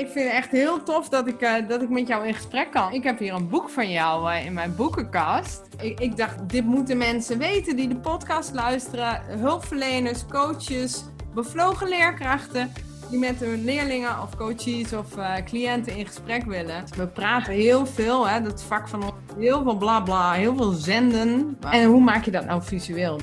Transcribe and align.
Ik 0.00 0.08
vind 0.08 0.24
het 0.24 0.34
echt 0.34 0.50
heel 0.50 0.82
tof 0.82 1.08
dat 1.08 1.26
ik, 1.26 1.42
uh, 1.42 1.54
dat 1.68 1.82
ik 1.82 1.88
met 1.88 2.08
jou 2.08 2.26
in 2.26 2.34
gesprek 2.34 2.70
kan. 2.70 2.92
Ik 2.92 3.02
heb 3.02 3.18
hier 3.18 3.34
een 3.34 3.48
boek 3.48 3.70
van 3.70 3.90
jou 3.90 4.30
uh, 4.30 4.44
in 4.44 4.52
mijn 4.52 4.74
boekenkast. 4.76 5.60
Ik, 5.80 6.00
ik, 6.00 6.16
dacht, 6.16 6.48
dit 6.48 6.64
moeten 6.64 6.98
mensen 6.98 7.38
weten 7.38 7.76
die 7.76 7.88
de 7.88 7.96
podcast 7.96 8.54
luisteren. 8.54 9.22
Hulpverleners, 9.26 10.26
coaches, 10.26 11.04
bevlogen 11.34 11.88
leerkrachten 11.88 12.72
die 13.10 13.18
met 13.18 13.40
hun 13.40 13.64
leerlingen 13.64 14.22
of 14.22 14.36
coaches 14.36 14.92
of 14.92 15.16
uh, 15.16 15.34
cliënten 15.44 15.96
in 15.96 16.06
gesprek 16.06 16.44
willen. 16.44 16.84
We 16.96 17.06
praten 17.06 17.52
heel 17.52 17.86
veel, 17.86 18.28
hè, 18.28 18.42
dat 18.42 18.62
vak 18.62 18.88
van 18.88 19.02
ons, 19.02 19.12
heel 19.38 19.62
veel 19.62 19.76
bla 19.76 20.00
bla, 20.00 20.32
heel 20.32 20.56
veel 20.56 20.72
zenden. 20.72 21.58
En 21.70 21.84
hoe 21.84 22.00
maak 22.00 22.24
je 22.24 22.30
dat 22.30 22.44
nou 22.44 22.62
visueel? 22.62 23.20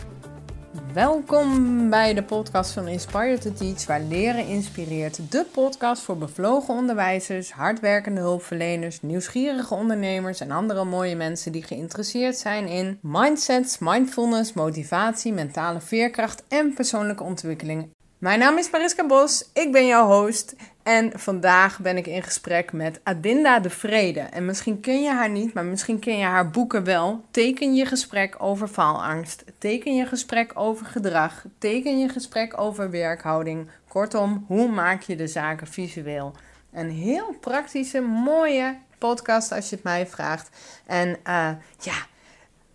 Welkom 0.93 1.89
bij 1.89 2.13
de 2.13 2.23
podcast 2.23 2.71
van 2.71 2.87
Inspire 2.87 3.37
to 3.37 3.53
Teach, 3.53 3.85
waar 3.85 4.01
leren 4.01 4.47
inspireert. 4.47 5.31
De 5.31 5.45
podcast 5.51 6.01
voor 6.01 6.17
bevlogen 6.17 6.73
onderwijzers, 6.73 7.51
hardwerkende 7.51 8.21
hulpverleners, 8.21 9.01
nieuwsgierige 9.01 9.73
ondernemers 9.73 10.39
en 10.39 10.51
andere 10.51 10.83
mooie 10.83 11.15
mensen 11.15 11.51
die 11.51 11.63
geïnteresseerd 11.63 12.37
zijn 12.37 12.67
in 12.67 12.99
mindsets, 13.01 13.77
mindfulness, 13.79 14.53
motivatie, 14.53 15.33
mentale 15.33 15.81
veerkracht 15.81 16.43
en 16.47 16.73
persoonlijke 16.73 17.23
ontwikkeling. 17.23 17.89
Mijn 18.17 18.39
naam 18.39 18.57
is 18.57 18.69
Mariska 18.69 19.05
Bos, 19.05 19.49
ik 19.53 19.71
ben 19.71 19.85
jouw 19.85 20.07
host 20.07 20.55
en 20.87 21.11
vandaag 21.19 21.79
ben 21.79 21.97
ik 21.97 22.07
in 22.07 22.23
gesprek 22.23 22.71
met 22.71 22.99
Adinda 23.03 23.59
de 23.59 23.69
Vrede. 23.69 24.19
En 24.19 24.45
misschien 24.45 24.79
ken 24.79 25.01
je 25.01 25.09
haar 25.09 25.29
niet, 25.29 25.53
maar 25.53 25.65
misschien 25.65 25.99
ken 25.99 26.17
je 26.17 26.25
haar 26.25 26.49
boeken 26.49 26.83
wel. 26.83 27.25
Teken 27.31 27.75
je 27.75 27.85
gesprek 27.85 28.35
over 28.37 28.67
faalangst, 28.67 29.43
teken 29.57 29.95
je 29.95 30.05
gesprek 30.05 30.51
over 30.53 30.85
gedrag, 30.85 31.45
teken 31.57 31.99
je 31.99 32.09
gesprek 32.09 32.59
over 32.59 32.89
werkhouding. 32.89 33.69
Kortom, 33.87 34.45
hoe 34.47 34.67
maak 34.67 35.01
je 35.01 35.15
de 35.15 35.27
zaken 35.27 35.67
visueel? 35.67 36.33
Een 36.73 36.89
heel 36.89 37.35
praktische, 37.39 38.01
mooie 38.01 38.77
podcast 38.97 39.51
als 39.51 39.69
je 39.69 39.75
het 39.75 39.83
mij 39.83 40.07
vraagt. 40.07 40.49
En 40.85 41.09
uh, 41.09 41.49
ja, 41.79 42.05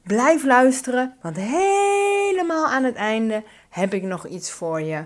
blijf 0.03 0.45
luisteren, 0.45 1.17
want 1.23 1.37
helemaal 1.37 2.67
aan 2.67 2.85
het 2.85 2.95
einde 2.95 3.43
heb 3.69 3.95
ik 3.95 4.03
nog 4.03 4.27
iets 4.27 4.51
voor 4.51 4.81
je 4.81 5.05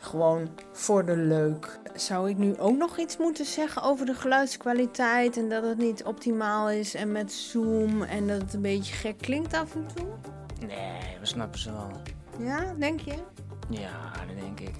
gewoon 0.00 0.48
voor 0.72 1.04
de 1.04 1.16
leuk. 1.16 1.78
Zou 1.94 2.30
ik 2.30 2.38
nu 2.38 2.58
ook 2.58 2.76
nog 2.76 2.98
iets 2.98 3.16
moeten 3.16 3.44
zeggen 3.44 3.82
over 3.82 4.06
de 4.06 4.14
geluidskwaliteit 4.14 5.36
en 5.36 5.48
dat 5.48 5.64
het 5.64 5.78
niet 5.78 6.04
optimaal 6.04 6.70
is 6.70 6.94
en 6.94 7.12
met 7.12 7.32
Zoom 7.32 8.02
en 8.02 8.26
dat 8.26 8.40
het 8.40 8.54
een 8.54 8.62
beetje 8.62 8.94
gek 8.94 9.18
klinkt 9.18 9.54
af 9.54 9.74
en 9.74 9.86
toe? 9.94 10.06
Nee, 10.66 11.18
we 11.20 11.26
snappen 11.26 11.60
ze 11.60 11.72
wel. 11.72 11.90
Ja, 12.38 12.74
denk 12.78 13.00
je? 13.00 13.14
Ja, 13.68 14.12
dat 14.26 14.40
denk 14.40 14.60
ik. 14.60 14.74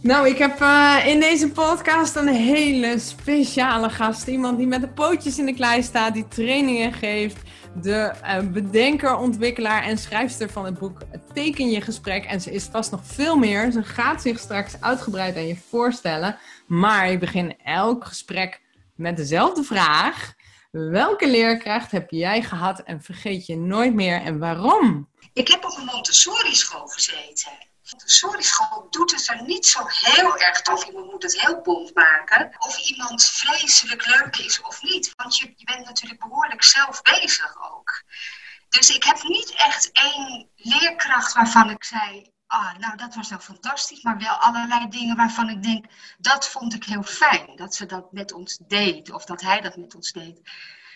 Nou, 0.00 0.28
ik 0.28 0.38
heb 0.38 0.60
uh, 0.60 0.96
in 1.06 1.20
deze 1.20 1.50
podcast 1.50 2.16
een 2.16 2.28
hele 2.28 2.98
speciale 2.98 3.90
gast. 3.90 4.26
Iemand 4.26 4.58
die 4.58 4.66
met 4.66 4.80
de 4.80 4.88
pootjes 4.88 5.38
in 5.38 5.46
de 5.46 5.54
klei 5.54 5.82
staat, 5.82 6.14
die 6.14 6.28
trainingen 6.28 6.92
geeft 6.92 7.36
de 7.74 8.12
uh, 8.22 8.38
bedenker, 8.52 9.16
ontwikkelaar 9.16 9.82
en 9.82 9.98
schrijfster 9.98 10.50
van 10.50 10.64
het 10.64 10.78
boek 10.78 11.00
Teken 11.32 11.70
je 11.70 11.80
gesprek. 11.80 12.24
En 12.24 12.40
ze 12.40 12.52
is 12.52 12.64
vast 12.64 12.90
nog 12.90 13.00
veel 13.04 13.36
meer. 13.36 13.70
Ze 13.72 13.82
gaat 13.82 14.22
zich 14.22 14.38
straks 14.38 14.80
uitgebreid 14.80 15.36
aan 15.36 15.46
je 15.46 15.56
voorstellen. 15.68 16.38
Maar 16.66 17.10
ik 17.10 17.20
begin 17.20 17.56
elk 17.64 18.04
gesprek 18.04 18.60
met 18.94 19.16
dezelfde 19.16 19.62
vraag. 19.62 20.34
Welke 20.70 21.30
leerkracht 21.30 21.90
heb 21.90 22.10
jij 22.10 22.42
gehad 22.42 22.80
en 22.80 23.02
vergeet 23.02 23.46
je 23.46 23.56
nooit 23.56 23.94
meer 23.94 24.22
en 24.22 24.38
waarom? 24.38 25.08
Ik 25.32 25.48
heb 25.48 25.64
op 25.64 25.76
een 25.78 25.84
Montessori-school 25.84 26.86
gezeten. 26.86 27.52
Sorry 27.96 28.42
school 28.42 28.86
doet 28.90 29.10
het 29.10 29.28
er 29.28 29.42
niet 29.42 29.66
zo 29.66 29.86
heel 29.86 30.38
erg 30.38 30.62
of 30.72 30.84
iemand 30.84 31.10
moet 31.10 31.22
het 31.22 31.40
heel 31.40 31.60
bond 31.60 31.94
maken. 31.94 32.54
Of 32.58 32.78
iemand 32.78 33.24
vreselijk 33.24 34.06
leuk 34.06 34.36
is 34.36 34.60
of 34.60 34.82
niet. 34.82 35.12
Want 35.16 35.36
je, 35.36 35.52
je 35.56 35.64
bent 35.64 35.84
natuurlijk 35.86 36.20
behoorlijk 36.20 36.62
zelf 36.62 37.02
bezig 37.02 37.72
ook. 37.72 38.02
Dus 38.68 38.90
ik 38.90 39.04
heb 39.04 39.22
niet 39.22 39.50
echt 39.50 39.92
één 39.92 40.48
leerkracht 40.56 41.32
waarvan 41.32 41.70
ik 41.70 41.84
zei, 41.84 42.32
ah, 42.46 42.76
nou 42.78 42.96
dat 42.96 43.14
was 43.14 43.28
nou 43.28 43.42
fantastisch, 43.42 44.02
maar 44.02 44.18
wel 44.18 44.34
allerlei 44.34 44.88
dingen 44.88 45.16
waarvan 45.16 45.48
ik 45.48 45.62
denk, 45.62 45.84
dat 46.18 46.48
vond 46.48 46.74
ik 46.74 46.84
heel 46.84 47.02
fijn, 47.02 47.56
dat 47.56 47.74
ze 47.74 47.86
dat 47.86 48.12
met 48.12 48.32
ons 48.32 48.58
deed 48.66 49.10
of 49.10 49.24
dat 49.24 49.40
hij 49.40 49.60
dat 49.60 49.76
met 49.76 49.94
ons 49.94 50.12
deed. 50.12 50.40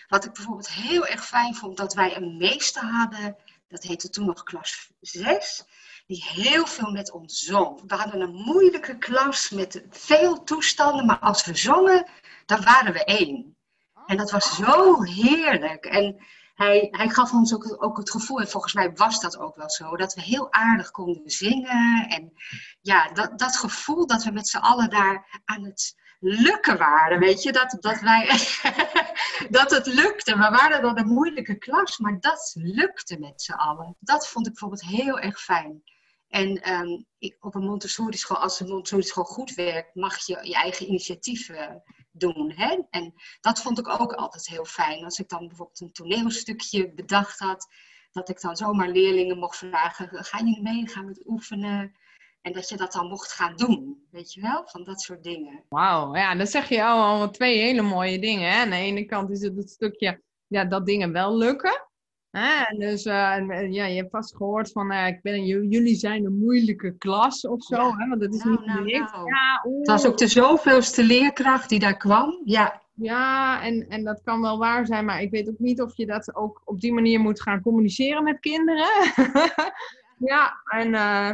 Wat 0.07 0.25
ik 0.25 0.33
bijvoorbeeld 0.33 0.69
heel 0.69 1.05
erg 1.05 1.25
fijn 1.25 1.55
vond, 1.55 1.77
dat 1.77 1.93
wij 1.93 2.15
een 2.15 2.37
meester 2.37 2.83
hadden, 2.83 3.37
dat 3.67 3.83
heette 3.83 4.09
toen 4.09 4.25
nog 4.25 4.43
klas 4.43 4.89
6 5.01 5.63
die 6.07 6.25
heel 6.27 6.65
veel 6.65 6.91
met 6.91 7.11
ons 7.11 7.39
zong. 7.39 7.81
We 7.87 7.95
hadden 7.95 8.21
een 8.21 8.33
moeilijke 8.33 8.97
klas 8.97 9.49
met 9.49 9.85
veel 9.89 10.43
toestanden, 10.43 11.05
maar 11.05 11.19
als 11.19 11.45
we 11.45 11.55
zongen, 11.55 12.09
dan 12.45 12.63
waren 12.63 12.93
we 12.93 13.03
één. 13.03 13.57
En 14.05 14.17
dat 14.17 14.31
was 14.31 14.55
zo 14.55 15.01
heerlijk. 15.01 15.85
En 15.85 16.25
hij, 16.55 16.87
hij 16.91 17.09
gaf 17.09 17.33
ons 17.33 17.53
ook, 17.53 17.83
ook 17.83 17.97
het 17.97 18.11
gevoel, 18.11 18.39
en 18.39 18.49
volgens 18.49 18.73
mij 18.73 18.91
was 18.93 19.19
dat 19.19 19.37
ook 19.37 19.55
wel 19.55 19.69
zo, 19.69 19.95
dat 19.95 20.13
we 20.13 20.21
heel 20.21 20.53
aardig 20.53 20.91
konden 20.91 21.29
zingen. 21.29 22.07
En 22.09 22.33
ja, 22.81 23.11
dat, 23.11 23.39
dat 23.39 23.57
gevoel 23.57 24.07
dat 24.07 24.23
we 24.23 24.31
met 24.31 24.47
z'n 24.47 24.57
allen 24.57 24.89
daar 24.89 25.41
aan 25.45 25.63
het 25.63 25.95
lukken 26.19 26.77
waren, 26.77 27.19
weet 27.19 27.43
je, 27.43 27.51
dat, 27.51 27.77
dat 27.79 27.99
wij, 27.99 28.27
dat 29.49 29.71
het 29.71 29.85
lukte. 29.85 30.37
We 30.37 30.49
waren 30.49 30.81
dan 30.81 30.97
een 30.97 31.07
moeilijke 31.07 31.57
klas, 31.57 31.97
maar 31.97 32.19
dat 32.19 32.51
lukte 32.59 33.19
met 33.19 33.41
z'n 33.41 33.51
allen. 33.51 33.95
Dat 33.99 34.27
vond 34.27 34.45
ik 34.45 34.51
bijvoorbeeld 34.51 34.85
heel 34.85 35.19
erg 35.19 35.41
fijn. 35.41 35.83
En 36.27 36.73
um, 36.73 37.05
ik, 37.17 37.37
op 37.39 37.55
een 37.55 37.63
Montessori-school, 37.63 38.37
als 38.37 38.59
een 38.59 38.67
Montessori-school 38.67 39.23
goed 39.23 39.53
werkt, 39.53 39.95
mag 39.95 40.25
je 40.25 40.39
je 40.41 40.53
eigen 40.53 40.87
initiatieven 40.87 41.83
doen. 42.11 42.51
Hè? 42.55 42.81
En 42.89 43.13
dat 43.41 43.61
vond 43.61 43.79
ik 43.79 43.89
ook 43.89 44.13
altijd 44.13 44.47
heel 44.47 44.65
fijn. 44.65 45.03
Als 45.03 45.19
ik 45.19 45.29
dan 45.29 45.47
bijvoorbeeld 45.47 45.81
een 45.81 45.91
toneelstukje 45.91 46.93
bedacht 46.93 47.39
had, 47.39 47.67
dat 48.11 48.29
ik 48.29 48.41
dan 48.41 48.55
zomaar 48.55 48.89
leerlingen 48.89 49.37
mocht 49.37 49.57
vragen: 49.57 50.09
gaan 50.25 50.45
jullie 50.47 50.61
mee? 50.61 50.87
Gaan 50.87 51.05
we 51.05 51.09
het 51.09 51.27
oefenen? 51.27 51.95
En 52.41 52.53
dat 52.53 52.69
je 52.69 52.77
dat 52.77 52.91
dan 52.91 53.07
mocht 53.07 53.31
gaan 53.31 53.55
doen, 53.55 54.07
weet 54.11 54.33
je 54.33 54.41
wel? 54.41 54.67
Van 54.67 54.83
dat 54.83 55.01
soort 55.01 55.23
dingen. 55.23 55.63
Wauw, 55.69 56.15
ja, 56.15 56.35
dan 56.35 56.47
zeg 56.47 56.69
je 56.69 56.83
al 56.83 57.31
twee 57.31 57.57
hele 57.57 57.81
mooie 57.81 58.19
dingen. 58.19 58.51
Hè? 58.51 58.61
Aan 58.61 58.69
de 58.69 58.75
ene 58.75 59.05
kant 59.05 59.29
is 59.29 59.41
het 59.41 59.55
het 59.55 59.69
stukje 59.69 60.21
ja, 60.47 60.65
dat 60.65 60.85
dingen 60.85 61.11
wel 61.11 61.37
lukken. 61.37 61.86
Dus 62.77 63.05
uh, 63.05 63.71
ja, 63.71 63.85
je 63.85 63.95
hebt 63.95 64.11
vast 64.11 64.35
gehoord 64.35 64.71
van, 64.71 64.91
uh, 64.91 65.07
ik 65.07 65.21
ben, 65.21 65.45
jullie 65.45 65.95
zijn 65.95 66.25
een 66.25 66.37
moeilijke 66.37 66.97
klas 66.97 67.47
of 67.47 67.63
zo. 67.63 67.75
Ja. 67.75 67.95
Hè? 67.97 68.07
Want 68.07 68.21
dat 68.21 68.33
is 68.33 68.43
nou, 68.43 68.57
niet 68.57 68.65
nou, 68.65 68.83
nou. 68.83 69.29
Ja, 69.29 69.61
Het 69.77 69.87
was 69.87 70.05
ook 70.05 70.17
de 70.17 70.27
zoveelste 70.27 71.03
leerkracht 71.03 71.69
die 71.69 71.79
daar 71.79 71.97
kwam. 71.97 72.41
Ja, 72.45 72.81
ja 72.93 73.61
en, 73.63 73.87
en 73.89 74.03
dat 74.03 74.21
kan 74.23 74.41
wel 74.41 74.57
waar 74.57 74.85
zijn, 74.85 75.05
maar 75.05 75.21
ik 75.21 75.31
weet 75.31 75.49
ook 75.49 75.59
niet 75.59 75.81
of 75.81 75.97
je 75.97 76.05
dat 76.05 76.35
ook 76.35 76.61
op 76.65 76.79
die 76.79 76.93
manier 76.93 77.19
moet 77.19 77.41
gaan 77.41 77.61
communiceren 77.61 78.23
met 78.23 78.39
kinderen. 78.39 78.89
ja, 80.31 80.61
en, 80.65 80.87
uh, 80.87 81.31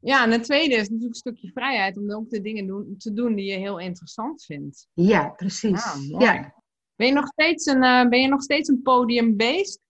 ja, 0.00 0.24
en 0.24 0.30
het 0.30 0.42
tweede 0.42 0.74
is 0.74 0.88
natuurlijk 0.88 1.08
een 1.08 1.14
stukje 1.14 1.50
vrijheid 1.52 1.96
om 1.96 2.12
ook 2.12 2.30
de 2.30 2.40
dingen 2.40 2.66
doen, 2.66 2.94
te 2.98 3.12
doen 3.12 3.34
die 3.34 3.50
je 3.50 3.58
heel 3.58 3.78
interessant 3.78 4.44
vindt. 4.44 4.88
Ja, 4.94 5.28
precies. 5.28 5.84
Ja, 6.18 6.54
Ben, 6.96 7.06
je 7.06 7.12
nog 7.12 7.26
steeds 7.26 7.66
een, 7.66 7.80
ben 8.08 8.20
je 8.20 8.28
nog 8.28 8.42
steeds 8.42 8.68
een 8.68 8.82
podiumbeest? 8.82 9.86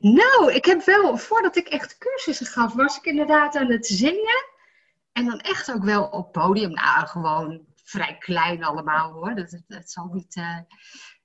Nou, 0.00 0.52
ik 0.52 0.64
heb 0.64 0.84
wel, 0.84 1.16
voordat 1.16 1.56
ik 1.56 1.68
echt 1.68 1.98
cursussen 1.98 2.46
gaf, 2.46 2.74
was 2.74 2.96
ik 2.96 3.04
inderdaad 3.04 3.56
aan 3.56 3.70
het 3.70 3.86
zingen. 3.86 4.44
En 5.12 5.24
dan 5.24 5.40
echt 5.40 5.72
ook 5.72 5.84
wel 5.84 6.04
op 6.04 6.32
podium. 6.32 6.70
Nou, 6.70 7.06
gewoon 7.06 7.64
vrij 7.82 8.18
klein 8.18 8.64
allemaal 8.64 9.12
hoor. 9.12 9.34
Dat, 9.66 9.90
zal 9.90 10.06
niet, 10.12 10.36
uh, 10.36 10.58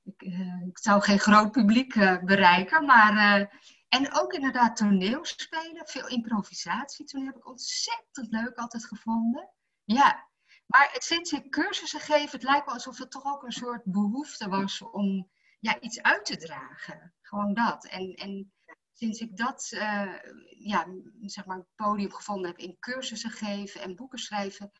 ik, 0.03 0.21
uh, 0.21 0.67
ik, 0.67 0.77
zou 0.79 1.01
geen 1.01 1.19
groot 1.19 1.51
publiek 1.51 1.95
uh, 1.95 2.23
bereiken. 2.23 2.85
Maar, 2.85 3.49
en 3.89 4.13
ook 4.13 4.33
inderdaad 4.33 4.75
toneelspelen, 4.75 5.87
veel 5.87 6.07
improvisatie. 6.07 7.05
Toen 7.05 7.25
heb 7.25 7.35
ik 7.35 7.47
ontzettend 7.47 8.31
leuk 8.31 8.55
altijd 8.55 8.85
gevonden. 8.85 9.49
Ja, 9.83 10.29
maar 10.67 10.89
het, 10.91 11.03
sinds 11.03 11.31
ik 11.31 11.51
cursussen 11.51 11.99
geef, 11.99 12.31
het 12.31 12.43
lijkt 12.43 12.65
wel 12.65 12.73
alsof 12.73 12.97
het 12.97 13.11
toch 13.11 13.25
ook 13.25 13.43
een 13.43 13.51
soort 13.51 13.83
behoefte 13.83 14.49
was 14.49 14.81
om 14.81 15.29
ja, 15.59 15.79
iets 15.79 16.01
uit 16.01 16.25
te 16.25 16.37
dragen. 16.37 17.13
Gewoon 17.21 17.53
dat. 17.53 17.85
En, 17.85 18.13
en 18.13 18.53
sinds 19.01 19.19
ik 19.19 19.37
dat 19.37 19.71
uh, 19.73 20.13
ja, 20.57 20.87
zeg 21.21 21.45
maar 21.45 21.65
podium 21.75 22.13
gevonden 22.13 22.51
heb 22.51 22.59
in 22.59 22.77
cursussen 22.79 23.29
geven 23.29 23.81
en 23.81 23.95
boeken 23.95 24.19
schrijven, 24.19 24.71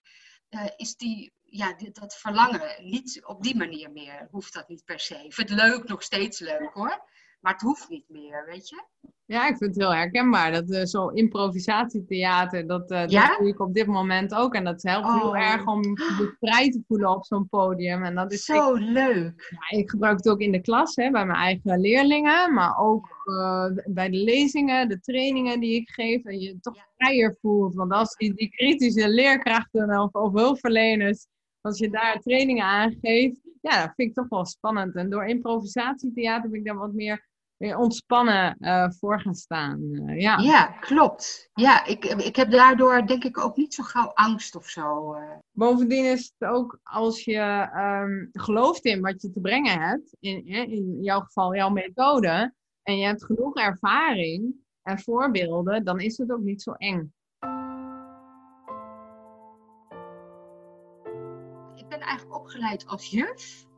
uh, 0.50 0.66
is 0.76 0.96
die, 0.96 1.34
ja, 1.44 1.76
dat 1.92 2.16
verlangen 2.16 2.90
niet 2.90 3.26
op 3.26 3.44
die 3.44 3.56
manier 3.56 3.92
meer. 3.92 4.28
Hoeft 4.32 4.54
dat 4.54 4.68
niet 4.68 4.86
per 4.86 5.00
se. 5.00 5.24
Ik 5.24 5.34
vind 5.34 5.50
het 5.50 5.60
leuk, 5.60 5.88
nog 5.88 6.04
steeds 6.04 6.40
leuk 6.40 6.74
hoor. 6.74 7.10
Maar 7.42 7.54
het 7.54 7.62
hoeft 7.62 7.90
niet 7.90 8.10
meer, 8.10 8.46
weet 8.46 8.70
je? 8.70 8.84
Ja, 9.26 9.48
ik 9.48 9.58
vind 9.58 9.76
het 9.76 9.84
heel 9.84 9.94
herkenbaar. 9.94 10.52
Dat 10.52 10.70
uh, 10.70 10.84
zo 10.84 11.08
improvisatietheater, 11.08 12.68
dat, 12.68 12.92
uh, 12.92 13.08
dat 13.08 13.36
doe 13.40 13.48
ik 13.48 13.60
op 13.60 13.74
dit 13.74 13.88
moment 13.88 14.34
ook. 14.34 14.54
En 14.54 14.64
dat 14.64 14.84
helpt 14.84 15.08
heel 15.08 15.30
oh. 15.30 15.40
erg 15.40 15.68
om 15.68 15.82
je 15.82 16.36
vrij 16.40 16.70
te 16.70 16.84
voelen 16.88 17.10
op 17.10 17.26
zo'n 17.26 17.50
podium. 17.50 18.04
En 18.04 18.16
dat 18.16 18.32
is 18.32 18.46
zo 18.46 18.74
leuk. 18.74 19.58
Ja, 19.70 19.78
ik 19.78 19.90
gebruik 19.90 20.18
het 20.18 20.30
ook 20.30 20.40
in 20.40 20.52
de 20.52 20.62
klas, 20.62 20.96
hè, 20.96 21.10
bij 21.10 21.26
mijn 21.26 21.40
eigen 21.40 21.80
leerlingen. 21.80 22.54
Maar 22.54 22.78
ook 22.78 23.24
uh, 23.26 23.66
bij 23.86 24.10
de 24.10 24.18
lezingen, 24.18 24.90
de 24.90 25.00
trainingen 25.00 25.60
die 25.60 25.76
ik 25.76 25.90
geef. 25.90 26.24
En 26.24 26.40
je 26.40 26.60
toch 26.60 26.78
vrijer 26.98 27.38
voelt. 27.42 27.76
Want 27.76 27.92
als 27.92 28.16
die, 28.16 28.34
die 28.34 28.50
kritische 28.50 29.10
leerkrachten 29.10 30.00
of, 30.00 30.14
of 30.14 30.34
hulpverleners 30.34 31.28
als 31.62 31.80
je 31.80 31.90
daar 31.90 32.20
trainingen 32.20 32.66
aan 32.66 32.98
geeft, 33.02 33.40
ja, 33.62 33.86
dat 33.86 33.94
vind 33.96 34.10
ik 34.10 34.14
toch 34.14 34.30
wel 34.30 34.46
spannend. 34.46 34.96
En 34.96 35.10
door 35.10 35.26
improvisatietheater 35.26 36.50
ben 36.50 36.60
ik 36.60 36.66
daar 36.66 36.78
wat 36.78 36.94
meer, 36.94 37.30
meer 37.62 37.78
ontspannen 37.78 38.56
uh, 38.60 38.90
voor 38.90 39.20
gaan 39.22 39.36
staan. 39.36 39.80
Uh, 39.82 40.20
ja. 40.20 40.38
ja, 40.38 40.66
klopt. 40.66 41.50
Ja, 41.54 41.86
ik, 41.86 42.06
ik 42.06 42.36
heb 42.36 42.52
daardoor 42.52 43.08
denk 43.08 43.24
ik 43.24 43.38
ook 43.38 43.56
niet 43.56 43.74
zo 43.74 43.84
gauw 43.84 44.12
angst 44.14 44.56
of 44.56 44.68
zo. 44.68 45.16
Uh. 45.16 45.38
Bovendien 45.52 46.06
is 46.06 46.34
het 46.38 46.50
ook 46.50 46.80
als 46.84 47.24
je 47.24 47.70
um, 47.76 48.30
gelooft 48.32 48.86
in 48.86 49.02
wat 49.02 49.22
je 49.22 49.32
te 49.32 49.40
brengen 49.40 49.80
hebt, 49.80 50.16
in, 50.20 50.46
in 50.46 50.98
jouw 51.02 51.20
geval 51.20 51.56
jouw 51.56 51.70
methode, 51.70 52.54
en 52.84 52.98
je 52.98 53.06
hebt 53.06 53.26
genoeg 53.26 53.56
ervaring 53.56 54.56
en 54.84 55.00
voorbeelden, 55.00 55.84
dan 55.84 56.00
is 56.00 56.18
het 56.18 56.32
ook 56.32 56.42
niet 56.42 56.62
zo 56.62 56.72
eng. 56.72 57.14
opgeleid 62.30 62.88
als 62.88 63.10
juf. 63.10 63.70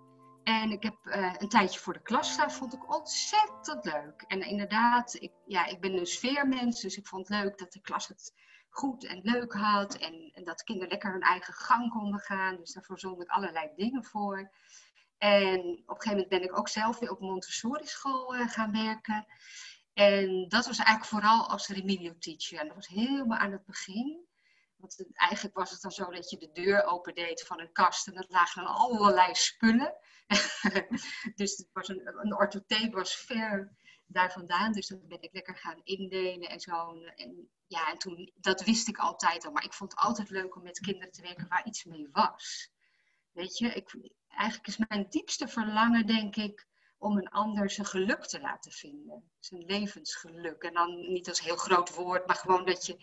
En 0.44 0.72
ik 0.72 0.84
heb 0.84 0.96
uh, 1.04 1.34
een 1.38 1.50
tijdje 1.50 1.80
voor 1.80 1.94
de 1.94 2.02
klas 2.02 2.32
staan, 2.32 2.52
vond 2.52 2.74
ik 2.74 2.96
ontzettend 2.96 3.86
leuk. 3.86 4.24
En 4.28 4.42
inderdaad, 4.42 5.14
ik, 5.14 5.32
ja, 5.46 5.66
ik 5.66 5.82
ben 5.82 5.94
een 5.94 6.06
sfeermens, 6.06 6.82
dus 6.82 6.98
ik 6.98 7.08
vond 7.08 7.28
het 7.28 7.38
leuk 7.38 7.58
dat 7.58 7.72
de 7.72 7.82
klas 7.82 8.08
het 8.08 8.34
goed 8.70 9.06
en 9.06 9.20
leuk 9.24 9.54
had. 9.54 9.98
En, 9.98 10.32
en 10.34 10.44
dat 10.44 10.64
kinderen 10.64 10.90
lekker 10.90 11.12
hun 11.12 11.22
eigen 11.22 11.54
gang 11.54 11.92
konden 11.92 12.20
gaan. 12.20 12.56
Dus 12.56 12.74
daarvoor 12.74 13.00
zond 13.00 13.22
ik 13.22 13.30
allerlei 13.30 13.70
dingen 13.76 14.04
voor. 14.04 14.52
En 15.18 15.60
op 15.60 15.96
een 15.96 16.02
gegeven 16.02 16.10
moment 16.10 16.30
ben 16.30 16.44
ik 16.44 16.58
ook 16.58 16.70
zelf 16.70 17.00
weer 17.00 17.12
op 17.12 17.20
Montessori 17.20 17.88
school 17.88 18.36
uh, 18.36 18.48
gaan 18.48 18.72
werken. 18.72 19.26
En 19.94 20.48
dat 20.48 20.66
was 20.66 20.78
eigenlijk 20.78 21.06
vooral 21.06 21.50
als 21.50 21.68
remedial 21.68 22.16
teacher. 22.20 22.60
En 22.60 22.68
dat 22.68 22.76
was 22.76 22.88
helemaal 22.88 23.38
aan 23.38 23.52
het 23.52 23.66
begin. 23.66 24.28
Want 24.84 25.06
eigenlijk 25.14 25.56
was 25.56 25.72
het 25.72 25.82
dan 25.82 25.92
zo 25.92 26.10
dat 26.10 26.30
je 26.30 26.38
de 26.38 26.52
deur 26.52 26.84
opendeed 26.84 27.44
van 27.44 27.60
een 27.60 27.72
kast 27.72 28.08
en 28.08 28.16
er 28.16 28.26
lagen 28.28 28.66
allerlei 28.66 29.36
spullen. 29.36 29.96
dus 31.36 31.58
het 31.58 31.70
was 31.74 31.88
een, 31.88 32.08
een 32.22 32.36
orthotheek 32.36 32.94
was 32.94 33.16
ver 33.16 33.76
daar 34.06 34.32
vandaan. 34.32 34.72
Dus 34.72 34.88
dan 34.88 35.08
ben 35.08 35.22
ik 35.22 35.34
lekker 35.34 35.58
gaan 35.58 35.82
indelen 35.84 36.50
en 36.50 36.60
zo. 36.60 37.04
En 37.16 37.50
ja, 37.68 37.92
en 37.92 37.98
toen, 37.98 38.32
dat 38.36 38.64
wist 38.64 38.88
ik 38.88 38.98
altijd 38.98 39.46
al. 39.46 39.52
Maar 39.52 39.64
ik 39.64 39.74
vond 39.74 39.92
het 39.92 40.00
altijd 40.00 40.30
leuk 40.30 40.56
om 40.56 40.64
met 40.64 40.80
kinderen 40.80 41.12
te 41.12 41.22
werken 41.22 41.48
waar 41.48 41.66
iets 41.66 41.84
mee 41.84 42.10
was. 42.12 42.72
Weet 43.32 43.58
je, 43.58 43.68
ik, 43.68 43.96
eigenlijk 44.28 44.68
is 44.68 44.78
mijn 44.78 45.06
diepste 45.10 45.48
verlangen, 45.48 46.06
denk 46.06 46.36
ik, 46.36 46.68
om 47.04 47.18
een 47.18 47.30
ander 47.30 47.70
zijn 47.70 47.88
geluk 47.88 48.26
te 48.26 48.42
laten 48.42 48.72
vinden. 48.72 49.24
Zijn 49.40 49.66
levensgeluk. 49.66 50.64
En 50.64 50.74
dan 50.74 51.12
niet 51.12 51.30
als 51.30 51.42
heel 51.42 51.56
groot 51.56 51.96
woord, 51.96 52.28
maar 52.28 52.36
gewoon 52.36 52.66
dat 52.66 52.86
je 52.86 52.98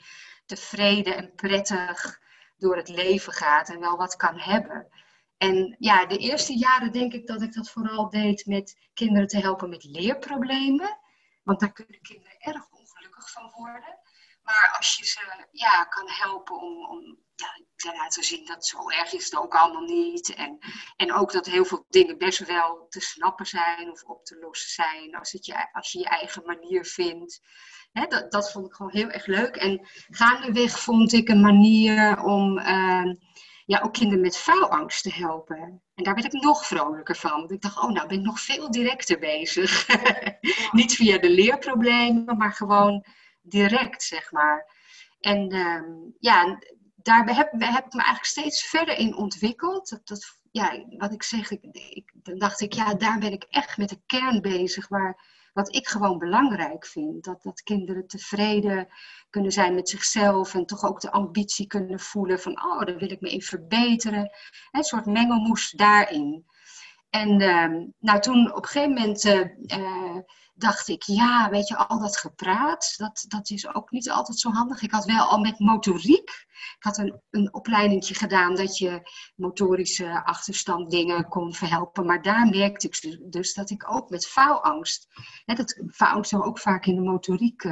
tevreden 0.46 1.16
en 1.16 1.34
prettig 1.34 2.20
door 2.56 2.76
het 2.76 2.88
leven 2.88 3.32
gaat 3.32 3.68
en 3.68 3.80
wel 3.80 3.96
wat 3.96 4.16
kan 4.16 4.38
hebben. 4.38 4.88
En 5.36 5.76
ja, 5.78 6.06
de 6.06 6.16
eerste 6.16 6.58
jaren 6.58 6.92
denk 6.92 7.12
ik 7.12 7.26
dat 7.26 7.42
ik 7.42 7.52
dat 7.52 7.70
vooral 7.70 8.10
deed 8.10 8.46
met 8.46 8.90
kinderen 8.94 9.28
te 9.28 9.38
helpen 9.38 9.68
met 9.68 9.84
leerproblemen. 9.84 10.98
Want 11.42 11.60
daar 11.60 11.72
kunnen 11.72 12.00
kinderen 12.00 12.38
erg 12.38 12.70
ongelukkig 12.70 13.30
van 13.30 13.52
worden. 13.56 13.98
Maar 14.50 14.74
als 14.76 14.96
je 14.96 15.06
ze 15.06 15.46
ja, 15.52 15.84
kan 15.84 16.08
helpen 16.08 16.56
om, 16.56 16.86
om 16.86 17.18
ja, 17.34 17.60
te 17.76 17.92
laten 17.96 18.24
zien 18.24 18.46
dat 18.46 18.66
zo 18.66 18.90
erg 18.90 19.12
is 19.12 19.24
het 19.24 19.36
ook 19.36 19.54
allemaal 19.54 19.82
niet. 19.82 20.34
En, 20.34 20.58
en 20.96 21.12
ook 21.12 21.32
dat 21.32 21.46
heel 21.46 21.64
veel 21.64 21.84
dingen 21.88 22.18
best 22.18 22.38
wel 22.38 22.86
te 22.88 23.00
snappen 23.00 23.46
zijn 23.46 23.90
of 23.90 24.02
op 24.02 24.24
te 24.24 24.38
lossen 24.38 24.70
zijn. 24.70 25.14
Als, 25.14 25.32
het 25.32 25.46
je, 25.46 25.72
als 25.72 25.92
je 25.92 25.98
je 25.98 26.08
eigen 26.08 26.42
manier 26.44 26.84
vindt. 26.84 27.40
dat, 27.92 28.32
dat 28.32 28.52
vond 28.52 28.66
ik 28.66 28.74
gewoon 28.74 28.92
heel 28.92 29.08
erg 29.08 29.26
leuk. 29.26 29.56
En 29.56 29.88
gaandeweg 30.08 30.80
vond 30.80 31.12
ik 31.12 31.28
een 31.28 31.40
manier 31.40 32.22
om 32.22 32.58
uh, 32.58 33.14
ja, 33.64 33.80
ook 33.80 33.92
kinderen 33.92 34.20
met 34.20 34.36
faalangst 34.36 35.02
te 35.02 35.12
helpen. 35.12 35.82
En 35.94 36.04
daar 36.04 36.14
werd 36.14 36.34
ik 36.34 36.42
nog 36.42 36.66
vrolijker 36.66 37.16
van. 37.16 37.30
Want 37.30 37.50
ik 37.50 37.60
dacht, 37.60 37.82
oh 37.82 37.90
nou 37.90 38.08
ben 38.08 38.18
ik 38.18 38.24
nog 38.24 38.40
veel 38.40 38.70
directer 38.70 39.18
bezig. 39.18 39.86
Niet 40.72 40.94
via 40.94 41.18
de 41.18 41.30
leerproblemen, 41.30 42.36
maar 42.36 42.52
gewoon 42.52 43.04
direct, 43.42 44.02
zeg 44.02 44.32
maar. 44.32 44.66
En 45.20 45.54
uh, 45.54 45.82
ja, 46.18 46.58
daar 46.96 47.34
heb, 47.34 47.50
heb 47.52 47.86
ik 47.86 47.92
me 47.92 48.02
eigenlijk 48.02 48.24
steeds 48.24 48.62
verder 48.62 48.98
in 48.98 49.16
ontwikkeld. 49.16 49.88
Dat, 49.88 50.06
dat, 50.06 50.38
ja, 50.50 50.84
wat 50.88 51.12
ik 51.12 51.22
zeg, 51.22 51.50
ik, 51.50 51.64
ik, 51.72 52.12
dan 52.14 52.38
dacht 52.38 52.60
ik, 52.60 52.72
ja, 52.72 52.94
daar 52.94 53.18
ben 53.18 53.32
ik 53.32 53.42
echt 53.42 53.76
met 53.76 53.88
de 53.88 54.00
kern 54.06 54.40
bezig. 54.40 54.88
Waar, 54.88 55.38
wat 55.52 55.74
ik 55.74 55.88
gewoon 55.88 56.18
belangrijk 56.18 56.86
vind. 56.86 57.24
Dat, 57.24 57.42
dat 57.42 57.62
kinderen 57.62 58.06
tevreden 58.06 58.88
kunnen 59.30 59.52
zijn 59.52 59.74
met 59.74 59.88
zichzelf 59.88 60.54
en 60.54 60.66
toch 60.66 60.84
ook 60.84 61.00
de 61.00 61.10
ambitie 61.10 61.66
kunnen 61.66 62.00
voelen 62.00 62.40
van, 62.40 62.64
oh, 62.64 62.84
daar 62.84 62.96
wil 62.96 63.10
ik 63.10 63.20
me 63.20 63.30
in 63.30 63.42
verbeteren. 63.42 64.30
Een 64.70 64.84
soort 64.84 65.06
mengelmoes 65.06 65.70
daarin. 65.70 66.46
En 67.10 67.40
uh, 67.40 67.88
nou, 67.98 68.20
toen 68.20 68.54
op 68.54 68.62
een 68.62 68.68
gegeven 68.68 68.94
moment 68.94 69.24
uh, 69.24 70.16
dacht 70.54 70.88
ik, 70.88 71.02
ja, 71.02 71.50
weet 71.50 71.68
je, 71.68 71.76
al 71.76 71.98
dat 71.98 72.16
gepraat, 72.16 72.94
dat, 72.96 73.24
dat 73.28 73.50
is 73.50 73.74
ook 73.74 73.90
niet 73.90 74.10
altijd 74.10 74.38
zo 74.38 74.50
handig. 74.50 74.82
Ik 74.82 74.90
had 74.90 75.04
wel 75.04 75.24
al 75.24 75.38
met 75.38 75.58
motoriek, 75.58 76.46
ik 76.76 76.84
had 76.84 76.98
een, 76.98 77.20
een 77.30 77.50
gedaan 78.14 78.54
dat 78.54 78.78
je 78.78 79.10
motorische 79.36 80.24
achterstand 80.24 80.90
dingen 80.90 81.28
kon 81.28 81.54
verhelpen. 81.54 82.06
Maar 82.06 82.22
daar 82.22 82.46
merkte 82.46 82.86
ik 82.86 83.00
dus, 83.00 83.18
dus 83.22 83.54
dat 83.54 83.70
ik 83.70 83.92
ook 83.92 84.10
met 84.10 84.26
faalangst, 84.26 85.06
hè, 85.44 85.54
dat 85.54 85.82
faalangst 85.90 86.34
ook 86.34 86.58
vaak 86.58 86.86
in 86.86 86.94
de 86.94 87.02
motoriek... 87.02 87.64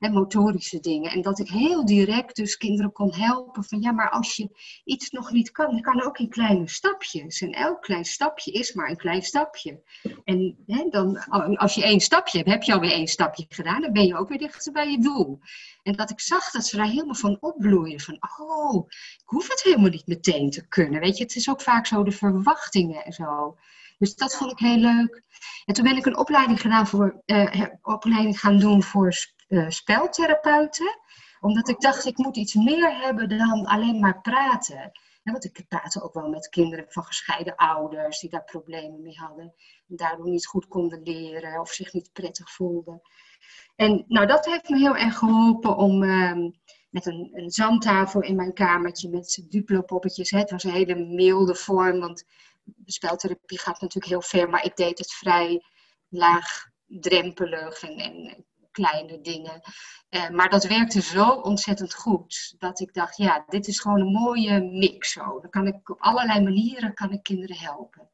Uh, 0.00 0.10
motorische 0.10 0.80
dingen. 0.80 1.10
En 1.10 1.22
dat 1.22 1.38
ik 1.38 1.48
heel 1.48 1.84
direct 1.84 2.36
dus 2.36 2.56
kinderen 2.56 2.92
kon 2.92 3.14
helpen 3.14 3.64
van 3.64 3.80
ja, 3.80 3.92
maar 3.92 4.10
als 4.10 4.36
je 4.36 4.48
iets 4.84 5.10
nog 5.10 5.32
niet 5.32 5.50
kan, 5.50 5.70
dan 5.70 5.80
kan 5.80 6.02
ook 6.02 6.18
in 6.18 6.28
kleine 6.28 6.68
stapjes. 6.68 7.40
En 7.40 7.52
elk 7.52 7.82
klein 7.82 8.04
stapje 8.04 8.52
is 8.52 8.72
maar 8.72 8.90
een 8.90 8.96
klein 8.96 9.22
stapje. 9.22 9.82
En 10.24 10.56
hè, 10.66 10.88
dan, 10.90 11.18
als 11.56 11.74
je 11.74 11.82
één 11.82 12.00
stapje 12.00 12.38
hebt, 12.38 12.50
heb 12.50 12.62
je 12.62 12.72
alweer 12.72 12.92
één 12.92 13.06
stapje 13.06 13.46
gedaan, 13.48 13.80
dan 13.80 13.92
ben 13.92 14.06
je 14.06 14.16
ook 14.16 14.28
weer 14.28 14.38
dichter 14.38 14.72
bij 14.72 14.90
je 14.90 14.98
doel. 14.98 15.40
En 15.82 15.92
dat 15.92 16.10
ik 16.10 16.20
zag 16.20 16.50
dat 16.50 16.66
ze 16.66 16.76
daar 16.76 16.86
helemaal 16.86 17.14
van 17.14 17.36
opbloeien. 17.40 18.00
Van, 18.00 18.18
oh, 18.38 18.88
ik 19.22 19.28
hoef 19.28 19.48
het 19.48 19.62
helemaal 19.62 19.90
niet 19.90 20.06
meteen 20.06 20.50
te 20.50 20.68
kunnen. 20.68 21.00
Weet 21.00 21.16
je, 21.16 21.22
het 21.22 21.36
is 21.36 21.50
ook 21.50 21.60
vaak 21.60 21.86
zo 21.86 22.02
de 22.02 22.10
verwachtingen 22.12 23.04
en 23.04 23.12
zo. 23.12 23.56
Dus 23.98 24.14
dat 24.14 24.36
vond 24.36 24.52
ik 24.52 24.58
heel 24.58 24.76
leuk. 24.76 25.22
En 25.64 25.74
toen 25.74 25.84
ben 25.84 25.96
ik 25.96 26.06
een 26.06 26.16
opleiding, 26.16 26.60
gedaan 26.60 26.86
voor, 26.86 27.22
uh, 27.26 27.66
opleiding 27.82 28.40
gaan 28.40 28.58
doen 28.58 28.82
voor 28.82 29.12
uh, 29.50 29.68
speltherapeuten. 29.68 30.98
Omdat 31.40 31.68
ik 31.68 31.80
dacht, 31.80 32.06
ik 32.06 32.16
moet 32.16 32.36
iets 32.36 32.54
meer 32.54 33.00
hebben 33.00 33.28
dan 33.28 33.66
alleen 33.66 34.00
maar 34.00 34.20
praten. 34.20 34.92
want 35.22 35.44
ik 35.44 35.64
praatte 35.68 36.02
ook 36.02 36.14
wel 36.14 36.28
met 36.28 36.48
kinderen 36.48 36.84
van 36.88 37.04
gescheiden 37.04 37.56
ouders 37.56 38.20
die 38.20 38.30
daar 38.30 38.44
problemen 38.44 39.02
mee 39.02 39.16
hadden. 39.16 39.54
En 39.88 39.96
daardoor 39.96 40.28
niet 40.28 40.46
goed 40.46 40.68
konden 40.68 41.02
leren 41.02 41.60
of 41.60 41.70
zich 41.70 41.92
niet 41.92 42.12
prettig 42.12 42.50
voelden. 42.52 43.00
En 43.76 44.04
nou, 44.08 44.26
dat 44.26 44.44
heeft 44.44 44.68
me 44.68 44.78
heel 44.78 44.96
erg 44.96 45.18
geholpen 45.18 45.76
om 45.76 46.02
ehm, 46.02 46.50
met 46.90 47.06
een, 47.06 47.30
een, 47.32 47.50
zandtafel 47.50 48.20
in 48.20 48.36
mijn 48.36 48.52
kamertje 48.52 49.08
met 49.08 49.46
duplo-poppetjes. 49.48 50.30
Het 50.30 50.50
was 50.50 50.64
een 50.64 50.70
hele 50.70 50.94
milde 50.94 51.54
vorm, 51.54 52.00
want 52.00 52.24
speltherapie 52.84 53.58
gaat 53.58 53.80
natuurlijk 53.80 54.12
heel 54.12 54.22
ver, 54.22 54.48
maar 54.48 54.64
ik 54.64 54.76
deed 54.76 54.98
het 54.98 55.12
vrij 55.12 55.64
laagdrempelig 56.08 57.82
en, 57.82 57.98
en 57.98 58.46
kleine 58.80 59.20
dingen. 59.20 59.60
Uh, 60.10 60.28
maar 60.28 60.48
dat 60.48 60.64
werkte 60.64 61.00
zo 61.00 61.30
ontzettend 61.30 61.94
goed 61.94 62.54
dat 62.58 62.80
ik 62.80 62.94
dacht, 62.94 63.16
ja, 63.16 63.44
dit 63.48 63.66
is 63.66 63.80
gewoon 63.80 64.00
een 64.00 64.12
mooie 64.12 64.60
mix 64.60 65.12
zo. 65.12 65.40
Dan 65.40 65.50
kan 65.50 65.66
ik 65.66 65.90
op 65.90 66.00
allerlei 66.00 66.40
manieren 66.42 66.94
kan 66.94 67.12
ik 67.12 67.22
kinderen 67.22 67.56
helpen. 67.56 68.10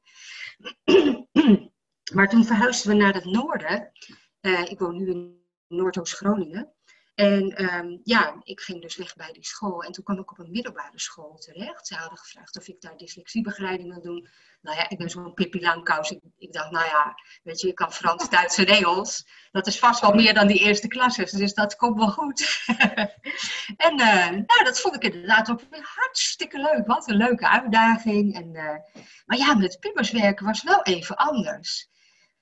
maar 2.15 2.29
toen 2.29 2.45
verhuisden 2.45 2.91
we 2.91 3.03
naar 3.03 3.15
het 3.15 3.25
noorden. 3.25 3.93
Uh, 4.41 4.71
ik 4.71 4.79
woon 4.79 4.97
nu 4.97 5.11
in 5.11 5.41
Noordoost-Groningen. 5.69 6.76
En 7.17 7.75
um, 7.75 8.01
ja, 8.05 8.41
ik 8.43 8.61
ging 8.61 8.83
dus 8.83 8.97
weg 8.97 9.17
bij 9.17 9.33
die 9.33 9.47
school. 9.47 9.83
En 9.83 9.93
toen 9.93 10.05
kwam 10.05 10.19
ik 10.19 10.31
op 10.31 10.39
een 10.39 10.51
middelbare 10.51 11.01
school 11.01 11.37
terecht. 11.39 11.87
Ze 11.87 11.95
hadden 11.95 12.19
gevraagd 12.19 12.57
of 12.57 12.69
ik 12.69 12.81
daar 12.81 12.97
dyslexiebegeleiding 12.97 13.93
wil 13.93 14.03
doen. 14.03 14.29
Nou 14.61 14.77
ja, 14.77 14.89
ik 14.89 14.99
ben 14.99 15.11
zo'n 15.11 15.35
Pippi 15.35 15.61
Langkous. 15.61 16.11
Ik, 16.11 16.21
ik, 16.39 16.53
dacht, 16.53 16.71
nou 16.71 16.85
ja, 16.85 17.15
weet 17.43 17.61
je, 17.61 17.69
ik 17.69 17.75
kan 17.75 17.93
Frans, 17.93 18.29
Duits 18.31 18.59
en 18.59 18.67
Engels. 18.67 19.27
Dat 19.53 19.67
is 19.67 19.79
vast 19.79 20.01
wel 20.01 20.15
meer 20.15 20.35
dan 20.35 20.47
die 20.47 20.59
eerste 20.59 20.89
klasses. 20.89 21.31
Dus 21.31 21.55
dat 21.55 21.77
komt 21.77 21.99
wel 21.99 22.11
goed. 22.11 22.65
en 23.87 24.01
uh, 24.01 24.31
nou, 24.31 24.65
dat 24.65 24.81
vond 24.81 24.95
ik 24.95 25.03
inderdaad 25.03 25.51
ook 25.51 25.61
hartstikke 25.83 26.59
leuk. 26.59 26.87
Wat 26.87 27.09
een 27.09 27.17
leuke 27.17 27.49
uitdaging. 27.49 28.35
En, 28.35 28.55
uh, 28.55 29.03
maar 29.27 29.39
ja, 29.39 29.55
met 29.55 29.81
pubers 29.81 30.11
werken 30.11 30.47
was 30.47 30.63
wel 30.63 30.83
even 30.83 31.17
anders. 31.17 31.89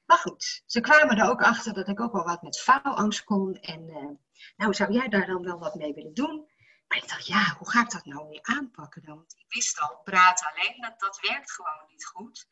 Maar 0.06 0.18
goed, 0.18 0.62
ze 0.66 0.80
kwamen 0.80 1.18
er 1.18 1.28
ook 1.28 1.42
achter 1.42 1.74
dat 1.74 1.88
ik 1.88 2.00
ook 2.00 2.12
wel 2.12 2.24
wat 2.24 2.42
met 2.42 2.60
faalangst 2.60 3.24
kon. 3.24 3.54
En 3.54 3.88
uh, 3.88 4.10
nou, 4.56 4.74
zou 4.74 4.92
jij 4.92 5.08
daar 5.08 5.26
dan 5.26 5.42
wel 5.42 5.58
wat 5.58 5.74
mee 5.74 5.94
willen 5.94 6.14
doen? 6.14 6.48
Maar 6.88 6.98
ik 6.98 7.08
dacht, 7.08 7.26
ja, 7.26 7.54
hoe 7.58 7.70
ga 7.70 7.80
ik 7.80 7.90
dat 7.90 8.04
nou 8.04 8.28
weer 8.28 8.42
aanpakken 8.42 9.02
dan? 9.02 9.16
Want 9.16 9.34
ik 9.36 9.54
wist 9.54 9.80
al, 9.80 10.00
praten 10.04 10.46
alleen, 10.52 10.80
dat, 10.80 11.00
dat 11.00 11.20
werkt 11.20 11.52
gewoon 11.52 11.86
niet 11.88 12.06
goed. 12.06 12.46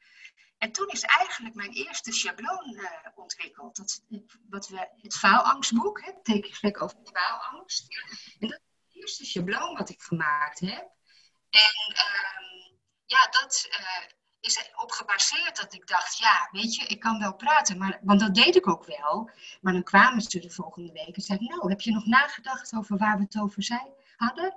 En 0.58 0.72
toen 0.72 0.88
is 0.88 1.02
eigenlijk 1.02 1.54
mijn 1.54 1.72
eerste 1.72 2.12
schabloon 2.12 2.74
uh, 2.74 2.90
ontwikkeld. 3.14 3.76
Dat, 3.76 4.04
wat 4.48 4.68
we, 4.68 4.88
het 4.96 5.16
faalangstboek, 5.16 6.04
het 6.04 6.24
tekengesprek 6.24 6.82
over 6.82 6.96
faalangst. 7.12 7.86
En 8.38 8.48
dat 8.48 8.60
is 8.60 8.66
het 8.84 8.96
eerste 8.96 9.24
schabloon 9.24 9.76
wat 9.76 9.88
ik 9.88 10.02
gemaakt 10.02 10.60
heb. 10.60 10.90
En 11.50 11.94
uh, 11.94 12.76
ja, 13.06 13.28
dat 13.30 13.66
uh, 13.70 14.10
is 14.42 14.70
op 14.76 14.90
gebaseerd 14.90 15.56
dat 15.56 15.74
ik 15.74 15.86
dacht, 15.86 16.18
ja, 16.18 16.48
weet 16.50 16.74
je, 16.74 16.86
ik 16.86 17.00
kan 17.00 17.18
wel 17.18 17.34
praten. 17.34 17.78
Maar, 17.78 17.98
want 18.02 18.20
dat 18.20 18.34
deed 18.34 18.56
ik 18.56 18.68
ook 18.68 18.84
wel. 18.84 19.30
Maar 19.60 19.72
dan 19.72 19.82
kwamen 19.82 20.22
ze 20.22 20.38
de 20.38 20.50
volgende 20.50 20.92
week 20.92 21.16
en 21.16 21.22
zeiden, 21.22 21.48
nou, 21.48 21.68
heb 21.68 21.80
je 21.80 21.92
nog 21.92 22.06
nagedacht 22.06 22.74
over 22.76 22.96
waar 22.96 23.16
we 23.16 23.22
het 23.22 23.40
over 23.40 23.62
zijn, 23.62 23.88
hadden? 24.16 24.54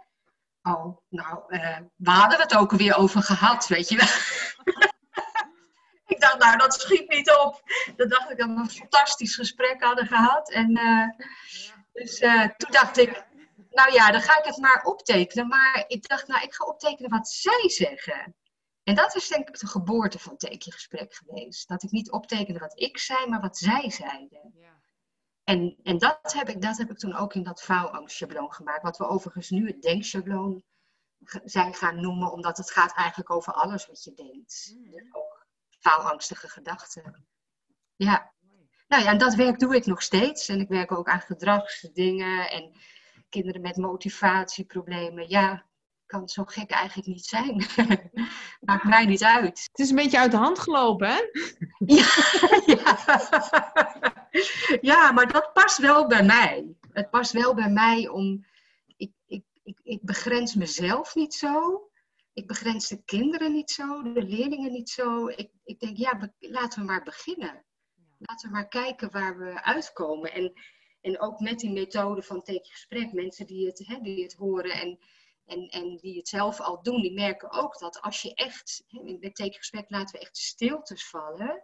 Oh, 0.62 0.98
nou, 1.10 1.44
uh, 1.48 1.78
we 1.96 2.10
hadden 2.10 2.40
het 2.40 2.56
ook 2.56 2.72
weer 2.72 2.96
over 2.96 3.22
gehad, 3.22 3.68
weet 3.68 3.90
je 3.90 3.96
wel. 3.96 4.08
ik 6.16 6.20
dacht, 6.20 6.38
nou, 6.38 6.58
dat 6.58 6.74
schiet 6.74 7.10
niet 7.10 7.32
op. 7.32 7.62
Dan 7.96 8.10
dacht 8.10 8.32
ik 8.32 8.38
dat 8.38 8.48
we 8.48 8.54
een 8.54 8.70
fantastisch 8.70 9.36
gesprek 9.36 9.84
hadden 9.84 10.08
gehad. 10.08 10.52
En 10.52 10.78
uh, 10.78 11.10
dus 11.94 12.20
toen 12.58 12.72
dacht 12.72 12.98
ik, 12.98 13.26
nou 13.70 13.94
ja, 13.94 14.12
dan 14.12 14.22
ga 14.22 14.38
ik 14.38 14.46
het 14.46 14.58
maar 14.58 14.84
optekenen. 14.84 15.48
Maar 15.48 15.84
ik 15.88 16.08
dacht, 16.08 16.28
nou, 16.28 16.44
ik 16.44 16.54
ga 16.54 16.66
optekenen 16.66 17.10
wat 17.10 17.30
zij 17.30 17.70
zeggen. 17.70 18.36
En 18.86 18.96
dat 18.96 19.16
is 19.16 19.28
denk 19.28 19.48
ik 19.48 19.60
de 19.60 19.68
geboorte 19.68 20.20
van 20.20 20.38
tekengesprek 20.38 21.14
geweest. 21.14 21.68
Dat 21.68 21.84
ik 21.84 21.92
niet 21.92 22.12
optekende 22.12 22.60
wat 22.60 22.80
ik 22.80 22.98
zei, 22.98 23.28
maar 23.28 23.42
wat 23.42 23.58
zij 23.58 23.90
zeiden. 23.90 24.52
Ja. 24.56 24.80
En, 25.44 25.78
en 25.84 25.98
dat, 25.98 26.34
heb 26.34 26.50
ik, 26.50 26.62
dat 26.62 26.78
heb 26.78 26.90
ik 26.90 26.98
toen 26.98 27.16
ook 27.16 27.34
in 27.34 27.44
dat 27.44 27.62
faalangstschabloon 27.62 28.54
gemaakt. 28.54 28.84
Wat 28.84 28.98
we 28.98 29.08
overigens 29.08 29.50
nu 29.50 29.68
het 29.68 29.82
denkschabloon 29.82 30.64
zijn 31.44 31.74
gaan 31.74 32.02
noemen. 32.02 32.32
Omdat 32.32 32.58
het 32.58 32.72
gaat 32.72 32.96
eigenlijk 32.96 33.30
over 33.30 33.54
alles 33.54 33.88
wat 33.88 34.04
je 34.04 34.14
denkt. 34.14 34.76
Mm. 34.76 34.92
Dus 34.92 35.14
ook 35.14 35.48
faalangstige 35.80 36.50
gedachten. 36.50 37.28
Ja. 37.96 38.34
Nou 38.88 39.04
ja, 39.04 39.10
en 39.10 39.18
dat 39.18 39.36
werk 39.36 39.60
doe 39.60 39.76
ik 39.76 39.86
nog 39.86 40.02
steeds. 40.02 40.48
En 40.48 40.60
ik 40.60 40.68
werk 40.68 40.92
ook 40.92 41.08
aan 41.08 41.22
gedragsdingen 41.22 42.52
en 42.52 42.72
kinderen 43.30 43.62
met 43.62 43.78
motivatieproblemen. 43.78 45.30
Ja, 45.30 45.66
kan 46.06 46.28
zo 46.28 46.44
gek 46.44 46.72
eigenlijk 46.72 47.08
niet 47.08 47.26
zijn. 47.26 47.66
Maakt 48.62 48.84
mij 48.84 49.06
niet 49.06 49.24
uit. 49.24 49.68
Het 49.72 49.80
is 49.80 49.90
een 49.90 49.96
beetje 49.96 50.20
uit 50.20 50.32
de 50.32 50.38
hand 50.38 50.60
gelopen, 50.60 51.08
hè? 51.08 51.22
ja, 51.96 52.08
ja. 52.66 52.98
ja, 54.82 55.12
maar 55.12 55.32
dat 55.32 55.54
past 55.54 55.78
wel 55.78 56.08
bij 56.08 56.24
mij. 56.24 56.76
Het 56.92 57.10
past 57.10 57.32
wel 57.32 57.54
bij 57.54 57.70
mij 57.70 58.08
om. 58.08 58.46
Ik, 58.98 59.12
ik, 59.28 59.44
ik, 59.64 59.80
ik 59.84 60.00
begrens 60.02 60.56
mezelf 60.56 61.16
niet 61.16 61.34
zo. 61.34 61.84
Ik 62.34 62.48
begrens 62.48 62.88
de 62.88 63.04
kinderen 63.04 63.52
niet 63.52 63.72
zo, 63.72 64.02
de 64.02 64.24
leerlingen 64.24 64.72
niet 64.72 64.90
zo. 64.90 65.28
Ik, 65.28 65.50
ik 65.64 65.80
denk, 65.80 65.98
ja, 65.98 66.34
laten 66.40 66.80
we 66.80 66.86
maar 66.86 67.04
beginnen. 67.04 67.66
Laten 68.18 68.50
we 68.50 68.56
maar 68.56 68.68
kijken 68.68 69.12
waar 69.12 69.38
we 69.38 69.64
uitkomen. 69.64 70.34
En, 70.34 70.54
en 71.02 71.20
ook 71.20 71.40
met 71.40 71.60
die 71.60 71.72
methode 71.72 72.22
van 72.22 72.42
tekengesprek, 72.42 73.14
mensen 73.14 73.46
die 73.46 73.68
het, 73.68 73.84
hè, 73.88 74.00
die 74.02 74.24
het 74.24 74.34
horen 74.34 74.72
en 74.72 75.00
en, 75.46 75.68
en 75.68 75.98
die 75.98 76.18
het 76.18 76.28
zelf 76.28 76.60
al 76.60 76.84
doen, 76.84 77.02
die 77.02 77.14
merken 77.14 77.52
ook 77.52 77.80
dat 77.80 78.02
als 78.02 78.22
je 78.22 78.34
echt, 78.34 78.84
in 78.88 79.18
het 79.20 79.36
tekengesprek 79.36 79.90
laten 79.90 80.20
we 80.20 80.26
echt 80.26 80.38
stiltes 80.38 81.10
vallen. 81.10 81.64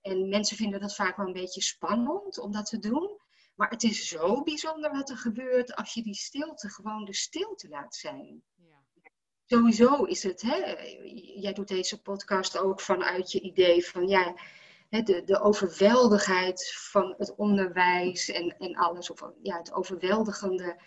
En 0.00 0.28
mensen 0.28 0.56
vinden 0.56 0.80
dat 0.80 0.94
vaak 0.94 1.16
wel 1.16 1.26
een 1.26 1.32
beetje 1.32 1.62
spannend 1.62 2.38
om 2.38 2.52
dat 2.52 2.66
te 2.66 2.78
doen. 2.78 3.18
Maar 3.54 3.70
het 3.70 3.82
is 3.82 4.08
zo 4.08 4.42
bijzonder 4.42 4.90
wat 4.90 5.10
er 5.10 5.16
gebeurt 5.16 5.74
als 5.74 5.94
je 5.94 6.02
die 6.02 6.14
stilte 6.14 6.68
gewoon 6.68 7.04
de 7.04 7.14
stilte 7.14 7.68
laat 7.68 7.94
zijn. 7.94 8.42
Ja. 8.54 8.82
Sowieso 9.46 10.04
is 10.04 10.22
het, 10.22 10.42
hè, 10.42 10.56
jij 11.40 11.52
doet 11.52 11.68
deze 11.68 12.02
podcast 12.02 12.58
ook 12.58 12.80
vanuit 12.80 13.32
je 13.32 13.40
idee 13.40 13.86
van 13.86 14.08
ja, 14.08 14.34
de, 14.88 15.22
de 15.24 15.40
overweldigheid 15.40 16.74
van 16.76 17.14
het 17.18 17.34
onderwijs 17.34 18.28
en, 18.28 18.56
en 18.58 18.76
alles, 18.76 19.10
of 19.10 19.30
ja, 19.42 19.56
het 19.58 19.72
overweldigende 19.72 20.80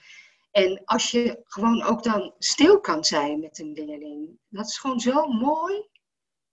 en 0.53 0.81
als 0.85 1.11
je 1.11 1.41
gewoon 1.43 1.83
ook 1.83 2.03
dan 2.03 2.33
stil 2.37 2.79
kan 2.79 3.03
zijn 3.03 3.39
met 3.39 3.59
een 3.59 3.71
leerling, 3.71 4.39
dat 4.49 4.65
is 4.65 4.77
gewoon 4.77 4.99
zo 4.99 5.27
mooi. 5.27 5.87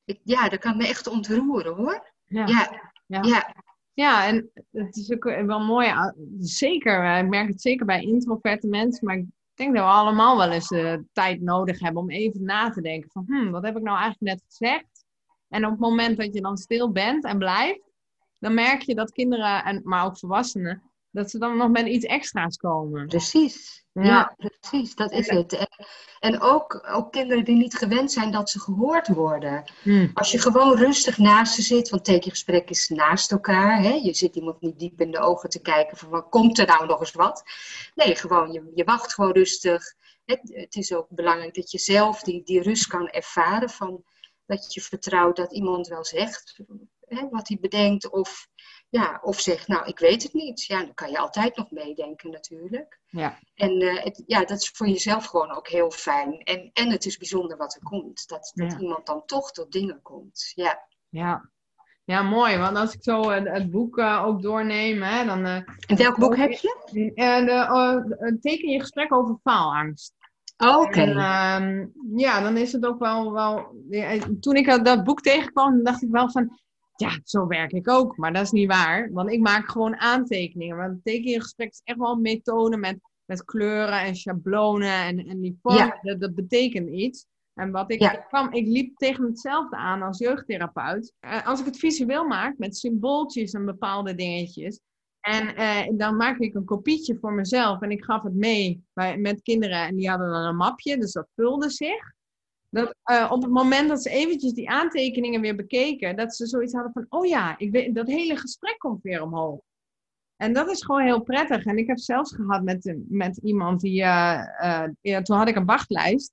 Ik, 0.04 0.20
ja, 0.24 0.48
dat 0.48 0.58
kan 0.58 0.76
me 0.76 0.86
echt 0.86 1.06
ontroeren 1.06 1.74
hoor. 1.74 2.12
Ja. 2.24 2.46
Ja. 2.46 3.22
ja. 3.22 3.54
ja. 3.92 4.26
en 4.26 4.50
het 4.70 4.96
is 4.96 5.12
ook 5.12 5.24
wel 5.24 5.60
mooi, 5.60 5.94
zeker, 6.38 7.04
eh, 7.04 7.18
ik 7.18 7.28
merk 7.28 7.48
het 7.48 7.60
zeker 7.60 7.86
bij 7.86 8.02
introverte 8.02 8.66
mensen, 8.66 9.06
maar 9.06 9.16
ik 9.16 9.26
denk 9.54 9.74
dat 9.74 9.84
we 9.84 9.90
allemaal 9.90 10.36
wel 10.36 10.50
eens 10.50 10.70
uh, 10.70 10.96
tijd 11.12 11.40
nodig 11.40 11.80
hebben 11.80 12.02
om 12.02 12.10
even 12.10 12.44
na 12.44 12.70
te 12.70 12.80
denken 12.80 13.10
van, 13.10 13.24
hmm, 13.26 13.50
wat 13.50 13.64
heb 13.64 13.76
ik 13.76 13.82
nou 13.82 13.98
eigenlijk 13.98 14.32
net 14.34 14.44
gezegd? 14.46 15.04
En 15.48 15.64
op 15.64 15.70
het 15.70 15.80
moment 15.80 16.16
dat 16.16 16.34
je 16.34 16.40
dan 16.40 16.56
stil 16.56 16.92
bent 16.92 17.24
en 17.24 17.38
blijft, 17.38 17.90
dan 18.38 18.54
merk 18.54 18.82
je 18.82 18.94
dat 18.94 19.12
kinderen, 19.12 19.64
en, 19.64 19.80
maar 19.84 20.04
ook 20.04 20.18
volwassenen, 20.18 20.89
dat 21.10 21.30
ze 21.30 21.38
dan 21.38 21.56
nog 21.56 21.70
met 21.70 21.86
iets 21.86 22.04
extra's 22.04 22.56
komen. 22.56 23.06
Precies. 23.06 23.84
Ja, 23.92 24.34
precies. 24.36 24.94
Dat 24.94 25.12
is 25.12 25.28
het. 25.28 25.52
En, 25.52 25.68
en, 26.20 26.40
ook, 26.40 26.88
ook 26.88 27.12
kinderen 27.12 27.44
die 27.44 27.56
niet 27.56 27.74
gewend 27.74 28.12
zijn 28.12 28.30
dat 28.30 28.50
ze 28.50 28.60
gehoord 28.60 29.08
worden. 29.08 29.64
Hmm. 29.82 30.10
Als 30.14 30.30
je 30.30 30.38
gewoon 30.38 30.76
rustig 30.76 31.18
naast 31.18 31.54
ze 31.54 31.62
zit, 31.62 31.88
want 31.88 32.04
tekengesprek 32.04 32.70
is 32.70 32.88
naast 32.88 33.32
elkaar. 33.32 33.82
Hè? 33.82 33.92
Je 33.92 34.14
zit 34.14 34.36
iemand 34.36 34.60
niet 34.60 34.78
diep 34.78 35.00
in 35.00 35.10
de 35.10 35.18
ogen 35.18 35.48
te 35.48 35.60
kijken 35.60 35.96
van 35.96 36.08
wat 36.08 36.28
komt 36.28 36.58
er 36.58 36.66
nou 36.66 36.86
nog 36.86 37.00
eens 37.00 37.12
wat. 37.12 37.42
Nee, 37.94 38.16
gewoon, 38.16 38.52
je, 38.52 38.70
je 38.74 38.84
wacht 38.84 39.14
gewoon 39.14 39.32
rustig. 39.32 39.94
Het, 40.24 40.40
het 40.42 40.76
is 40.76 40.92
ook 40.92 41.06
belangrijk 41.08 41.54
dat 41.54 41.70
je 41.70 41.78
zelf 41.78 42.22
die, 42.22 42.42
die 42.44 42.62
rust 42.62 42.86
kan 42.86 43.08
ervaren 43.08 43.70
van 43.70 44.04
dat 44.46 44.74
je 44.74 44.80
vertrouwt 44.80 45.36
dat 45.36 45.52
iemand 45.52 45.88
wel 45.88 46.04
zegt 46.04 46.60
hè, 47.10 47.28
wat 47.30 47.48
hij 47.48 47.58
bedenkt 47.60 48.10
of 48.10 48.48
ja, 48.90 49.20
of 49.22 49.40
zegt, 49.40 49.68
nou, 49.68 49.86
ik 49.86 49.98
weet 49.98 50.22
het 50.22 50.32
niet. 50.32 50.64
Ja, 50.64 50.78
dan 50.78 50.94
kan 50.94 51.10
je 51.10 51.18
altijd 51.18 51.56
nog 51.56 51.70
meedenken 51.70 52.30
natuurlijk. 52.30 53.00
Ja. 53.06 53.38
En 53.54 53.82
uh, 53.82 54.02
het, 54.02 54.22
ja, 54.26 54.44
dat 54.44 54.60
is 54.60 54.68
voor 54.68 54.88
jezelf 54.88 55.24
gewoon 55.24 55.50
ook 55.50 55.68
heel 55.68 55.90
fijn. 55.90 56.40
En, 56.40 56.70
en 56.72 56.90
het 56.90 57.04
is 57.04 57.16
bijzonder 57.16 57.56
wat 57.56 57.74
er 57.74 57.82
komt. 57.82 58.28
Dat, 58.28 58.52
dat 58.54 58.80
iemand 58.80 59.06
dan 59.06 59.22
toch 59.26 59.52
tot 59.52 59.72
dingen 59.72 60.02
komt. 60.02 60.52
Ja. 60.54 60.86
Ja. 61.08 61.50
Ja, 62.04 62.22
mooi. 62.22 62.58
Want 62.58 62.76
als 62.76 62.94
ik 62.94 63.02
zo 63.02 63.30
het, 63.30 63.48
het 63.48 63.70
boek 63.70 63.98
uh, 63.98 64.22
ook 64.26 64.42
doorneem, 64.42 65.02
hè, 65.02 65.24
dan... 65.24 65.46
Uh, 65.46 65.54
en 65.86 65.96
welk 65.96 66.18
boek 66.18 66.36
heb 66.36 66.50
je? 66.50 66.80
de, 67.14 68.38
teken 68.40 68.68
je 68.68 68.80
gesprek 68.80 69.14
over 69.14 69.38
faalangst. 69.42 70.14
Oké. 70.56 71.00
Ehm, 71.00 71.86
ja, 72.16 72.40
dan 72.40 72.56
is 72.56 72.72
het 72.72 72.86
ook 72.86 72.98
wel... 72.98 73.32
wel 73.32 73.74
toen 74.40 74.54
ik 74.54 74.84
dat 74.84 75.04
boek 75.04 75.20
tegenkwam, 75.20 75.84
dacht 75.84 76.02
ik 76.02 76.10
wel 76.10 76.30
van 76.30 76.58
ja, 77.00 77.20
zo 77.24 77.46
werk 77.46 77.72
ik 77.72 77.88
ook. 77.88 78.16
Maar 78.16 78.32
dat 78.32 78.42
is 78.42 78.50
niet 78.50 78.68
waar, 78.68 79.12
want 79.12 79.30
ik 79.30 79.40
maak 79.40 79.70
gewoon 79.70 79.96
aantekeningen. 79.96 80.76
Want 80.76 81.04
tekengesprek 81.04 81.70
is 81.70 81.80
echt 81.84 81.98
wel 81.98 82.16
methode 82.16 82.76
met, 82.76 82.98
met 83.24 83.44
kleuren 83.44 84.00
en 84.00 84.16
schablonen 84.16 85.02
en, 85.04 85.26
en 85.26 85.40
die 85.40 85.58
vormen. 85.62 85.98
Dat, 86.02 86.20
dat, 86.20 86.34
betekent 86.34 86.88
iets. 86.88 87.26
En 87.54 87.70
wat 87.70 87.92
ik, 87.92 88.24
kwam, 88.28 88.52
ik 88.52 88.66
liep 88.66 88.96
tegen 88.96 89.24
hetzelfde 89.24 89.76
aan 89.76 90.02
als 90.02 90.18
jeugdtherapeut. 90.18 91.12
Uh, 91.20 91.46
als 91.46 91.60
ik 91.60 91.66
het 91.66 91.78
visueel 91.78 92.26
maak 92.26 92.58
met 92.58 92.76
symbooltjes 92.76 93.52
en 93.52 93.64
bepaalde 93.64 94.14
dingetjes. 94.14 94.80
En 95.20 95.60
uh, 95.60 95.98
dan 95.98 96.16
maak 96.16 96.38
ik 96.38 96.54
een 96.54 96.64
kopietje 96.64 97.18
voor 97.20 97.32
mezelf 97.32 97.80
en 97.80 97.90
ik 97.90 98.04
gaf 98.04 98.22
het 98.22 98.34
mee 98.34 98.84
bij, 98.92 99.18
met 99.18 99.42
kinderen 99.42 99.86
en 99.86 99.96
die 99.96 100.08
hadden 100.08 100.30
dan 100.30 100.44
een 100.44 100.56
mapje, 100.56 100.98
dus 100.98 101.12
dat 101.12 101.28
vulde 101.34 101.70
zich. 101.70 102.12
Dat 102.70 102.94
uh, 103.10 103.28
op 103.30 103.42
het 103.42 103.50
moment 103.50 103.88
dat 103.88 104.02
ze 104.02 104.10
eventjes 104.10 104.52
die 104.52 104.70
aantekeningen 104.70 105.40
weer 105.40 105.56
bekeken, 105.56 106.16
dat 106.16 106.36
ze 106.36 106.46
zoiets 106.46 106.72
hadden 106.72 106.92
van, 106.92 107.06
oh 107.08 107.26
ja, 107.26 107.58
ik 107.58 107.70
weet, 107.70 107.94
dat 107.94 108.06
hele 108.06 108.36
gesprek 108.36 108.78
komt 108.78 109.02
weer 109.02 109.22
omhoog. 109.22 109.60
En 110.36 110.52
dat 110.52 110.70
is 110.70 110.84
gewoon 110.84 111.02
heel 111.02 111.22
prettig. 111.22 111.64
En 111.64 111.78
ik 111.78 111.86
heb 111.86 111.98
zelfs 111.98 112.34
gehad 112.34 112.62
met, 112.62 112.96
met 113.08 113.36
iemand 113.36 113.80
die, 113.80 114.00
uh, 114.00 114.42
ja, 115.00 115.22
toen 115.22 115.36
had 115.36 115.48
ik 115.48 115.56
een 115.56 115.64
wachtlijst. 115.64 116.32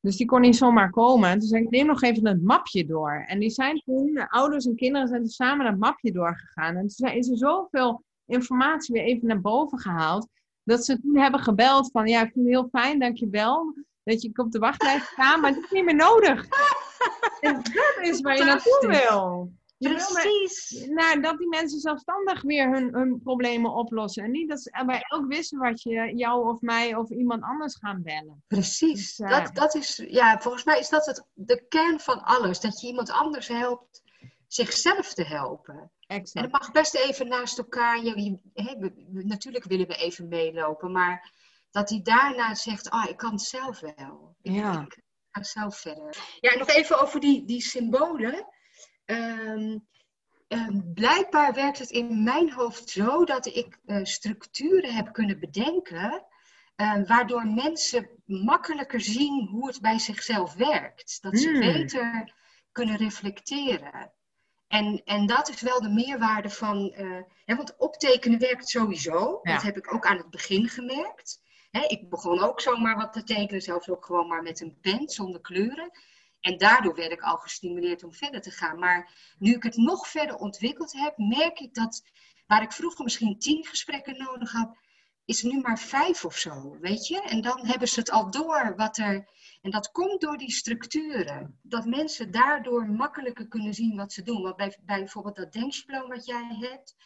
Dus 0.00 0.16
die 0.16 0.26
kon 0.26 0.40
niet 0.40 0.56
zomaar 0.56 0.90
komen. 0.90 1.30
En 1.30 1.38
toen 1.38 1.48
zei 1.48 1.62
ik, 1.62 1.70
neem 1.70 1.86
nog 1.86 2.02
even 2.02 2.26
het 2.26 2.42
mapje 2.42 2.86
door. 2.86 3.24
En 3.26 3.38
die 3.38 3.50
zijn 3.50 3.82
toen, 3.84 4.14
de 4.14 4.30
ouders 4.30 4.66
en 4.66 4.76
kinderen 4.76 5.08
zijn 5.08 5.26
samen 5.26 5.66
het 5.66 5.78
mapje 5.78 6.12
doorgegaan. 6.12 6.76
En 6.76 6.86
toen 6.86 7.10
is 7.10 7.28
er 7.28 7.38
zoveel 7.38 8.02
informatie 8.26 8.94
weer 8.94 9.04
even 9.04 9.28
naar 9.28 9.40
boven 9.40 9.78
gehaald. 9.78 10.28
Dat 10.62 10.84
ze 10.84 11.00
toen 11.00 11.18
hebben 11.18 11.40
gebeld 11.40 11.90
van, 11.90 12.06
ja, 12.06 12.22
ik 12.22 12.32
vind 12.32 12.44
het 12.46 12.54
heel 12.54 12.68
fijn, 12.68 12.98
dankjewel 12.98 13.74
dat 14.12 14.22
je 14.22 14.30
op 14.34 14.52
de 14.52 14.58
wachtlijst 14.58 15.06
staat, 15.06 15.40
maar 15.40 15.50
het 15.50 15.64
is 15.64 15.70
niet 15.70 15.84
meer 15.84 15.94
nodig. 15.94 16.46
en 17.40 17.54
dat 17.54 17.98
is 18.00 18.20
waar 18.20 18.36
je 18.36 18.44
naartoe 18.44 18.86
wil. 18.88 19.52
Je 19.78 19.88
Precies. 19.88 20.84
Wil 20.84 20.94
nou, 20.94 21.20
dat 21.20 21.38
die 21.38 21.48
mensen 21.48 21.80
zelfstandig 21.80 22.42
weer 22.42 22.72
hun, 22.72 22.94
hun 22.94 23.20
problemen 23.22 23.72
oplossen. 23.72 24.24
En 24.24 24.30
niet 24.30 24.48
dat 24.48 24.62
ze 24.62 24.82
bij 24.86 25.04
elk 25.08 25.26
wisten 25.26 25.58
wat 25.58 25.82
je 25.82 26.12
jou 26.16 26.48
of 26.48 26.60
mij 26.60 26.94
of 26.94 27.10
iemand 27.10 27.42
anders 27.42 27.76
gaan 27.76 28.02
bellen. 28.02 28.42
Precies. 28.46 29.16
Dus, 29.16 29.30
uh, 29.30 29.42
dat, 29.42 29.54
dat 29.54 29.74
is, 29.74 30.04
ja, 30.08 30.40
volgens 30.40 30.64
mij 30.64 30.78
is 30.78 30.88
dat 30.88 31.06
het, 31.06 31.24
de 31.32 31.64
kern 31.68 32.00
van 32.00 32.22
alles. 32.22 32.60
Dat 32.60 32.80
je 32.80 32.86
iemand 32.86 33.10
anders 33.10 33.48
helpt 33.48 34.02
zichzelf 34.46 35.14
te 35.14 35.24
helpen. 35.24 35.90
Exact. 36.06 36.34
En 36.34 36.42
het 36.42 36.52
mag 36.52 36.72
best 36.72 36.94
even 36.94 37.28
naast 37.28 37.58
elkaar. 37.58 38.04
Je, 38.04 38.20
je, 38.22 39.22
natuurlijk 39.24 39.64
willen 39.64 39.86
we 39.86 39.96
even 39.96 40.28
meelopen, 40.28 40.92
maar 40.92 41.32
dat 41.76 41.88
hij 41.90 42.00
daarna 42.02 42.54
zegt, 42.54 42.90
ah, 42.90 43.08
ik 43.08 43.16
kan 43.16 43.32
het 43.32 43.40
zelf 43.42 43.80
wel. 43.80 44.36
Ik, 44.42 44.52
ja. 44.52 44.80
ik 44.80 45.02
ga 45.30 45.42
zelf 45.42 45.78
verder. 45.78 46.16
Ja, 46.40 46.50
en 46.50 46.58
nog 46.58 46.68
even 46.68 47.00
over 47.00 47.20
die, 47.20 47.44
die 47.44 47.60
symbolen. 47.60 48.46
Ehm, 49.04 49.78
ehm, 50.48 50.80
blijkbaar 50.94 51.54
werkt 51.54 51.78
het 51.78 51.90
in 51.90 52.22
mijn 52.22 52.52
hoofd 52.52 52.88
zo 52.90 53.24
dat 53.24 53.46
ik 53.46 53.78
uh, 53.86 54.04
structuren 54.04 54.94
heb 54.94 55.12
kunnen 55.12 55.40
bedenken 55.40 56.24
eh, 56.76 57.02
waardoor 57.06 57.46
mensen 57.46 58.08
makkelijker 58.24 59.00
zien 59.00 59.48
hoe 59.50 59.66
het 59.66 59.80
bij 59.80 59.98
zichzelf 59.98 60.54
werkt. 60.54 61.22
Dat 61.22 61.38
ze 61.38 61.48
Hmm. 61.50 61.60
beter 61.60 62.34
kunnen 62.72 62.96
reflecteren. 62.96 64.12
En, 64.68 65.02
en 65.04 65.26
dat 65.26 65.48
is 65.48 65.60
wel 65.60 65.80
de 65.80 65.88
meerwaarde 65.88 66.50
van. 66.50 66.92
eh, 66.92 67.20
hè, 67.44 67.56
want 67.56 67.76
optekenen 67.78 68.38
werkt 68.38 68.68
sowieso. 68.68 69.40
Ja. 69.42 69.52
Dat 69.52 69.62
heb 69.62 69.76
ik 69.76 69.94
ook 69.94 70.06
aan 70.06 70.16
het 70.16 70.30
begin 70.30 70.68
gemerkt. 70.68 71.44
Hè, 71.70 71.80
ik 71.86 72.08
begon 72.08 72.40
ook 72.40 72.60
zomaar 72.60 72.96
wat 72.96 73.12
te 73.12 73.22
tekenen, 73.22 73.62
zelfs 73.62 73.88
ook 73.88 74.04
gewoon 74.04 74.28
maar 74.28 74.42
met 74.42 74.60
een 74.60 74.78
pen 74.80 75.08
zonder 75.08 75.40
kleuren. 75.40 75.90
En 76.40 76.58
daardoor 76.58 76.94
werd 76.94 77.12
ik 77.12 77.20
al 77.20 77.36
gestimuleerd 77.36 78.04
om 78.04 78.12
verder 78.12 78.40
te 78.40 78.50
gaan. 78.50 78.78
Maar 78.78 79.34
nu 79.38 79.54
ik 79.54 79.62
het 79.62 79.76
nog 79.76 80.08
verder 80.08 80.36
ontwikkeld 80.36 80.92
heb, 80.92 81.16
merk 81.16 81.58
ik 81.58 81.74
dat 81.74 82.02
waar 82.46 82.62
ik 82.62 82.72
vroeger 82.72 83.04
misschien 83.04 83.38
tien 83.38 83.64
gesprekken 83.64 84.18
nodig 84.18 84.52
had, 84.52 84.76
is 85.24 85.42
nu 85.42 85.60
maar 85.60 85.78
vijf 85.78 86.24
of 86.24 86.36
zo, 86.36 86.78
weet 86.80 87.06
je? 87.06 87.22
En 87.22 87.40
dan 87.40 87.66
hebben 87.66 87.88
ze 87.88 88.00
het 88.00 88.10
al 88.10 88.30
door 88.30 88.74
wat 88.76 88.98
er. 88.98 89.28
En 89.62 89.70
dat 89.70 89.90
komt 89.90 90.20
door 90.20 90.36
die 90.36 90.50
structuren. 90.50 91.58
Dat 91.62 91.84
mensen 91.84 92.30
daardoor 92.30 92.86
makkelijker 92.86 93.48
kunnen 93.48 93.74
zien 93.74 93.96
wat 93.96 94.12
ze 94.12 94.22
doen. 94.22 94.42
Want 94.42 94.56
bij, 94.56 94.78
bij 94.84 94.98
bijvoorbeeld 94.98 95.36
dat 95.36 95.52
denkschabloon 95.52 96.08
wat 96.08 96.26
jij 96.26 96.56
hebt, 96.60 96.96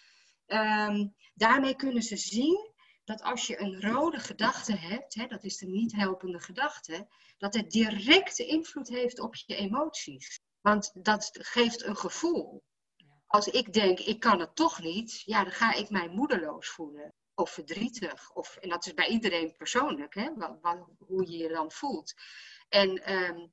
ehm, 0.46 1.06
daarmee 1.34 1.74
kunnen 1.74 2.02
ze 2.02 2.16
zien 2.16 2.69
dat 3.10 3.22
als 3.22 3.46
je 3.46 3.60
een 3.60 3.80
rode 3.80 4.18
gedachte 4.18 4.76
hebt, 4.76 5.14
hè, 5.14 5.26
dat 5.26 5.44
is 5.44 5.56
de 5.56 5.66
niet 5.66 5.92
helpende 5.92 6.40
gedachte, 6.40 7.08
dat 7.38 7.54
het 7.54 7.70
directe 7.70 8.46
invloed 8.46 8.88
heeft 8.88 9.20
op 9.20 9.34
je 9.34 9.56
emoties. 9.56 10.40
Want 10.60 10.90
dat 10.94 11.30
geeft 11.32 11.84
een 11.84 11.96
gevoel. 11.96 12.62
Als 13.26 13.46
ik 13.46 13.72
denk, 13.72 13.98
ik 13.98 14.20
kan 14.20 14.40
het 14.40 14.56
toch 14.56 14.80
niet, 14.80 15.22
ja, 15.24 15.42
dan 15.42 15.52
ga 15.52 15.74
ik 15.74 15.90
mij 15.90 16.08
moedeloos 16.08 16.68
voelen. 16.68 17.14
Of 17.34 17.50
verdrietig. 17.50 18.32
Of, 18.34 18.56
en 18.56 18.68
dat 18.68 18.86
is 18.86 18.94
bij 18.94 19.08
iedereen 19.08 19.56
persoonlijk, 19.56 20.14
hè, 20.14 20.34
wat, 20.34 20.86
hoe 20.98 21.30
je 21.30 21.36
je 21.36 21.48
dan 21.48 21.72
voelt. 21.72 22.14
En 22.68 23.04
ehm, 23.04 23.46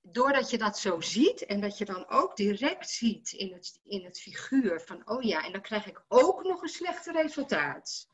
doordat 0.00 0.50
je 0.50 0.58
dat 0.58 0.78
zo 0.78 1.00
ziet 1.00 1.46
en 1.46 1.60
dat 1.60 1.78
je 1.78 1.84
dan 1.84 2.08
ook 2.08 2.36
direct 2.36 2.90
ziet 2.90 3.32
in 3.32 3.52
het, 3.52 3.80
in 3.82 4.04
het 4.04 4.20
figuur 4.20 4.80
van, 4.80 5.08
oh 5.08 5.22
ja, 5.22 5.44
en 5.44 5.52
dan 5.52 5.62
krijg 5.62 5.86
ik 5.86 6.04
ook 6.08 6.42
nog 6.42 6.62
een 6.62 6.68
slechter 6.68 7.12
resultaat. 7.12 8.08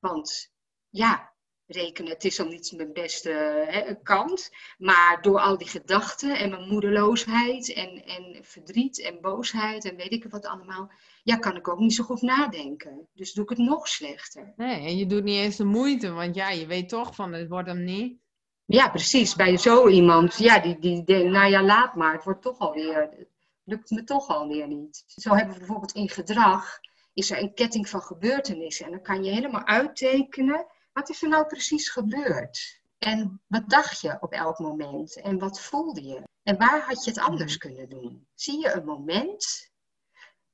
Want 0.00 0.52
ja, 0.88 1.32
rekenen, 1.66 2.12
het 2.12 2.24
is 2.24 2.36
dan 2.36 2.48
niet 2.48 2.72
mijn 2.76 2.92
beste 2.92 3.30
hè, 3.68 3.94
kant. 4.02 4.50
Maar 4.78 5.18
door 5.22 5.40
al 5.40 5.58
die 5.58 5.68
gedachten 5.68 6.38
en 6.38 6.50
mijn 6.50 6.68
moedeloosheid 6.68 7.72
en, 7.72 8.04
en 8.04 8.44
verdriet 8.44 9.00
en 9.00 9.20
boosheid 9.20 9.84
en 9.84 9.96
weet 9.96 10.12
ik 10.12 10.26
wat 10.30 10.46
allemaal, 10.46 10.90
ja, 11.22 11.36
kan 11.36 11.56
ik 11.56 11.68
ook 11.68 11.78
niet 11.78 11.94
zo 11.94 12.04
goed 12.04 12.22
nadenken. 12.22 13.08
Dus 13.14 13.32
doe 13.32 13.44
ik 13.44 13.50
het 13.50 13.58
nog 13.58 13.88
slechter. 13.88 14.52
Nee, 14.56 14.86
en 14.86 14.96
je 14.96 15.06
doet 15.06 15.24
niet 15.24 15.38
eens 15.38 15.56
de 15.56 15.64
moeite, 15.64 16.10
want 16.10 16.34
ja, 16.34 16.50
je 16.50 16.66
weet 16.66 16.88
toch 16.88 17.14
van 17.14 17.32
het 17.32 17.48
wordt 17.48 17.68
hem 17.68 17.84
niet. 17.84 18.18
Ja, 18.64 18.88
precies. 18.88 19.34
Bij 19.34 19.56
zo 19.56 19.88
iemand, 19.88 20.38
ja, 20.38 20.58
die, 20.58 20.78
die 20.78 21.04
denkt, 21.04 21.30
nou 21.30 21.50
ja, 21.50 21.62
laat 21.62 21.94
maar, 21.94 22.12
het 22.12 22.24
wordt 22.24 22.42
toch 22.42 22.58
alweer, 22.58 23.00
het 23.00 23.28
lukt 23.64 23.90
me 23.90 24.04
toch 24.04 24.28
alweer 24.28 24.66
niet. 24.66 25.04
Zo 25.06 25.34
hebben 25.34 25.52
we 25.52 25.58
bijvoorbeeld 25.58 25.92
in 25.92 26.08
gedrag, 26.08 26.80
is 27.20 27.30
er 27.30 27.38
een 27.38 27.54
ketting 27.54 27.88
van 27.88 28.02
gebeurtenissen. 28.02 28.84
En 28.84 28.90
dan 28.90 29.02
kan 29.02 29.24
je 29.24 29.30
helemaal 29.30 29.66
uittekenen, 29.66 30.66
wat 30.92 31.08
is 31.08 31.22
er 31.22 31.28
nou 31.28 31.46
precies 31.46 31.88
gebeurd? 31.88 32.80
En 32.98 33.42
wat 33.46 33.68
dacht 33.68 34.00
je 34.00 34.16
op 34.20 34.32
elk 34.32 34.58
moment? 34.58 35.20
En 35.20 35.38
wat 35.38 35.60
voelde 35.60 36.02
je? 36.02 36.22
En 36.42 36.58
waar 36.58 36.80
had 36.80 37.04
je 37.04 37.10
het 37.10 37.20
anders 37.20 37.56
kunnen 37.56 37.88
doen? 37.88 38.26
Zie 38.34 38.60
je 38.60 38.72
een 38.72 38.84
moment 38.84 39.70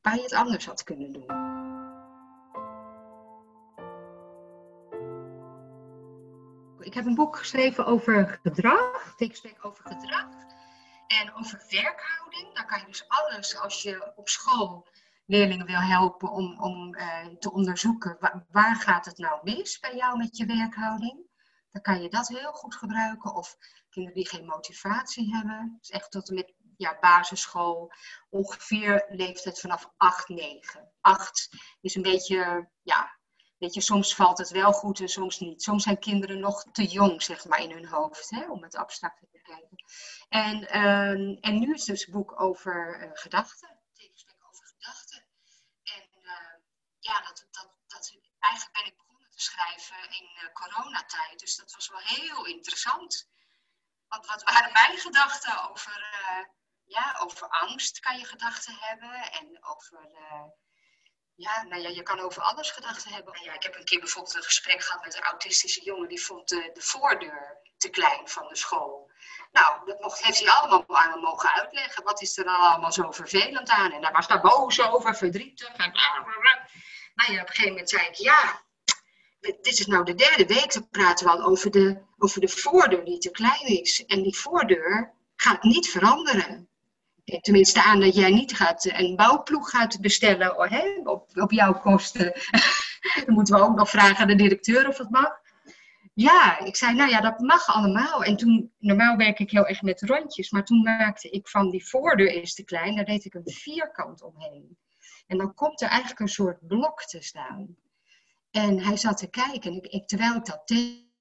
waar 0.00 0.16
je 0.16 0.22
het 0.22 0.32
anders 0.32 0.66
had 0.66 0.82
kunnen 0.82 1.12
doen? 1.12 1.54
Ik 6.80 6.94
heb 6.94 7.06
een 7.06 7.14
boek 7.14 7.36
geschreven 7.36 7.86
over 7.86 8.38
gedrag, 8.42 9.14
tekensprek 9.16 9.64
over 9.64 9.84
gedrag 9.84 10.28
en 11.06 11.34
over 11.34 11.66
werkhouding. 11.70 12.54
Dan 12.54 12.66
kan 12.66 12.78
je 12.80 12.86
dus 12.86 13.08
alles 13.08 13.58
als 13.58 13.82
je 13.82 14.12
op 14.16 14.28
school 14.28 14.86
leerlingen 15.26 15.66
wil 15.66 15.80
helpen 15.80 16.30
om, 16.30 16.60
om 16.60 16.94
eh, 16.94 17.26
te 17.26 17.52
onderzoeken 17.52 18.16
wa- 18.20 18.46
waar 18.50 18.76
gaat 18.76 19.04
het 19.04 19.18
nou 19.18 19.40
mis 19.42 19.78
bij 19.78 19.96
jou 19.96 20.16
met 20.16 20.36
je 20.36 20.46
werkhouding. 20.46 21.24
Dan 21.70 21.82
kan 21.82 22.02
je 22.02 22.08
dat 22.08 22.28
heel 22.28 22.52
goed 22.52 22.74
gebruiken. 22.74 23.34
Of 23.34 23.56
kinderen 23.88 24.18
die 24.18 24.28
geen 24.28 24.46
motivatie 24.46 25.34
hebben. 25.34 25.76
Dus 25.78 25.90
echt 25.90 26.10
tot 26.10 26.28
en 26.28 26.34
met 26.34 26.54
ja, 26.76 26.96
basisschool. 27.00 27.92
Ongeveer 28.30 29.04
leeftijd 29.08 29.60
vanaf 29.60 29.92
8, 29.96 30.28
9. 30.28 30.92
8 31.00 31.48
is 31.80 31.94
een 31.94 32.02
beetje, 32.02 32.68
ja, 32.82 33.18
weet 33.58 33.74
je, 33.74 33.80
soms 33.80 34.14
valt 34.14 34.38
het 34.38 34.50
wel 34.50 34.72
goed 34.72 35.00
en 35.00 35.08
soms 35.08 35.38
niet. 35.38 35.62
Soms 35.62 35.82
zijn 35.82 35.98
kinderen 35.98 36.40
nog 36.40 36.62
te 36.72 36.84
jong, 36.84 37.22
zeg 37.22 37.44
maar, 37.44 37.62
in 37.62 37.70
hun 37.70 37.86
hoofd, 37.86 38.30
hè, 38.30 38.50
om 38.50 38.62
het 38.62 38.76
abstract 38.76 39.18
te 39.18 39.28
bekijken. 39.32 39.76
En, 40.28 40.68
ehm, 40.68 41.36
en 41.40 41.58
nu 41.58 41.74
is 41.74 41.84
dus 41.84 42.04
het 42.04 42.14
boek 42.14 42.40
over 42.40 43.00
eh, 43.00 43.10
gedachten. 43.12 43.78
Tekensprek 43.92 44.36
over 44.48 44.66
gedachten. 44.66 45.24
En 45.82 46.08
eh, 46.22 46.60
ja, 47.06 47.20
dat, 47.20 47.46
dat, 47.50 47.68
dat, 47.86 48.16
eigenlijk 48.38 48.72
ben 48.72 48.86
ik 48.86 48.96
begonnen 48.96 49.30
te 49.30 49.40
schrijven 49.40 50.10
in 50.10 50.28
eh, 50.34 50.52
coronatijd. 50.52 51.38
Dus 51.38 51.56
dat 51.56 51.72
was 51.72 51.88
wel 51.88 52.00
heel 52.00 52.46
interessant. 52.46 53.28
Want 54.08 54.26
wat 54.26 54.42
waren 54.42 54.72
mijn 54.72 54.98
gedachten 54.98 55.70
over, 55.70 56.08
eh, 56.12 56.44
ja, 56.84 57.16
over 57.18 57.48
angst 57.48 58.00
kan 58.00 58.18
je 58.18 58.24
gedachten 58.24 58.76
hebben. 58.80 59.32
En 59.32 59.64
over, 59.64 60.10
eh, 60.14 60.44
ja, 61.34 61.62
nou 61.62 61.82
ja, 61.82 61.88
je 61.88 62.02
kan 62.02 62.20
over 62.20 62.42
alles 62.42 62.70
gedachten 62.70 63.12
hebben. 63.12 63.42
Ja, 63.42 63.52
ik 63.52 63.62
heb 63.62 63.74
een 63.76 63.84
keer 63.84 64.00
bijvoorbeeld 64.00 64.34
een 64.34 64.42
gesprek 64.42 64.82
gehad 64.82 65.04
met 65.04 65.16
een 65.16 65.22
autistische 65.22 65.82
jongen. 65.84 66.08
Die 66.08 66.24
vond 66.24 66.48
de, 66.48 66.70
de 66.72 66.82
voordeur 66.82 67.60
te 67.76 67.88
klein 67.90 68.28
van 68.28 68.48
de 68.48 68.56
school. 68.56 69.10
Nou, 69.52 69.86
dat 69.86 70.00
mocht, 70.00 70.22
heeft 70.22 70.38
hij 70.38 70.50
allemaal 70.50 70.84
aan 70.88 71.10
me 71.10 71.20
mogen 71.20 71.52
uitleggen. 71.52 72.04
Wat 72.04 72.22
is 72.22 72.38
er 72.38 72.44
dan 72.44 72.56
allemaal 72.56 72.92
zo 72.92 73.10
vervelend 73.10 73.68
aan? 73.68 73.92
En 73.92 74.00
daar 74.00 74.12
was 74.12 74.26
daar 74.26 74.40
boos 74.40 74.80
over, 74.80 75.16
verdrietig. 75.16 75.76
En 75.76 75.92
bla. 75.92 76.24
Nou 77.16 77.32
op 77.32 77.48
een 77.48 77.54
gegeven 77.54 77.70
moment 77.70 77.90
zei 77.90 78.06
ik, 78.06 78.14
ja, 78.14 78.62
dit 79.40 79.66
is 79.66 79.86
nou 79.86 80.04
de 80.04 80.14
derde 80.14 80.46
week. 80.46 80.72
Dan 80.72 80.88
praten 80.90 81.26
we 81.26 81.32
al 81.32 81.42
over 81.42 81.70
de, 81.70 82.02
over 82.18 82.40
de 82.40 82.48
voordeur 82.48 83.04
die 83.04 83.18
te 83.18 83.30
klein 83.30 83.66
is. 83.66 84.04
En 84.06 84.22
die 84.22 84.36
voordeur 84.36 85.12
gaat 85.36 85.62
niet 85.62 85.88
veranderen. 85.88 86.68
Eh, 87.24 87.40
Tenminste, 87.40 87.82
aan 87.82 88.00
dat 88.00 88.14
jij 88.14 88.30
niet 88.30 88.56
gaat, 88.56 88.84
eh, 88.84 88.98
een 88.98 89.16
bouwploeg 89.16 89.70
gaat 89.70 90.00
bestellen 90.00 90.58
oh, 90.58 90.70
hè, 90.70 91.00
op, 91.04 91.30
op 91.34 91.52
jouw 91.52 91.80
kosten. 91.80 92.32
Dan 93.26 93.34
moeten 93.34 93.54
we 93.54 93.62
ook 93.62 93.76
nog 93.76 93.90
vragen 93.90 94.16
aan 94.16 94.28
de 94.28 94.34
directeur 94.34 94.88
of 94.88 94.96
dat 94.96 95.10
mag. 95.10 95.44
Ja, 96.14 96.58
ik 96.58 96.76
zei, 96.76 96.94
nou 96.94 97.10
ja, 97.10 97.20
dat 97.20 97.38
mag 97.38 97.66
allemaal. 97.66 98.24
En 98.24 98.36
toen, 98.36 98.72
normaal 98.78 99.16
werk 99.16 99.38
ik 99.38 99.50
heel 99.50 99.66
erg 99.66 99.82
met 99.82 100.02
rondjes, 100.02 100.50
maar 100.50 100.64
toen 100.64 100.82
maakte 100.82 101.30
ik 101.30 101.48
van 101.48 101.70
die 101.70 101.86
voordeur 101.86 102.32
is 102.32 102.54
te 102.54 102.64
klein, 102.64 102.96
daar 102.96 103.04
deed 103.04 103.24
ik 103.24 103.34
een 103.34 103.50
vierkant 103.52 104.22
omheen. 104.22 104.76
En 105.26 105.38
dan 105.38 105.54
komt 105.54 105.80
er 105.80 105.88
eigenlijk 105.88 106.20
een 106.20 106.28
soort 106.28 106.66
blok 106.66 107.02
te 107.02 107.22
staan. 107.22 107.76
En 108.50 108.78
hij 108.78 108.96
zat 108.96 109.18
te 109.18 109.30
kijken 109.30 109.70
en 109.70 109.76
ik, 109.76 109.86
ik, 109.86 110.06
terwijl 110.06 110.34
ik 110.34 110.44
dat 110.44 110.66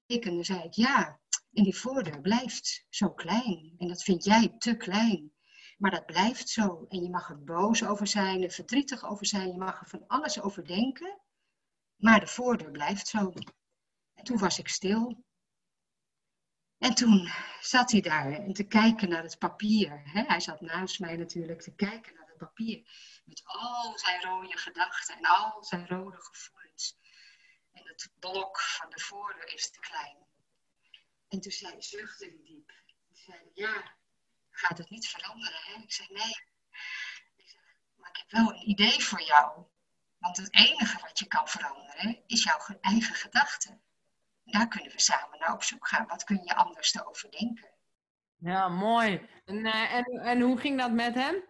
tekende, 0.06 0.44
zei 0.44 0.62
ik, 0.62 0.72
ja, 0.72 1.20
en 1.52 1.62
die 1.62 1.76
voordeur 1.76 2.20
blijft 2.20 2.86
zo 2.88 3.10
klein. 3.10 3.74
En 3.78 3.88
dat 3.88 4.02
vind 4.02 4.24
jij 4.24 4.54
te 4.58 4.76
klein. 4.76 5.32
Maar 5.78 5.90
dat 5.90 6.06
blijft 6.06 6.48
zo. 6.48 6.86
En 6.88 7.02
je 7.02 7.10
mag 7.10 7.30
er 7.30 7.44
boos 7.44 7.84
over 7.84 8.06
zijn, 8.06 8.42
er 8.42 8.50
verdrietig 8.50 9.04
over 9.04 9.26
zijn, 9.26 9.48
je 9.48 9.56
mag 9.56 9.80
er 9.80 9.88
van 9.88 10.04
alles 10.06 10.40
over 10.40 10.66
denken. 10.66 11.20
Maar 11.96 12.20
de 12.20 12.26
voordeur 12.26 12.70
blijft 12.70 13.06
zo. 13.06 13.32
En 14.14 14.24
toen 14.24 14.38
was 14.38 14.58
ik 14.58 14.68
stil. 14.68 15.24
En 16.78 16.94
toen 16.94 17.28
zat 17.60 17.90
hij 17.90 18.00
daar 18.00 18.32
en 18.32 18.52
te 18.52 18.64
kijken 18.64 19.08
naar 19.08 19.22
het 19.22 19.38
papier. 19.38 20.02
Hij 20.04 20.40
zat 20.40 20.60
naast 20.60 21.00
mij 21.00 21.16
natuurlijk 21.16 21.60
te 21.60 21.74
kijken 21.74 22.14
naar 22.14 22.25
papier. 22.36 22.88
Met 23.24 23.42
al 23.44 23.98
zijn 23.98 24.22
rode 24.22 24.56
gedachten 24.56 25.16
en 25.16 25.24
al 25.24 25.64
zijn 25.64 25.88
rode 25.88 26.16
gevoelens. 26.20 26.98
En 27.72 27.82
het 27.86 28.12
blok 28.18 28.60
van 28.60 28.90
de 28.90 29.00
voordeur 29.00 29.52
is 29.54 29.70
te 29.70 29.80
klein. 29.80 30.16
En 31.28 31.40
toen 31.40 31.52
zei, 31.52 31.82
zuchtte 31.82 32.24
hij 32.24 32.40
diep. 32.42 32.68
Hij 33.08 33.16
zei, 33.16 33.50
ja, 33.54 33.94
gaat 34.50 34.78
het 34.78 34.90
niet 34.90 35.08
veranderen? 35.08 35.60
Hè? 35.62 35.82
Ik 35.82 35.92
zei, 35.92 36.08
nee. 36.10 36.36
Ik 37.36 37.56
maar 37.96 38.10
ik 38.10 38.16
heb 38.16 38.30
wel 38.30 38.50
een 38.52 38.68
idee 38.68 39.02
voor 39.04 39.22
jou. 39.22 39.64
Want 40.18 40.36
het 40.36 40.54
enige 40.54 41.00
wat 41.00 41.18
je 41.18 41.26
kan 41.26 41.48
veranderen 41.48 42.22
is 42.26 42.42
jouw 42.42 42.58
ge- 42.58 42.78
eigen 42.80 43.14
gedachten. 43.14 43.80
Daar 44.44 44.68
kunnen 44.68 44.92
we 44.92 45.00
samen 45.00 45.38
naar 45.38 45.52
op 45.52 45.62
zoek 45.62 45.88
gaan. 45.88 46.06
Wat 46.06 46.24
kun 46.24 46.42
je 46.44 46.54
anders 46.54 46.90
te 46.92 47.06
overdenken? 47.06 47.70
Ja, 48.38 48.68
mooi. 48.68 49.28
En, 49.44 49.66
eh, 49.66 49.92
en, 49.94 50.04
en 50.04 50.40
hoe 50.40 50.58
ging 50.58 50.78
dat 50.78 50.92
met 50.92 51.14
hem? 51.14 51.44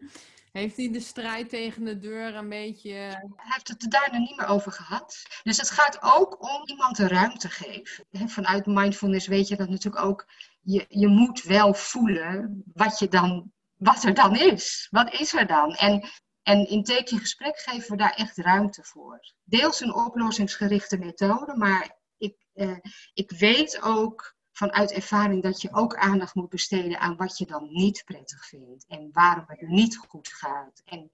Heeft 0.56 0.76
hij 0.76 0.92
de 0.92 1.00
strijd 1.00 1.48
tegen 1.48 1.84
de 1.84 1.98
deur 1.98 2.34
een 2.34 2.48
beetje... 2.48 2.90
Hij 2.90 3.22
heeft 3.36 3.68
het 3.68 3.82
er 3.82 3.88
daarna 3.88 4.18
niet 4.18 4.36
meer 4.36 4.46
over 4.46 4.72
gehad. 4.72 5.22
Dus 5.42 5.56
het 5.56 5.70
gaat 5.70 5.98
ook 6.02 6.42
om 6.42 6.62
iemand 6.64 6.96
de 6.96 7.08
ruimte 7.08 7.48
geven. 7.48 8.04
Vanuit 8.10 8.66
mindfulness 8.66 9.26
weet 9.26 9.48
je 9.48 9.56
dat 9.56 9.68
natuurlijk 9.68 10.04
ook. 10.04 10.26
Je, 10.60 10.84
je 10.88 11.08
moet 11.08 11.42
wel 11.42 11.74
voelen 11.74 12.62
wat, 12.74 12.98
je 12.98 13.08
dan, 13.08 13.52
wat 13.76 14.02
er 14.02 14.14
dan 14.14 14.36
is. 14.36 14.88
Wat 14.90 15.12
is 15.12 15.34
er 15.34 15.46
dan? 15.46 15.74
En, 15.74 16.08
en 16.42 16.68
in 16.68 16.84
teken 16.84 17.18
gesprek 17.18 17.58
geven 17.58 17.90
we 17.90 17.96
daar 17.96 18.14
echt 18.14 18.36
ruimte 18.36 18.84
voor. 18.84 19.20
Deels 19.44 19.80
een 19.80 19.94
oplossingsgerichte 19.94 20.98
methode, 20.98 21.56
maar 21.56 21.96
ik, 22.18 22.36
eh, 22.54 22.78
ik 23.14 23.30
weet 23.30 23.82
ook 23.82 24.35
vanuit 24.56 24.92
ervaring 24.92 25.42
dat 25.42 25.60
je 25.60 25.72
ook 25.72 25.96
aandacht 25.96 26.34
moet 26.34 26.48
besteden 26.48 27.00
aan 27.00 27.16
wat 27.16 27.38
je 27.38 27.46
dan 27.46 27.68
niet 27.72 28.02
prettig 28.04 28.46
vindt. 28.46 28.86
En 28.86 29.08
waarom 29.12 29.44
het 29.46 29.60
niet 29.60 29.96
goed 29.96 30.28
gaat. 30.28 30.82
En, 30.84 31.10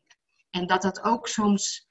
en 0.50 0.66
dat 0.66 0.82
dat 0.82 1.02
ook 1.02 1.28
soms, 1.28 1.88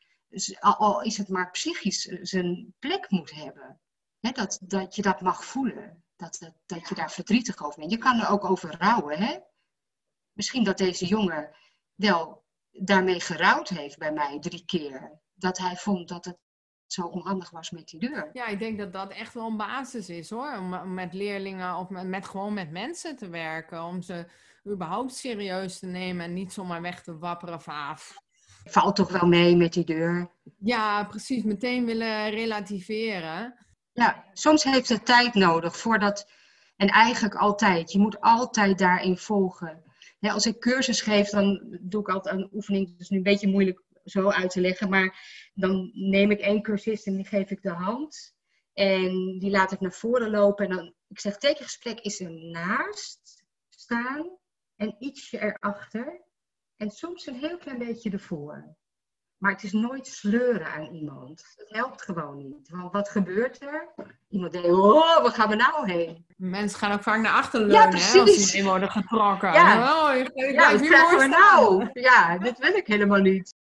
al 0.59 1.01
is 1.01 1.17
het 1.17 1.29
maar 1.29 1.51
psychisch, 1.51 2.01
zijn 2.21 2.75
plek 2.79 3.09
moet 3.09 3.31
hebben. 3.31 3.79
dat, 4.19 4.59
dat 4.61 4.95
je 4.95 5.01
dat 5.01 5.21
mag 5.21 5.45
voelen. 5.45 6.03
Dat, 6.15 6.37
dat, 6.39 6.53
dat 6.65 6.89
je 6.89 6.95
daar 6.95 7.11
verdrietig 7.11 7.63
over 7.63 7.79
bent. 7.79 7.91
Je 7.91 7.97
kan 7.97 8.19
er 8.19 8.29
ook 8.29 8.45
over 8.45 8.75
rouwen. 8.77 9.19
Hè? 9.19 9.39
Misschien 10.31 10.63
dat 10.63 10.77
deze 10.77 11.05
jongen 11.05 11.55
wel 11.95 12.45
daarmee 12.71 13.19
gerouwd 13.19 13.69
heeft 13.69 13.97
bij 13.97 14.13
mij 14.13 14.39
drie 14.39 14.65
keer. 14.65 15.19
Dat 15.33 15.57
hij 15.57 15.75
vond 15.75 16.07
dat 16.07 16.25
het 16.25 16.37
zo 16.93 17.01
onhandig 17.01 17.49
was 17.49 17.71
met 17.71 17.87
die 17.87 17.99
deur. 17.99 18.29
Ja, 18.33 18.47
ik 18.47 18.59
denk 18.59 18.77
dat 18.77 18.93
dat 18.93 19.11
echt 19.11 19.33
wel 19.33 19.47
een 19.47 19.57
basis 19.57 20.09
is 20.09 20.29
hoor. 20.29 20.57
Om 20.57 20.93
met 20.93 21.13
leerlingen 21.13 21.75
of 21.75 21.89
met, 21.89 22.07
met 22.07 22.27
gewoon 22.27 22.53
met 22.53 22.71
mensen 22.71 23.15
te 23.15 23.29
werken. 23.29 23.83
Om 23.83 24.01
ze 24.01 24.25
überhaupt 24.69 25.15
serieus 25.15 25.79
te 25.79 25.85
nemen 25.85 26.25
en 26.25 26.33
niet 26.33 26.53
zomaar 26.53 26.81
weg 26.81 27.03
te 27.03 27.17
wapperen 27.17 27.61
van 27.61 27.75
af. 27.75 28.13
Ah, 28.63 28.71
Valt 28.71 28.95
toch 28.95 29.11
wel 29.11 29.27
mee 29.27 29.55
met 29.55 29.73
die 29.73 29.85
deur? 29.85 30.31
Ja, 30.59 31.03
precies. 31.03 31.43
Meteen 31.43 31.85
willen 31.85 32.29
relativeren. 32.29 33.55
Ja, 33.93 34.25
soms 34.33 34.63
heeft 34.63 34.89
het 34.89 35.05
tijd 35.05 35.33
nodig 35.33 35.77
voordat. 35.77 36.29
En 36.75 36.87
eigenlijk 36.87 37.35
altijd. 37.35 37.91
Je 37.91 37.99
moet 37.99 38.21
altijd 38.21 38.77
daarin 38.77 39.17
volgen. 39.17 39.83
Ja, 40.19 40.33
als 40.33 40.45
ik 40.45 40.59
cursus 40.59 41.01
geef, 41.01 41.29
dan 41.29 41.77
doe 41.81 42.01
ik 42.01 42.09
altijd 42.09 42.35
een 42.35 42.49
oefening. 42.53 42.91
Het 42.91 42.99
is 42.99 43.09
nu 43.09 43.17
een 43.17 43.23
beetje 43.23 43.47
moeilijk 43.47 43.81
zo 44.03 44.29
uit 44.29 44.51
te 44.51 44.61
leggen. 44.61 44.89
Maar 44.89 45.49
dan 45.53 45.91
neem 45.93 46.31
ik 46.31 46.39
één 46.39 46.61
cursist 46.61 47.07
en 47.07 47.15
die 47.15 47.27
geef 47.27 47.49
ik 47.49 47.61
de 47.61 47.69
hand. 47.69 48.35
En 48.73 49.37
die 49.39 49.49
laat 49.49 49.71
ik 49.71 49.79
naar 49.79 49.91
voren 49.91 50.29
lopen. 50.29 50.69
En 50.69 50.75
dan, 50.75 50.93
ik 51.07 51.19
zeg, 51.19 51.37
tekengesprek 51.37 51.99
is 51.99 52.19
er 52.19 52.31
naast 52.31 53.43
staan 53.69 54.37
en 54.75 54.95
ietsje 54.99 55.41
erachter. 55.41 56.21
En 56.77 56.89
soms 56.89 57.27
een 57.27 57.35
heel 57.35 57.57
klein 57.57 57.77
beetje 57.77 58.11
ervoor. 58.11 58.75
Maar 59.37 59.51
het 59.51 59.63
is 59.63 59.71
nooit 59.71 60.07
sleuren 60.07 60.65
aan 60.65 60.93
iemand. 60.93 61.53
Het 61.55 61.69
helpt 61.69 62.01
gewoon 62.01 62.37
niet. 62.37 62.69
Want 62.69 62.91
wat 62.91 63.09
gebeurt 63.09 63.61
er? 63.61 63.93
Iemand 64.29 64.51
denkt, 64.51 64.67
oh, 64.67 65.21
waar 65.21 65.31
gaan 65.31 65.49
we 65.49 65.55
nou 65.55 65.91
heen? 65.91 66.25
Mensen 66.37 66.79
gaan 66.79 66.91
ook 66.91 67.03
vaak 67.03 67.21
naar 67.21 67.33
achter 67.33 67.59
leunen 67.59 67.97
ja, 67.97 67.97
hè, 67.97 68.19
als 68.19 68.51
ze 68.51 68.63
worden 68.63 68.91
getrokken. 68.91 69.53
Ja, 69.53 70.09
oh, 70.09 70.17
je, 70.17 70.51
ja, 70.53 70.77
wat 71.17 71.27
nou? 71.27 71.89
Ja, 71.93 72.37
dit 72.37 72.57
wil 72.57 72.73
ik 72.73 72.87
helemaal 72.87 73.19
niet. 73.19 73.53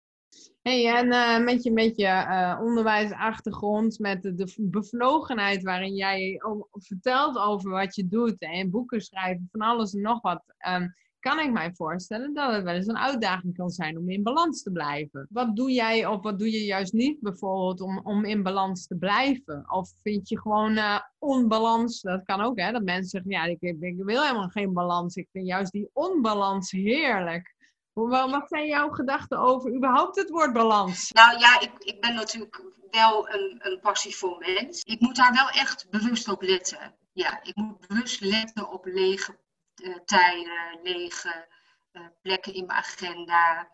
Hey, 0.61 0.95
en 0.97 1.05
uh, 1.05 1.45
met 1.45 1.63
je, 1.63 1.71
met 1.71 1.95
je 1.95 2.05
uh, 2.05 2.59
onderwijsachtergrond, 2.61 3.99
met 3.99 4.21
de, 4.21 4.55
bevlogenheid 4.57 5.63
waarin 5.63 5.95
jij 5.95 6.41
vertelt 6.71 7.37
over 7.37 7.69
wat 7.69 7.95
je 7.95 8.07
doet 8.07 8.39
en 8.39 8.69
boeken 8.69 9.01
schrijven, 9.01 9.47
van 9.51 9.61
alles 9.61 9.93
en 9.93 10.01
nog 10.01 10.21
wat, 10.21 10.43
um, 10.67 10.93
kan 11.19 11.39
ik 11.39 11.51
mij 11.51 11.73
voorstellen 11.73 12.33
dat 12.33 12.53
het 12.53 12.63
wel 12.63 12.73
eens 12.73 12.87
een 12.87 12.97
uitdaging 12.97 13.55
kan 13.55 13.69
zijn 13.69 13.97
om 13.97 14.09
in 14.09 14.23
balans 14.23 14.63
te 14.63 14.71
blijven. 14.71 15.27
Wat 15.29 15.55
doe 15.55 15.71
jij 15.71 16.05
of 16.05 16.21
wat 16.21 16.39
doe 16.39 16.51
je 16.51 16.65
juist 16.65 16.93
niet 16.93 17.19
bijvoorbeeld 17.19 17.81
om, 17.81 17.99
om 18.03 18.25
in 18.25 18.43
balans 18.43 18.87
te 18.87 18.95
blijven? 18.95 19.71
Of 19.71 19.91
vind 20.01 20.29
je 20.29 20.39
gewoon 20.39 20.71
uh, 20.71 20.99
onbalans, 21.19 22.01
dat 22.01 22.23
kan 22.23 22.41
ook 22.41 22.59
hè, 22.59 22.71
dat 22.71 22.83
mensen 22.83 23.09
zeggen, 23.09 23.31
ja, 23.31 23.43
ik, 23.43 23.61
ik 23.61 24.03
wil 24.03 24.21
helemaal 24.21 24.49
geen 24.49 24.73
balans, 24.73 25.15
ik 25.15 25.27
vind 25.31 25.47
juist 25.47 25.71
die 25.71 25.89
onbalans 25.93 26.71
heerlijk. 26.71 27.57
Wat 27.93 28.47
zijn 28.47 28.67
jouw 28.67 28.89
gedachten 28.89 29.37
over 29.37 29.75
überhaupt 29.75 30.15
het 30.15 30.29
woord 30.29 30.53
balans? 30.53 31.11
Nou 31.11 31.39
ja, 31.39 31.59
ik, 31.59 31.71
ik 31.77 32.01
ben 32.01 32.13
natuurlijk 32.13 32.63
wel 32.91 33.29
een, 33.29 33.59
een 33.59 33.79
passievol 33.79 34.37
mens. 34.37 34.83
Ik 34.83 34.99
moet 34.99 35.15
daar 35.15 35.33
wel 35.33 35.49
echt 35.49 35.89
bewust 35.89 36.27
op 36.27 36.41
letten. 36.41 36.95
Ja, 37.13 37.43
ik 37.43 37.55
moet 37.55 37.87
bewust 37.87 38.21
letten 38.21 38.71
op 38.71 38.85
lege 38.85 39.37
uh, 39.83 39.95
tijden, 40.05 40.79
lege 40.83 41.47
uh, 41.91 42.01
plekken 42.21 42.53
in 42.53 42.65
mijn 42.65 42.79
agenda. 42.79 43.69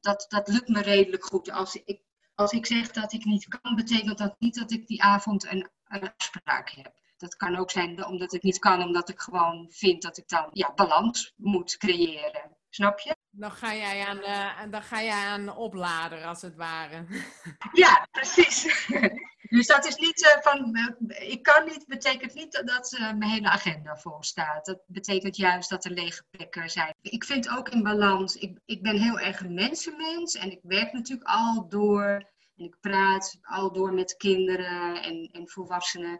Dat, 0.00 0.26
dat 0.28 0.48
lukt 0.48 0.68
me 0.68 0.82
redelijk 0.82 1.24
goed. 1.24 1.50
Als 1.50 1.74
ik, 1.74 2.02
als 2.34 2.52
ik 2.52 2.66
zeg 2.66 2.90
dat 2.90 3.12
ik 3.12 3.24
niet 3.24 3.58
kan, 3.60 3.74
betekent 3.74 4.18
dat 4.18 4.34
niet 4.38 4.54
dat 4.54 4.70
ik 4.70 4.86
die 4.86 5.02
avond 5.02 5.44
een, 5.44 5.70
een 5.84 6.12
afspraak 6.16 6.70
heb. 6.70 7.00
Dat 7.16 7.36
kan 7.36 7.56
ook 7.56 7.70
zijn 7.70 8.06
omdat 8.06 8.32
ik 8.32 8.42
niet 8.42 8.58
kan, 8.58 8.82
omdat 8.82 9.08
ik 9.08 9.20
gewoon 9.20 9.66
vind 9.70 10.02
dat 10.02 10.18
ik 10.18 10.28
dan 10.28 10.48
ja, 10.52 10.72
balans 10.74 11.32
moet 11.36 11.76
creëren. 11.76 12.56
Snap 12.74 12.98
je? 12.98 13.16
Dan 13.30 13.50
ga 13.50 13.74
jij 13.74 14.06
aan, 14.06 14.18
uh, 14.18 14.70
dan 14.70 14.82
ga 14.82 15.02
jij 15.02 15.26
aan 15.26 15.56
oplader, 15.56 16.24
als 16.24 16.42
het 16.42 16.56
ware. 16.56 17.06
Ja, 17.72 18.06
precies. 18.10 18.86
dus 19.56 19.66
dat 19.66 19.86
is 19.86 19.96
niet 19.96 20.22
uh, 20.22 20.42
van, 20.42 20.76
uh, 20.76 21.30
ik 21.30 21.42
kan 21.42 21.64
niet, 21.64 21.86
betekent 21.86 22.34
niet 22.34 22.52
dat, 22.52 22.66
dat 22.66 22.96
mijn 22.98 23.30
hele 23.30 23.48
agenda 23.48 23.96
vol 23.96 24.22
staat. 24.22 24.64
Dat 24.64 24.82
betekent 24.86 25.36
juist 25.36 25.70
dat 25.70 25.84
er 25.84 25.90
lege 25.90 26.24
plekken 26.30 26.70
zijn. 26.70 26.94
Ik 27.00 27.24
vind 27.24 27.48
ook 27.48 27.68
in 27.68 27.82
balans, 27.82 28.36
ik, 28.36 28.58
ik 28.64 28.82
ben 28.82 29.00
heel 29.00 29.18
erg 29.18 29.40
een 29.40 29.54
mensenmens 29.54 30.34
en 30.34 30.50
ik 30.50 30.60
werk 30.62 30.92
natuurlijk 30.92 31.28
al 31.28 31.68
door. 31.68 32.30
En 32.56 32.64
ik 32.64 32.76
praat 32.80 33.38
al 33.42 33.72
door 33.72 33.92
met 33.92 34.16
kinderen 34.16 35.02
en, 35.02 35.28
en 35.32 35.48
volwassenen. 35.48 36.18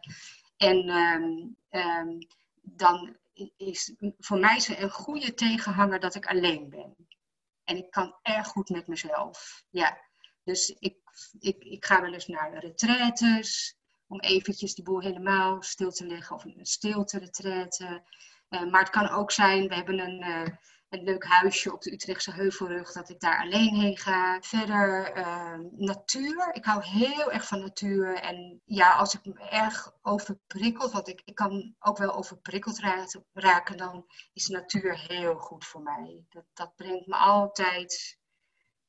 En 0.56 0.88
um, 0.88 1.56
um, 1.70 2.18
dan 2.62 3.16
is 3.56 3.94
voor 4.18 4.38
mij 4.38 4.64
een 4.68 4.90
goede 4.90 5.34
tegenhanger 5.34 6.00
dat 6.00 6.14
ik 6.14 6.26
alleen 6.26 6.68
ben. 6.68 6.96
En 7.64 7.76
ik 7.76 7.90
kan 7.90 8.18
erg 8.22 8.46
goed 8.46 8.68
met 8.68 8.86
mezelf. 8.86 9.64
Ja. 9.70 9.98
Dus 10.44 10.70
ik, 10.70 10.96
ik, 11.38 11.64
ik 11.64 11.84
ga 11.84 12.00
wel 12.00 12.12
eens 12.12 12.26
naar 12.26 12.58
retraites 12.58 13.76
om 14.06 14.20
eventjes 14.20 14.74
die 14.74 14.84
boel 14.84 15.00
helemaal 15.00 15.62
stil 15.62 15.90
te 15.90 16.06
leggen 16.06 16.36
of 16.36 16.44
een 16.44 16.66
stilte 16.66 17.18
retraite. 17.18 18.02
Uh, 18.48 18.70
maar 18.70 18.80
het 18.80 18.90
kan 18.90 19.08
ook 19.08 19.30
zijn, 19.30 19.68
we 19.68 19.74
hebben 19.74 19.98
een, 19.98 20.22
uh, 20.28 20.56
een 20.92 21.04
leuk 21.04 21.24
huisje 21.24 21.72
op 21.72 21.82
de 21.82 21.92
Utrechtse 21.92 22.32
Heuvelrug, 22.32 22.92
dat 22.92 23.08
ik 23.08 23.20
daar 23.20 23.40
alleen 23.40 23.74
heen 23.74 23.96
ga. 23.96 24.40
Verder 24.40 25.16
uh, 25.16 25.58
natuur. 25.70 26.54
Ik 26.54 26.64
hou 26.64 26.84
heel 26.84 27.32
erg 27.32 27.46
van 27.46 27.60
natuur. 27.60 28.14
En 28.14 28.60
ja, 28.64 28.92
als 28.92 29.14
ik 29.14 29.24
me 29.24 29.48
erg 29.48 29.92
overprikkeld, 30.02 30.92
want 30.92 31.08
ik, 31.08 31.22
ik 31.24 31.34
kan 31.34 31.74
ook 31.78 31.98
wel 31.98 32.14
overprikkeld 32.14 32.80
raken, 33.32 33.76
dan 33.76 34.06
is 34.32 34.48
natuur 34.48 34.98
heel 34.98 35.34
goed 35.34 35.64
voor 35.64 35.82
mij. 35.82 36.24
Dat, 36.28 36.44
dat 36.52 36.76
brengt 36.76 37.06
me 37.06 37.16
altijd 37.16 38.18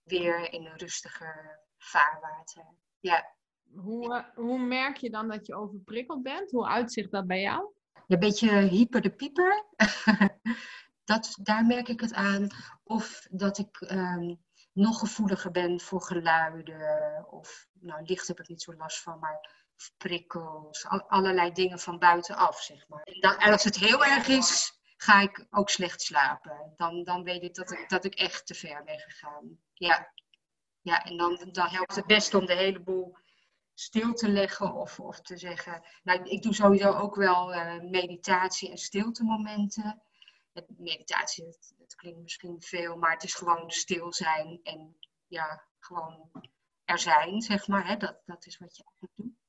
weer 0.04 0.54
in 0.54 0.66
een 0.66 0.78
rustiger 0.78 1.60
vaarwater. 1.78 2.66
Ja. 3.00 3.36
Hoe, 3.76 4.16
uh, 4.16 4.46
hoe 4.46 4.60
merk 4.60 4.98
je 4.98 5.10
dan 5.10 5.28
dat 5.28 5.48
je 5.48 5.56
overprikkeld 5.56 6.24
bent? 6.24 6.52
Hoe 6.52 6.68
uitzicht 6.68 7.12
dat 7.12 7.28
bij 7.28 7.42
jou? 7.42 7.74
Een 8.08 8.20
beetje 8.20 8.50
hyper 8.50 9.02
de 9.02 9.16
pieper. 9.16 9.66
dat, 11.04 11.38
daar 11.42 11.66
merk 11.66 11.88
ik 11.88 12.00
het 12.00 12.14
aan. 12.14 12.48
Of 12.84 13.28
dat 13.32 13.58
ik 13.58 13.82
um, 13.82 14.40
nog 14.74 15.00
gevoeliger 15.00 15.52
ben 15.52 15.80
voor 15.80 16.02
geluiden. 16.02 17.26
Of, 17.32 17.68
nou, 17.74 18.04
licht 18.06 18.28
heb 18.28 18.40
ik 18.40 18.48
niet 18.48 18.62
zo 18.62 18.74
last 18.76 19.02
van, 19.02 19.20
maar 19.20 19.62
prikkels. 19.98 20.88
Al, 20.88 21.10
allerlei 21.10 21.52
dingen 21.52 21.80
van 21.80 22.00
buitenaf, 22.00 22.62
zeg 22.62 22.88
maar. 22.88 23.04
En, 23.04 23.20
dan, 23.20 23.38
als 23.38 23.64
het 23.64 23.76
heel 23.76 24.06
erg 24.06 24.28
is, 24.28 24.80
ga 24.98 25.22
ik 25.22 25.46
ook 25.50 25.70
slecht 25.70 26.02
slapen. 26.02 26.74
Dan, 26.76 27.04
dan 27.04 27.24
weet 27.24 27.44
ik 27.44 27.56
dat, 27.56 27.72
ik 27.72 27.90
dat 27.90 28.06
ik 28.06 28.16
echt 28.16 28.46
te 28.46 28.54
ver 28.54 28.84
ben 28.84 29.00
gegaan. 29.00 29.60
Ja, 29.74 30.14
ja 30.82 31.04
en 31.04 31.18
dan, 31.18 31.50
dan 31.52 31.68
helpt 31.68 31.96
het 31.96 32.06
best 32.06 32.34
om 32.34 32.46
de 32.46 32.56
hele 32.56 32.84
boel 32.84 33.18
stil 33.74 34.14
te 34.14 34.30
leggen 34.30 34.74
of, 34.74 35.00
of 35.00 35.22
te 35.22 35.38
zeggen. 35.38 35.82
Nou, 36.04 36.24
ik 36.24 36.42
doe 36.42 36.54
sowieso 36.54 36.92
ook 36.92 37.16
wel 37.16 37.54
uh, 37.54 37.80
meditatie 37.80 38.70
en 38.72 38.78
meditatie, 40.78 41.46
het, 41.46 41.96
klinkt 41.96 42.22
misschien 42.22 42.62
veel, 42.62 42.98
maar 42.98 43.12
het 43.12 43.24
is 43.24 43.34
gewoon 43.34 43.72
stil 43.72 44.14
zijn 44.14 44.60
en 44.64 44.98
ja, 45.28 45.68
gewoon 45.80 46.32
er 46.86 47.00
zijn, 47.00 47.42
zeg 47.42 47.68
maar. 47.68 47.88
Hè? 47.88 47.98
Dat, 47.98 48.22
dat 48.26 48.46
is 48.46 48.58
wat 48.58 48.78
je 48.78 48.84
eigenlijk 48.84 49.14
doet. 49.16 49.42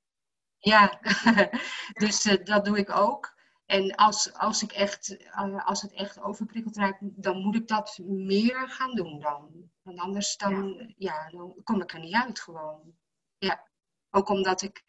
Ja, 0.58 1.00
dus 2.06 2.24
uh, 2.24 2.44
dat 2.44 2.64
doe 2.64 2.78
ik 2.78 2.90
ook. 2.90 3.34
En 3.66 3.94
als, 3.94 4.32
als, 4.32 4.62
ik 4.62 4.72
echt, 4.72 5.10
uh, 5.10 5.66
als 5.66 5.82
het 5.82 5.92
echt 5.92 6.20
overprikkeld 6.20 6.76
raakt, 6.76 6.98
dan 7.00 7.42
moet 7.42 7.54
ik 7.54 7.68
dat 7.68 7.98
meer 8.02 8.68
gaan 8.68 8.94
doen 8.94 9.20
dan. 9.20 9.70
Want 9.82 9.98
anders 9.98 10.36
dan, 10.36 10.74
ja. 10.78 10.94
ja 10.96 11.30
dan 11.30 11.60
kom 11.64 11.82
ik 11.82 11.92
er 11.92 12.00
niet 12.00 12.14
uit 12.14 12.40
gewoon. 12.40 12.96
Ja, 13.38 13.68
ook 14.10 14.28
omdat 14.28 14.62
ik, 14.62 14.84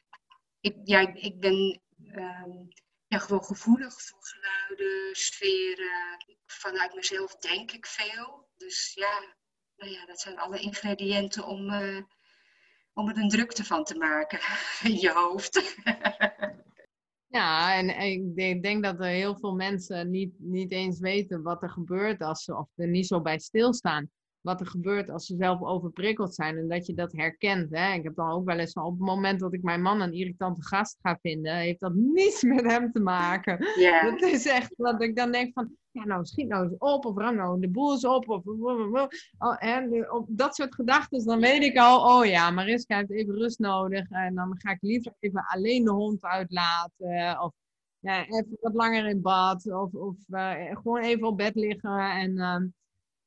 ik, 0.60 0.78
ja, 0.84 1.13
ik 1.13 1.39
ben 1.39 1.82
um, 2.13 2.67
ja, 3.07 3.17
gewoon 3.17 3.43
gevoelig 3.43 4.01
voor 4.01 4.19
geluiden, 4.21 5.15
sferen. 5.15 6.25
Vanuit 6.45 6.93
mezelf 6.93 7.35
denk 7.35 7.71
ik 7.71 7.85
veel. 7.85 8.49
Dus 8.57 8.93
ja, 8.93 9.35
nou 9.75 9.91
ja 9.91 10.05
dat 10.05 10.19
zijn 10.19 10.39
alle 10.39 10.59
ingrediënten 10.59 11.45
om, 11.45 11.69
uh, 11.69 12.01
om 12.93 13.09
er 13.09 13.17
een 13.17 13.29
drukte 13.29 13.63
van 13.63 13.83
te 13.83 13.97
maken 13.97 14.39
in 14.91 14.99
je 14.99 15.11
hoofd. 15.11 15.61
Ja, 17.27 17.75
en, 17.77 17.89
ik 18.35 18.63
denk 18.63 18.83
dat 18.83 18.99
er 18.99 19.05
heel 19.05 19.35
veel 19.35 19.55
mensen 19.55 20.09
niet, 20.09 20.33
niet 20.37 20.71
eens 20.71 20.99
weten 20.99 21.41
wat 21.41 21.61
er 21.61 21.69
gebeurt 21.69 22.21
als 22.21 22.43
ze 22.43 22.57
of 22.57 22.69
er 22.75 22.87
niet 22.87 23.07
zo 23.07 23.21
bij 23.21 23.39
stilstaan. 23.39 24.09
Wat 24.45 24.60
er 24.60 24.67
gebeurt 24.67 25.10
als 25.10 25.25
ze 25.25 25.36
zelf 25.36 25.62
overprikkeld 25.62 26.36
zijn 26.36 26.58
en 26.58 26.67
dat 26.67 26.86
je 26.86 26.93
dat 26.93 27.12
herkent. 27.12 27.75
Hè? 27.75 27.93
Ik 27.93 28.03
heb 28.03 28.15
dan 28.15 28.31
ook 28.31 28.45
wel 28.45 28.58
eens 28.58 28.71
van 28.71 28.84
op 28.84 28.91
het 28.91 29.08
moment 29.08 29.39
dat 29.39 29.53
ik 29.53 29.63
mijn 29.63 29.81
man 29.81 30.01
een 30.01 30.13
irritante 30.13 30.63
gast 30.63 30.97
ga 31.01 31.17
vinden, 31.21 31.55
heeft 31.55 31.79
dat 31.79 31.93
niets 32.15 32.43
met 32.43 32.65
hem 32.65 32.91
te 32.91 32.99
maken. 32.99 33.67
Ja. 33.75 34.10
Dat 34.10 34.21
is 34.21 34.45
echt 34.45 34.73
dat 34.77 35.01
ik 35.01 35.15
dan 35.15 35.31
denk 35.31 35.53
van, 35.53 35.71
ja 35.91 36.05
nou 36.05 36.25
schiet 36.25 36.47
nou 36.47 36.63
eens 36.63 36.77
op 36.77 37.05
of 37.05 37.17
ruim 37.17 37.36
nou 37.36 37.60
de 37.60 37.69
boel 37.69 37.91
eens 37.91 38.05
op 38.05 38.29
of 38.29 38.45
oh, 38.45 39.55
en 39.60 40.12
op 40.12 40.25
dat 40.29 40.55
soort 40.55 40.75
gedachten, 40.75 41.25
dan 41.25 41.39
weet 41.39 41.63
ik 41.63 41.77
al, 41.77 42.17
oh 42.17 42.25
ja, 42.25 42.51
Mariska 42.51 42.97
heeft 42.97 43.12
even 43.12 43.36
rust 43.36 43.60
nodig 43.60 44.10
en 44.10 44.36
dan 44.36 44.55
ga 44.58 44.71
ik 44.71 44.81
liever 44.81 45.13
even 45.19 45.45
alleen 45.47 45.84
de 45.84 45.91
hond 45.91 46.23
uitlaten 46.23 47.41
of 47.41 47.53
ja, 47.99 48.25
even 48.25 48.58
wat 48.62 48.73
langer 48.73 49.05
in 49.05 49.21
bad 49.21 49.71
of, 49.71 49.93
of 49.93 50.15
eh, 50.29 50.75
gewoon 50.75 51.01
even 51.01 51.27
op 51.27 51.38
bed 51.38 51.55
liggen 51.55 51.99
en 51.99 52.38
ehm, 52.38 52.65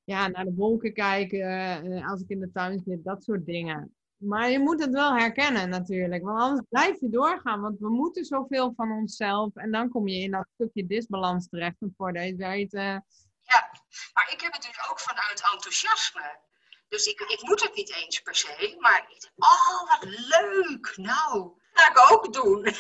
ja, 0.09 0.29
naar 0.29 0.45
de 0.45 0.55
wolken 0.55 0.93
kijken 0.93 1.41
eh, 1.41 2.11
als 2.11 2.21
ik 2.21 2.29
in 2.29 2.41
de 2.41 2.51
tuin 2.53 2.83
zit, 2.85 3.05
dat 3.05 3.25
soort 3.25 3.47
dingen. 3.47 3.95
Maar 4.17 4.51
je 4.51 4.59
moet 4.59 4.81
het 4.81 4.91
wel 4.91 5.17
herkennen 5.17 5.69
natuurlijk, 5.69 6.23
want 6.25 6.41
anders 6.41 6.67
blijf 6.69 7.01
je 7.01 7.09
doorgaan, 7.09 7.61
want 7.61 7.79
we 7.79 7.89
moeten 7.89 8.25
zoveel 8.25 8.73
van 8.77 8.93
onszelf 8.93 9.55
en 9.55 9.71
dan 9.71 9.89
kom 9.89 10.09
je 10.09 10.23
in 10.23 10.31
dat 10.31 10.49
stukje 10.55 10.87
disbalans 10.87 11.49
terecht 11.49 11.77
en 11.81 11.95
voordat 11.97 12.23
je 12.23 12.31
het 12.31 12.39
weet, 12.39 12.73
Ja, 12.73 13.71
maar 14.13 14.29
ik 14.33 14.41
heb 14.41 14.53
het 14.53 14.63
dus 14.63 14.91
ook 14.91 15.01
vanuit 15.01 15.51
enthousiasme. 15.53 16.41
Dus 16.89 17.07
ik, 17.07 17.21
ik 17.21 17.43
moet 17.43 17.63
het 17.63 17.75
niet 17.75 17.95
eens 17.95 18.21
per 18.21 18.35
se, 18.35 18.77
maar 18.79 19.07
ik 19.09 19.33
oh, 19.37 19.91
wat 19.91 20.05
leuk. 20.05 20.93
Nou, 20.97 21.59
dat 21.73 21.83
ga 21.83 21.91
ik 21.91 22.13
ook 22.13 22.33
doen. 22.33 22.63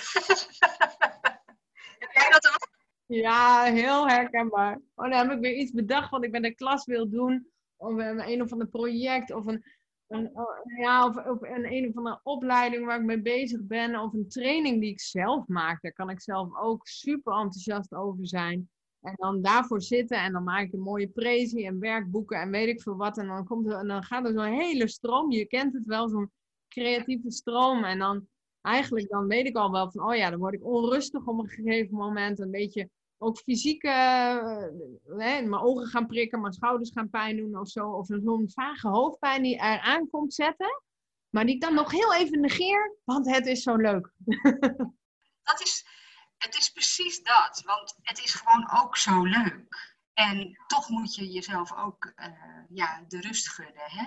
jij 2.18 2.30
dat? 2.30 2.67
Ja, 3.08 3.64
heel 3.64 4.08
herkenbaar. 4.08 4.80
Oh, 4.94 5.10
dan 5.10 5.28
heb 5.28 5.30
ik 5.30 5.40
weer 5.40 5.54
iets 5.54 5.72
bedacht 5.72 6.10
wat 6.10 6.24
ik 6.24 6.30
met 6.30 6.42
de 6.42 6.54
klas 6.54 6.84
wil 6.84 7.08
doen. 7.08 7.48
Of 7.76 7.90
een, 7.90 8.28
een 8.28 8.42
of 8.42 8.52
ander 8.52 8.68
project. 8.68 9.32
Of 9.32 9.46
een, 9.46 9.64
een, 10.06 10.30
ja, 10.78 11.06
of, 11.06 11.16
een, 11.42 11.72
een 11.72 11.88
of 11.88 11.96
andere 11.96 12.20
opleiding 12.22 12.84
waar 12.84 12.98
ik 12.98 13.04
mee 13.04 13.22
bezig 13.22 13.60
ben. 13.62 14.00
Of 14.00 14.12
een 14.12 14.28
training 14.28 14.80
die 14.80 14.90
ik 14.90 15.00
zelf 15.00 15.46
maak. 15.46 15.82
Daar 15.82 15.92
kan 15.92 16.10
ik 16.10 16.20
zelf 16.20 16.56
ook 16.56 16.86
super 16.86 17.32
enthousiast 17.32 17.94
over 17.94 18.26
zijn. 18.26 18.68
En 19.00 19.14
dan 19.16 19.42
daarvoor 19.42 19.82
zitten 19.82 20.18
en 20.18 20.32
dan 20.32 20.44
maak 20.44 20.66
ik 20.66 20.72
een 20.72 20.80
mooie 20.80 21.08
presie 21.08 21.66
en 21.66 21.78
werkboeken 21.78 22.40
en 22.40 22.50
weet 22.50 22.68
ik 22.68 22.82
veel 22.82 22.96
wat. 22.96 23.18
En 23.18 23.26
dan, 23.26 23.44
komt 23.44 23.72
er, 23.72 23.86
dan 23.86 24.02
gaat 24.02 24.26
er 24.26 24.32
zo'n 24.32 24.58
hele 24.60 24.88
stroom. 24.88 25.30
Je 25.30 25.46
kent 25.46 25.72
het 25.74 25.86
wel, 25.86 26.08
zo'n 26.08 26.32
creatieve 26.68 27.30
stroom. 27.30 27.84
En 27.84 27.98
dan 27.98 28.26
eigenlijk 28.60 29.08
dan 29.08 29.26
weet 29.26 29.46
ik 29.46 29.56
al 29.56 29.70
wel 29.70 29.90
van, 29.90 30.08
oh 30.08 30.16
ja, 30.16 30.30
dan 30.30 30.38
word 30.38 30.54
ik 30.54 30.64
onrustig 30.64 31.26
op 31.26 31.38
een 31.38 31.48
gegeven 31.48 31.96
moment. 31.96 32.38
Een 32.38 32.50
beetje 32.50 32.90
ook 33.18 33.38
fysiek, 33.38 33.82
eh, 33.82 34.62
hè, 35.04 35.42
mijn 35.42 35.54
ogen 35.54 35.86
gaan 35.86 36.06
prikken, 36.06 36.40
mijn 36.40 36.52
schouders 36.52 36.90
gaan 36.92 37.10
pijn 37.10 37.36
doen 37.36 37.58
of 37.58 37.68
zo. 37.68 37.90
Of 37.90 38.06
zo'n 38.06 38.50
vage 38.54 38.88
hoofdpijn 38.88 39.42
die 39.42 39.54
eraan 39.54 40.10
komt 40.10 40.34
zetten. 40.34 40.82
Maar 41.28 41.44
die 41.44 41.54
ik 41.54 41.60
dan 41.60 41.74
nog 41.74 41.90
heel 41.90 42.14
even 42.14 42.40
negeer, 42.40 42.98
want 43.04 43.34
het 43.34 43.46
is 43.46 43.62
zo 43.62 43.76
leuk. 43.76 44.12
Dat 45.42 45.60
is, 45.60 45.86
het 46.38 46.56
is 46.56 46.70
precies 46.70 47.22
dat, 47.22 47.62
want 47.64 47.94
het 48.02 48.24
is 48.24 48.34
gewoon 48.34 48.70
ook 48.82 48.96
zo 48.96 49.22
leuk. 49.22 49.96
En 50.14 50.58
toch 50.66 50.88
moet 50.88 51.14
je 51.14 51.30
jezelf 51.30 51.76
ook 51.76 52.12
eh, 52.16 52.28
ja, 52.68 53.04
de 53.08 53.20
rust 53.20 53.48
gunnen, 53.48 53.90
hè? 53.90 54.06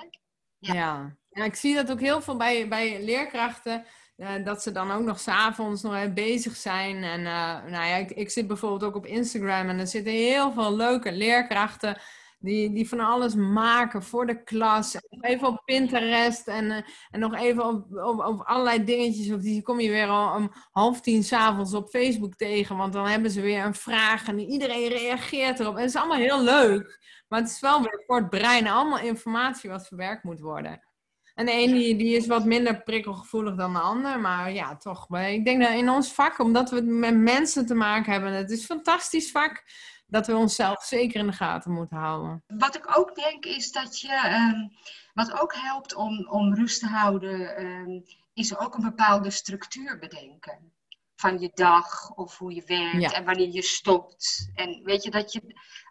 Ja. 0.57 0.73
Ja. 0.73 1.17
ja, 1.29 1.43
ik 1.43 1.55
zie 1.55 1.75
dat 1.75 1.91
ook 1.91 1.99
heel 1.99 2.21
veel 2.21 2.37
bij, 2.37 2.67
bij 2.67 3.03
leerkrachten. 3.03 3.85
Eh, 4.21 4.43
dat 4.43 4.61
ze 4.61 4.71
dan 4.71 4.91
ook 4.91 5.03
nog 5.03 5.19
s'avonds 5.19 5.81
nog 5.81 5.95
even 5.95 6.13
bezig 6.13 6.55
zijn. 6.55 7.03
En 7.03 7.25
eh, 7.25 7.71
nou 7.71 7.85
ja, 7.85 7.95
ik, 7.95 8.29
zit 8.29 8.47
bijvoorbeeld 8.47 8.83
ook 8.83 8.95
op 8.95 9.05
Instagram 9.05 9.69
en 9.69 9.79
er 9.79 9.87
zitten 9.87 10.13
heel 10.13 10.51
veel 10.51 10.75
leuke 10.75 11.11
leerkrachten. 11.11 12.01
Die, 12.39 12.73
die 12.73 12.89
van 12.89 12.99
alles 12.99 13.35
maken 13.35 14.03
voor 14.03 14.25
de 14.25 14.43
klas. 14.43 14.93
Nog 15.09 15.23
even 15.23 15.47
op 15.47 15.61
Pinterest 15.65 16.47
en, 16.47 16.71
eh, 16.71 16.77
en 17.09 17.19
nog 17.19 17.35
even 17.35 17.65
op, 17.65 17.85
op, 17.91 18.25
op 18.25 18.41
allerlei 18.41 18.83
dingetjes. 18.83 19.31
Of 19.31 19.41
die 19.41 19.61
kom 19.61 19.79
je 19.79 19.89
weer 19.89 20.07
al 20.07 20.35
om 20.35 20.51
half 20.71 21.01
tien 21.01 21.23
s'avonds 21.23 21.73
op 21.73 21.89
Facebook 21.89 22.35
tegen. 22.35 22.77
Want 22.77 22.93
dan 22.93 23.07
hebben 23.07 23.31
ze 23.31 23.41
weer 23.41 23.65
een 23.65 23.75
vraag 23.75 24.27
en 24.27 24.39
iedereen 24.39 24.87
reageert 24.87 25.59
erop. 25.59 25.75
En 25.75 25.81
het 25.81 25.89
is 25.89 25.95
allemaal 25.95 26.17
heel 26.17 26.43
leuk. 26.43 26.99
Maar 27.27 27.39
het 27.39 27.49
is 27.49 27.59
wel 27.59 27.81
weer 27.81 28.03
voor 28.07 28.17
het 28.17 28.29
brein 28.29 28.67
allemaal 28.67 28.99
informatie 28.99 29.69
wat 29.69 29.87
verwerkt 29.87 30.23
moet 30.23 30.39
worden. 30.39 30.90
En 31.35 31.45
de 31.45 31.51
een 31.51 31.73
die, 31.73 31.95
die 31.95 32.15
is 32.15 32.27
wat 32.27 32.45
minder 32.45 32.83
prikkelgevoelig 32.83 33.55
dan 33.55 33.73
de 33.73 33.79
ander. 33.79 34.19
Maar 34.19 34.51
ja, 34.51 34.77
toch. 34.77 35.09
Maar 35.09 35.31
Ik 35.31 35.45
denk 35.45 35.61
dat 35.61 35.71
in 35.71 35.89
ons 35.89 36.13
vak, 36.13 36.39
omdat 36.39 36.69
we 36.69 36.75
het 36.75 36.85
met 36.85 37.15
mensen 37.17 37.65
te 37.65 37.73
maken 37.75 38.11
hebben, 38.11 38.33
het 38.33 38.51
is 38.51 38.59
een 38.59 38.65
fantastisch 38.65 39.31
vak, 39.31 39.63
dat 40.07 40.27
we 40.27 40.35
onszelf 40.35 40.83
zeker 40.83 41.19
in 41.19 41.27
de 41.27 41.33
gaten 41.33 41.71
moeten 41.71 41.97
houden. 41.97 42.43
Wat 42.47 42.75
ik 42.75 42.97
ook 42.97 43.15
denk 43.15 43.45
is 43.45 43.71
dat 43.71 43.99
je, 43.99 44.13
ehm, 44.13 44.67
wat 45.13 45.41
ook 45.41 45.55
helpt 45.55 45.95
om, 45.95 46.27
om 46.29 46.55
rust 46.55 46.79
te 46.79 46.87
houden, 46.87 47.55
ehm, 47.55 47.99
is 48.33 48.57
ook 48.57 48.75
een 48.75 48.81
bepaalde 48.83 49.29
structuur 49.29 49.99
bedenken. 49.99 50.73
Van 51.15 51.39
je 51.39 51.51
dag 51.53 52.09
of 52.15 52.37
hoe 52.37 52.53
je 52.55 52.63
werkt 52.65 53.01
Ja. 53.01 53.11
en 53.11 53.25
wanneer 53.25 53.49
je 53.49 53.61
stopt. 53.61 54.51
En 54.55 54.81
weet 54.83 55.03
je 55.03 55.11
dat 55.11 55.33
je, 55.33 55.41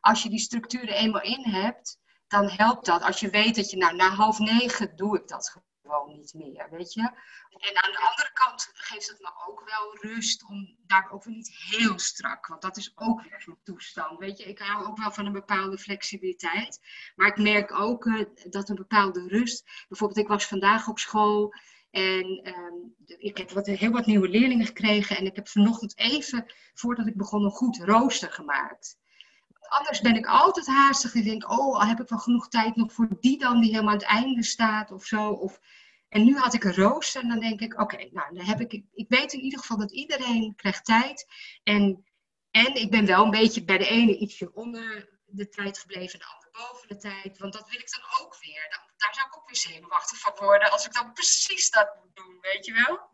als 0.00 0.22
je 0.22 0.29
die 0.29 0.38
structuur 0.38 0.83
er 0.88 0.94
eenmaal 0.94 1.22
in 1.22 1.44
hebt, 1.44 1.98
dan 2.30 2.48
helpt 2.48 2.86
dat. 2.86 3.02
Als 3.02 3.20
je 3.20 3.30
weet 3.30 3.54
dat 3.54 3.70
je, 3.70 3.76
nou, 3.76 3.96
na 3.96 4.08
half 4.08 4.38
negen 4.38 4.96
doe 4.96 5.18
ik 5.18 5.28
dat 5.28 5.60
gewoon 5.82 6.16
niet 6.16 6.34
meer, 6.34 6.68
weet 6.70 6.92
je. 6.92 7.00
En 7.50 7.82
aan 7.82 7.92
de 7.92 8.08
andere 8.10 8.30
kant 8.32 8.70
geeft 8.72 9.08
het 9.08 9.20
me 9.20 9.30
ook 9.48 9.62
wel 9.64 10.10
rust 10.12 10.48
om 10.48 10.76
daar 10.86 11.10
ook 11.10 11.26
niet 11.26 11.50
heel 11.70 11.98
strak, 11.98 12.46
want 12.46 12.62
dat 12.62 12.76
is 12.76 12.92
ook 12.94 13.22
weer 13.22 13.40
zo'n 13.40 13.58
toestand, 13.64 14.18
weet 14.18 14.38
je. 14.38 14.44
Ik 14.44 14.58
hou 14.58 14.86
ook 14.86 14.98
wel 14.98 15.12
van 15.12 15.26
een 15.26 15.32
bepaalde 15.32 15.78
flexibiliteit, 15.78 16.80
maar 17.14 17.26
ik 17.26 17.36
merk 17.36 17.72
ook 17.72 18.06
eh, 18.06 18.24
dat 18.50 18.68
een 18.68 18.74
bepaalde 18.74 19.26
rust, 19.28 19.84
bijvoorbeeld 19.88 20.20
ik 20.20 20.28
was 20.28 20.46
vandaag 20.46 20.88
op 20.88 20.98
school 20.98 21.54
en 21.90 22.40
ehm, 22.42 22.74
ik 23.18 23.36
heb 23.36 23.50
wat, 23.50 23.66
heel 23.66 23.90
wat 23.90 24.06
nieuwe 24.06 24.28
leerlingen 24.28 24.66
gekregen 24.66 25.16
en 25.16 25.26
ik 25.26 25.36
heb 25.36 25.48
vanochtend 25.48 25.98
even, 25.98 26.54
voordat 26.74 27.06
ik 27.06 27.16
begon, 27.16 27.44
een 27.44 27.50
goed 27.50 27.76
rooster 27.76 28.32
gemaakt. 28.32 28.98
Anders 29.68 30.01
ben 30.01 30.16
ik 30.16 30.27
altijd 30.27 30.66
haastig 30.66 31.14
en 31.14 31.25
denk, 31.25 31.51
oh, 31.51 31.88
heb 31.88 32.01
ik 32.01 32.09
wel 32.09 32.18
genoeg 32.18 32.49
tijd 32.49 32.77
nog 32.77 32.92
voor 32.92 33.09
die 33.20 33.38
dan 33.38 33.61
die 33.61 33.70
helemaal 33.70 33.92
aan 33.92 33.99
het 33.99 34.07
einde 34.09 34.42
staat 34.42 34.90
of 34.90 35.05
zo. 35.05 35.29
Of, 35.31 35.61
en 36.09 36.25
nu 36.25 36.37
had 36.37 36.55
ik 36.55 36.64
een 36.64 36.75
rooster 36.75 37.23
en 37.23 37.29
dan 37.29 37.40
denk 37.40 37.61
ik, 37.61 37.81
oké, 37.81 37.96
nou, 37.96 38.35
dan 38.35 38.44
heb 38.44 38.61
ik, 38.61 38.83
ik 38.92 39.09
weet 39.09 39.33
in 39.33 39.40
ieder 39.40 39.59
geval 39.59 39.79
dat 39.79 39.92
iedereen 39.92 40.55
krijgt 40.57 40.85
tijd. 40.85 41.27
En, 41.62 42.05
en 42.51 42.75
ik 42.75 42.90
ben 42.90 43.07
wel 43.07 43.25
een 43.25 43.31
beetje 43.31 43.64
bij 43.64 43.79
de 43.79 43.88
ene 43.88 44.18
ietsje 44.18 44.55
onder 44.55 45.18
de 45.27 45.49
tijd 45.49 45.79
gebleven 45.79 46.12
en 46.12 46.27
de 46.27 46.33
ander 46.33 46.49
boven 46.53 46.88
de 46.88 46.96
tijd. 46.96 47.38
Want 47.38 47.53
dat 47.53 47.68
wil 47.70 47.81
ik 47.81 47.90
dan 47.90 48.27
ook 48.27 48.37
weer. 48.40 48.66
Dan, 48.70 48.81
daar 48.96 49.14
zou 49.14 49.27
ik 49.27 49.37
ook 49.37 49.46
weer 49.46 49.57
zenuwachtig 49.57 50.18
van 50.18 50.33
worden 50.38 50.70
als 50.70 50.87
ik 50.87 50.92
dan 50.92 51.12
precies 51.12 51.70
dat 51.70 51.96
moet 52.03 52.16
doen, 52.16 52.38
weet 52.40 52.66
je 52.66 52.73
wel? 52.73 53.11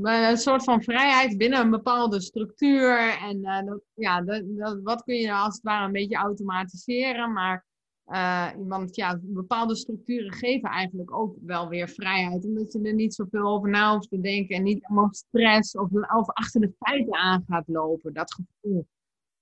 Maar 0.00 0.30
een 0.30 0.36
soort 0.36 0.64
van 0.64 0.82
vrijheid 0.82 1.38
binnen 1.38 1.60
een 1.60 1.70
bepaalde 1.70 2.20
structuur. 2.20 3.18
En 3.20 3.44
eh, 3.44 3.66
dat, 3.66 3.80
ja, 3.94 4.22
dat, 4.22 4.42
wat 4.82 5.02
kun 5.02 5.14
je 5.14 5.26
nou 5.26 5.44
als 5.44 5.54
het 5.54 5.62
ware 5.62 5.86
een 5.86 5.92
beetje 5.92 6.16
automatiseren. 6.16 7.32
Maar 7.32 7.66
eh, 8.04 8.48
want 8.56 8.96
ja, 8.96 9.18
bepaalde 9.22 9.76
structuren 9.76 10.32
geven 10.32 10.68
eigenlijk 10.68 11.12
ook 11.12 11.36
wel 11.40 11.68
weer 11.68 11.88
vrijheid. 11.88 12.44
Omdat 12.44 12.72
je 12.72 12.82
er 12.82 12.94
niet 12.94 13.14
zoveel 13.14 13.46
over 13.46 13.70
na 13.70 13.94
hoeft 13.94 14.08
te 14.08 14.20
denken. 14.20 14.56
En 14.56 14.62
niet 14.62 14.84
allemaal 14.84 15.14
stress 15.14 15.76
of, 15.76 15.90
of 15.92 16.30
achter 16.30 16.60
de 16.60 16.72
feiten 16.78 17.14
aan 17.14 17.44
gaat 17.48 17.68
lopen. 17.68 18.12
Dat 18.12 18.34
gevoel. 18.34 18.86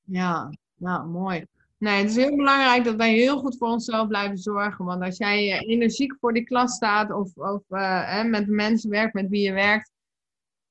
Ja, 0.02 0.50
nou 0.74 1.08
mooi. 1.08 1.44
Nee, 1.78 2.00
het 2.00 2.10
is 2.10 2.16
heel 2.16 2.36
belangrijk 2.36 2.84
dat 2.84 2.94
wij 2.94 3.14
heel 3.14 3.38
goed 3.38 3.56
voor 3.56 3.68
onszelf 3.68 4.08
blijven 4.08 4.38
zorgen. 4.38 4.84
Want 4.84 5.02
als 5.02 5.16
jij 5.16 5.52
eh, 5.52 5.70
energiek 5.70 6.16
voor 6.20 6.32
die 6.32 6.44
klas 6.44 6.74
staat 6.74 7.12
of, 7.12 7.36
of 7.36 7.62
eh, 7.68 8.24
met 8.24 8.46
mensen 8.46 8.90
werkt 8.90 9.14
met 9.14 9.28
wie 9.28 9.42
je 9.42 9.52
werkt, 9.52 9.90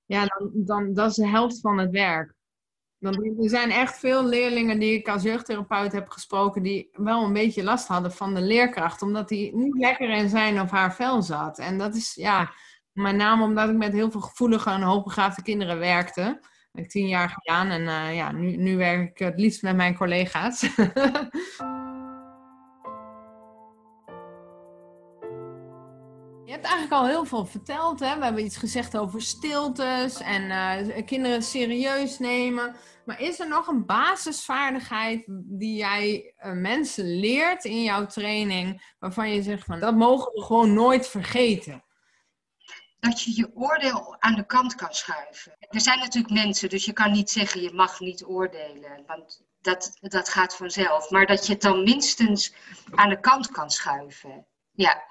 ja, 0.06 0.26
dan, 0.26 0.52
dan 0.54 0.94
dat 0.94 1.10
is 1.10 1.15
de 1.15 1.28
helft 1.28 1.60
van 1.60 1.78
het 1.78 1.91
werk. 1.91 2.34
Want 2.98 3.15
er 3.18 3.50
zijn 3.50 3.72
echt 3.72 4.00
veel 4.00 4.26
leerlingen 4.26 4.80
die 4.80 4.94
ik 4.94 5.08
als 5.08 5.24
jeugdtherapeut 5.24 5.91
heb 5.91 6.10
gesproken, 6.10 6.63
die 6.63 6.89
wel 6.91 7.24
een 7.24 7.34
beetje 7.34 7.63
last 7.63 7.88
hadden 7.88 8.12
van 8.12 8.34
de 8.34 8.41
leerkracht, 8.41 9.02
omdat 9.02 9.28
die 9.28 9.56
niet 9.56 9.78
lekker 9.78 10.10
in 10.10 10.30
zijn 10.30 10.62
of 10.62 10.72
haar 10.72 10.96
vel 10.96 11.22
zat. 11.22 11.60
En 11.60 11.78
dat 11.78 11.96
is 11.96 12.13
ja, 12.13 12.52
met 12.91 13.15
name 13.15 13.44
omdat 13.44 13.70
ik 13.70 13.76
met 13.76 13.94
heel 13.94 14.12
veel 14.12 14.22
gevoelige 14.22 14.70
en 14.70 14.82
hoogbegaafde 14.82 15.41
kinderen 15.41 15.80
werkte. 15.80 16.22
Dat 16.22 16.41
heb 16.72 16.84
ik 16.84 16.89
tien 16.89 17.08
jaar 17.08 17.30
gedaan 17.30 17.70
en 17.70 17.88
eh, 17.88 18.15
ja, 18.15 18.32
nu, 18.32 18.56
nu 18.56 18.78
werk 18.78 19.10
ik 19.10 19.18
het 19.18 19.39
liefst 19.39 19.62
met 19.62 19.76
mijn 19.76 19.96
collega's. 19.96 20.65
hebt 26.56 26.68
eigenlijk 26.68 27.02
al 27.02 27.08
heel 27.08 27.26
veel 27.26 27.46
verteld. 27.46 28.00
Hè? 28.00 28.18
We 28.18 28.24
hebben 28.24 28.46
iets 28.46 28.58
gezegd 28.58 28.98
over 28.98 29.22
stiltes 29.22 30.22
en 30.22 30.52
eh, 30.52 31.06
kinderen 31.06 31.41
serieus 31.41 32.20
nemen. 32.20 32.76
Maar 33.06 33.22
is 33.22 33.39
er 33.39 33.48
nog 33.48 33.68
een 33.68 33.86
basisvaardigheid 33.86 35.24
die 35.44 35.76
jij 35.76 36.34
eh, 36.38 36.52
mensen 36.52 37.20
leert 37.20 37.65
in 37.65 37.84
jouw 37.84 38.06
training, 38.06 38.94
waarvan 39.00 39.34
je 39.34 39.41
zegt 39.41 39.65
van 39.65 39.80
dat 39.80 39.96
mogen 39.96 40.32
we 40.34 40.41
gewoon 40.41 40.74
nooit 40.74 41.08
vergeten? 41.08 41.84
dat 43.00 43.22
je 43.22 43.36
je 43.36 43.56
oordeel 43.56 44.15
aan 44.20 44.36
de 44.36 44.46
kant 44.46 44.76
kan 44.76 44.94
schuiven. 44.94 45.56
Er 45.60 45.82
zijn 45.82 46.00
natuurlijk 46.00 46.34
mensen, 46.34 46.70
dus 46.70 46.86
je 46.86 46.94
kan 46.94 47.12
niet 47.12 47.30
zeggen 47.30 47.62
je 47.62 47.74
mag 47.74 48.00
niet 48.00 48.26
oordelen, 48.26 49.04
want 49.08 49.41
dat, 49.62 49.98
dat 50.02 50.30
gaat 50.30 50.56
vanzelf. 50.56 51.10
Maar 51.10 51.26
dat 51.26 51.46
je 51.46 51.54
het 51.54 51.62
dan 51.62 51.84
minstens 51.84 52.54
aan 52.96 53.10
de 53.10 53.20
kant 53.20 53.52
kan 53.52 53.70
schuiven. 53.70 54.46
Ja, 54.72 55.04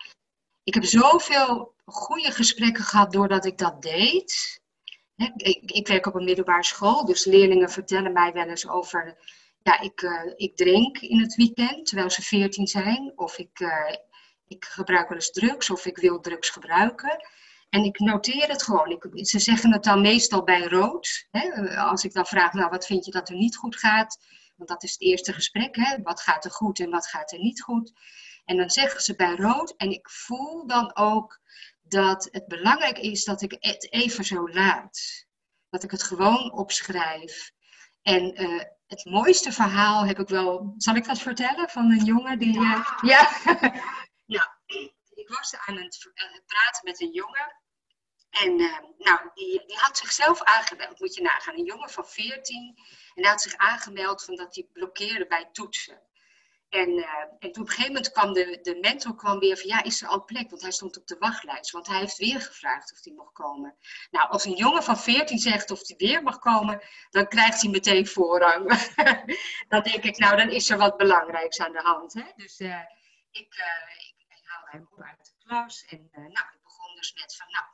ik 0.64 0.74
heb 0.74 0.85
zoveel 0.85 1.74
goede 1.85 2.31
gesprekken 2.31 2.85
gehad 2.85 3.12
doordat 3.12 3.44
ik 3.44 3.59
dat 3.59 3.83
deed. 3.83 4.62
Ik, 5.37 5.70
ik 5.70 5.88
werk 5.88 6.07
op 6.07 6.14
een 6.14 6.24
middelbare 6.24 6.64
school, 6.64 7.05
dus 7.05 7.24
leerlingen 7.24 7.70
vertellen 7.70 8.12
mij 8.12 8.33
wel 8.33 8.48
eens 8.48 8.68
over 8.68 9.16
ja, 9.64 9.81
ik, 9.81 10.03
uh, 10.03 10.33
ik 10.37 10.57
drink 10.57 10.98
in 10.98 11.20
het 11.20 11.35
weekend 11.35 11.87
terwijl 11.87 12.11
ze 12.11 12.22
14 12.22 12.66
zijn. 12.66 13.12
Of 13.16 13.38
ik, 13.38 13.61
uh, 13.61 13.94
ik 14.46 14.64
gebruik 14.64 15.09
wel 15.09 15.18
eens 15.18 15.31
drugs 15.31 15.70
of 15.70 15.87
ik 15.87 15.96
wil 15.96 16.20
drugs 16.20 16.50
gebruiken. 16.50 17.27
En 17.70 17.85
ik 17.85 17.98
noteer 17.98 18.48
het 18.48 18.62
gewoon. 18.62 18.90
Ik, 18.90 19.27
ze 19.27 19.38
zeggen 19.38 19.72
het 19.72 19.85
dan 19.85 20.00
meestal 20.00 20.44
bij 20.44 20.62
rood. 20.62 21.27
Hè? 21.31 21.77
Als 21.79 22.05
ik 22.05 22.12
dan 22.12 22.27
vraag, 22.27 22.53
nou 22.53 22.70
wat 22.70 22.87
vind 22.87 23.05
je 23.05 23.11
dat 23.11 23.29
er 23.29 23.37
niet 23.37 23.57
goed 23.57 23.77
gaat? 23.77 24.18
Want 24.57 24.68
dat 24.68 24.83
is 24.83 24.92
het 24.92 25.00
eerste 25.00 25.33
gesprek. 25.33 25.77
Hè? 25.77 26.03
Wat 26.03 26.20
gaat 26.20 26.44
er 26.44 26.50
goed 26.50 26.81
en 26.81 26.90
wat 26.90 27.07
gaat 27.07 27.33
er 27.33 27.38
niet 27.38 27.62
goed? 27.62 27.92
En 28.44 28.57
dan 28.57 28.70
zeggen 28.70 29.00
ze 29.00 29.14
bij 29.14 29.35
rood. 29.35 29.76
En 29.76 29.90
ik 29.90 30.11
voel 30.11 30.66
dan 30.66 30.96
ook 30.96 31.40
dat 31.83 32.28
het 32.30 32.46
belangrijk 32.46 32.98
is 32.98 33.24
dat 33.24 33.42
ik 33.42 33.57
het 33.59 33.92
even 33.92 34.24
zo 34.24 34.48
laat. 34.48 35.26
Dat 35.70 35.83
ik 35.83 35.90
het 35.90 36.02
gewoon 36.02 36.52
opschrijf. 36.52 37.52
En 38.02 38.42
uh, 38.42 38.62
het 38.87 39.04
mooiste 39.04 39.52
verhaal 39.52 40.07
heb 40.07 40.18
ik 40.18 40.28
wel. 40.28 40.74
Zal 40.76 40.94
ik 40.94 41.04
dat 41.04 41.18
vertellen 41.18 41.68
van 41.68 41.90
een 41.90 42.04
jongen 42.04 42.38
die. 42.38 42.61
Ja. 42.61 42.76
Uh, 42.76 43.02
ja. 43.02 43.40
nou, 44.26 44.48
ik 45.14 45.28
was 45.28 45.57
aan 45.57 45.76
het 45.76 46.11
praten 46.46 46.85
met 46.85 47.00
een 47.00 47.12
jongen. 47.12 47.62
En 48.30 48.61
uh, 48.61 48.78
nou, 48.98 49.30
die, 49.35 49.66
die 49.66 49.76
had 49.76 49.98
zichzelf 49.98 50.42
aangemeld, 50.42 51.00
moet 51.00 51.14
je 51.14 51.22
nagaan. 51.22 51.59
Een 51.59 51.64
jongen 51.64 51.90
van 51.90 52.07
14. 52.07 52.74
En 53.14 53.22
hij 53.22 53.30
had 53.30 53.42
zich 53.42 53.57
aangemeld 53.57 54.24
van 54.24 54.37
dat 54.37 54.54
hij 54.54 54.68
blokkeerde 54.72 55.26
bij 55.26 55.48
toetsen. 55.52 56.02
En, 56.74 57.06
en 57.38 57.52
toen 57.52 57.62
op 57.62 57.68
een 57.68 57.68
gegeven 57.68 57.92
moment 57.92 58.12
kwam 58.12 58.32
de, 58.32 58.58
de 58.62 58.78
mentor 58.80 59.14
kwam 59.14 59.38
weer 59.38 59.56
van 59.56 59.68
ja, 59.68 59.82
is 59.82 60.02
er 60.02 60.08
al 60.08 60.24
plek? 60.24 60.50
Want 60.50 60.62
hij 60.62 60.70
stond 60.70 60.96
op 60.96 61.06
de 61.06 61.16
wachtlijst. 61.18 61.70
Want 61.70 61.87
hij 61.87 61.98
heeft 61.98 62.16
weer 62.16 62.40
gevraagd 62.40 62.92
of 62.92 63.04
hij 63.04 63.12
mocht 63.12 63.32
komen. 63.32 63.76
Nou, 64.10 64.28
als 64.30 64.44
een 64.44 64.56
jongen 64.56 64.82
van 64.82 64.98
14 64.98 65.38
zegt 65.38 65.70
of 65.70 65.87
hij 65.87 65.96
weer 65.96 66.22
mag 66.22 66.38
komen, 66.38 66.82
dan 67.10 67.28
krijgt 67.28 67.62
hij 67.62 67.70
meteen 67.70 68.06
voorrang. 68.06 68.68
dan 69.72 69.82
denk 69.82 70.04
ik, 70.04 70.18
nou, 70.18 70.37
dan 70.37 70.50
is 70.50 70.70
er 70.70 70.78
wat 70.78 70.96
belangrijks 70.96 71.60
aan 71.60 71.72
de 71.72 71.82
hand. 71.82 72.12
Hè? 72.12 72.24
Dus 72.37 72.60
uh, 72.60 72.80
ik, 73.30 73.56
uh, 73.58 74.06
ik 74.18 74.42
haalde 74.44 74.70
hem 74.70 74.88
op 74.92 75.02
uit 75.02 75.24
de 75.24 75.46
klas. 75.46 75.84
En 75.84 76.08
nou, 76.12 76.46
ik 76.54 76.62
begon 76.62 76.94
dus 76.94 77.14
met 77.14 77.37
van, 77.37 77.46
nou, 77.50 77.66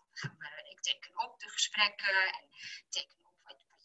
ik 0.71 0.81
teken 0.81 1.25
op 1.25 1.41
de 1.41 1.49
gesprekken. 1.49 2.25
En 2.25 2.49
teken 2.89 3.19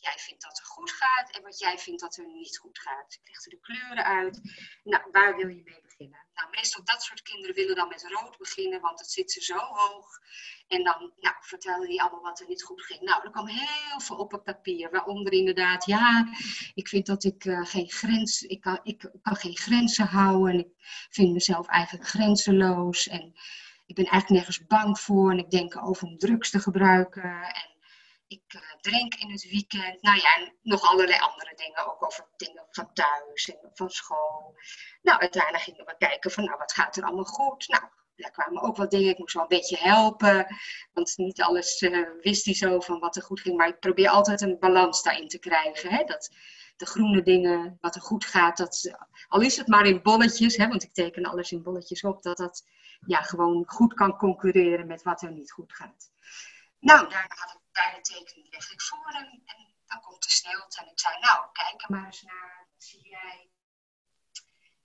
jij 0.05 0.17
vindt 0.17 0.43
dat 0.43 0.59
er 0.59 0.65
goed 0.65 0.91
gaat 0.91 1.29
en 1.35 1.41
wat 1.41 1.59
jij 1.59 1.77
vindt 1.77 2.01
dat 2.01 2.17
er 2.17 2.25
niet 2.25 2.57
goed 2.57 2.79
gaat. 2.79 3.13
Ik 3.13 3.27
legde 3.29 3.49
de 3.49 3.59
kleuren 3.59 4.05
uit. 4.05 4.41
Nou, 4.83 5.03
waar 5.11 5.35
wil 5.35 5.47
je 5.47 5.63
mee 5.63 5.81
beginnen? 5.81 6.19
Nou, 6.33 6.49
meestal 6.51 6.83
dat 6.83 7.03
soort 7.03 7.21
kinderen 7.21 7.55
willen 7.55 7.75
dan 7.75 7.87
met 7.87 8.07
rood 8.07 8.37
beginnen, 8.37 8.81
want 8.81 8.99
het 8.99 9.11
zit 9.11 9.31
ze 9.31 9.41
zo 9.41 9.57
hoog. 9.57 10.07
En 10.67 10.83
dan 10.83 11.13
nou, 11.19 11.35
vertellen 11.39 11.87
die 11.87 12.01
allemaal 12.01 12.21
wat 12.21 12.39
er 12.39 12.47
niet 12.47 12.63
goed 12.63 12.81
ging. 12.81 13.01
Nou, 13.01 13.23
er 13.23 13.31
kwam 13.31 13.47
heel 13.47 13.99
veel 13.99 14.17
op 14.17 14.31
het 14.31 14.43
papier, 14.43 14.91
waaronder 14.91 15.33
inderdaad, 15.33 15.85
ja, 15.85 16.27
ik 16.73 16.87
vind 16.87 17.05
dat 17.05 17.23
ik 17.23 17.45
uh, 17.45 17.65
geen 17.65 17.91
grens, 17.91 18.41
ik 18.41 18.61
kan, 18.61 18.79
ik 18.83 19.11
kan 19.21 19.35
geen 19.35 19.57
grenzen 19.57 20.05
houden. 20.05 20.53
En 20.53 20.59
ik 20.59 20.73
vind 21.09 21.33
mezelf 21.33 21.67
eigenlijk 21.67 22.07
grenzeloos. 22.07 23.07
En 23.07 23.33
ik 23.85 23.95
ben 23.95 24.05
eigenlijk 24.05 24.29
nergens 24.29 24.67
bang 24.67 24.99
voor. 24.99 25.31
En 25.31 25.37
ik 25.37 25.49
denk 25.49 25.85
over 25.85 26.07
om 26.07 26.17
drugs 26.17 26.49
te 26.49 26.59
gebruiken. 26.59 27.23
En 27.23 27.74
ik 28.35 28.53
uh, 28.53 28.61
drink 28.81 29.15
in 29.15 29.31
het 29.31 29.49
weekend. 29.49 30.01
Nou 30.01 30.17
ja, 30.17 30.35
en 30.35 30.53
nog 30.61 30.81
allerlei 30.81 31.19
andere 31.19 31.53
dingen. 31.55 31.85
Ook 31.85 32.05
over 32.05 32.25
dingen 32.37 32.65
van 32.69 32.93
thuis 32.93 33.49
en 33.49 33.71
van 33.73 33.89
school. 33.89 34.55
Nou, 35.01 35.19
uiteindelijk 35.19 35.63
gingen 35.63 35.85
we 35.85 35.95
kijken 35.97 36.31
van, 36.31 36.43
nou, 36.43 36.57
wat 36.57 36.73
gaat 36.73 36.97
er 36.97 37.03
allemaal 37.03 37.23
goed? 37.23 37.67
Nou, 37.67 37.83
daar 38.15 38.31
kwamen 38.31 38.61
ook 38.61 38.77
wat 38.77 38.91
dingen. 38.91 39.09
Ik 39.09 39.17
moest 39.17 39.33
wel 39.33 39.43
een 39.43 39.57
beetje 39.57 39.77
helpen. 39.77 40.47
Want 40.93 41.17
niet 41.17 41.41
alles 41.41 41.81
uh, 41.81 42.09
wist 42.21 42.45
hij 42.45 42.53
zo 42.53 42.79
van 42.79 42.99
wat 42.99 43.15
er 43.15 43.23
goed 43.23 43.39
ging. 43.39 43.57
Maar 43.57 43.67
ik 43.67 43.79
probeer 43.79 44.09
altijd 44.09 44.41
een 44.41 44.59
balans 44.59 45.03
daarin 45.03 45.27
te 45.27 45.39
krijgen. 45.39 45.89
Hè? 45.89 46.03
Dat 46.03 46.29
de 46.77 46.85
groene 46.85 47.23
dingen, 47.23 47.77
wat 47.81 47.95
er 47.95 48.01
goed 48.01 48.25
gaat, 48.25 48.57
dat, 48.57 48.95
al 49.27 49.41
is 49.41 49.57
het 49.57 49.67
maar 49.67 49.85
in 49.85 50.01
bolletjes, 50.01 50.57
hè, 50.57 50.67
want 50.67 50.83
ik 50.83 50.93
teken 50.93 51.25
alles 51.25 51.51
in 51.51 51.63
bolletjes 51.63 52.01
op, 52.03 52.21
dat 52.21 52.37
dat 52.37 52.63
ja, 53.05 53.21
gewoon 53.21 53.63
goed 53.67 53.93
kan 53.93 54.17
concurreren 54.17 54.87
met 54.87 55.03
wat 55.03 55.21
er 55.21 55.31
niet 55.31 55.51
goed 55.51 55.73
gaat. 55.73 56.11
Nou, 56.79 57.09
daarna 57.09 57.35
had 57.35 57.53
ik 57.53 57.64
bij 57.75 57.93
de 57.95 58.01
tekening 58.01 58.51
leg 58.51 58.71
ik 58.71 58.81
voor 58.81 59.11
hem 59.11 59.41
en 59.45 59.73
dan 59.85 60.01
komt 60.01 60.23
de 60.23 60.29
sneeuwte 60.29 60.79
en 60.81 60.91
ik 60.91 60.99
zei, 60.99 61.19
nou, 61.19 61.51
kijk 61.51 61.81
er 61.81 61.91
maar 61.91 62.05
eens 62.05 62.21
naar, 62.21 62.67
zie 62.77 63.09
jij? 63.09 63.49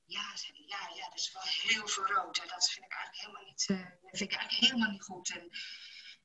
Ja, 0.04 0.36
zei 0.36 0.52
hij, 0.52 0.66
ja, 0.66 0.94
ja, 0.96 1.08
dat 1.08 1.18
is 1.18 1.32
wel 1.32 1.42
heel 1.42 1.88
veel 1.88 2.06
en 2.06 2.48
dat 2.48 2.70
vind 2.70 2.86
ik 2.86 2.92
eigenlijk 2.92 3.16
helemaal 3.22 3.44
niet, 3.44 3.68
uh, 3.68 3.86
vind 4.02 4.32
ik 4.32 4.38
eigenlijk 4.38 4.64
helemaal 4.66 4.90
niet 4.90 5.02
goed. 5.02 5.30
En 5.30 5.50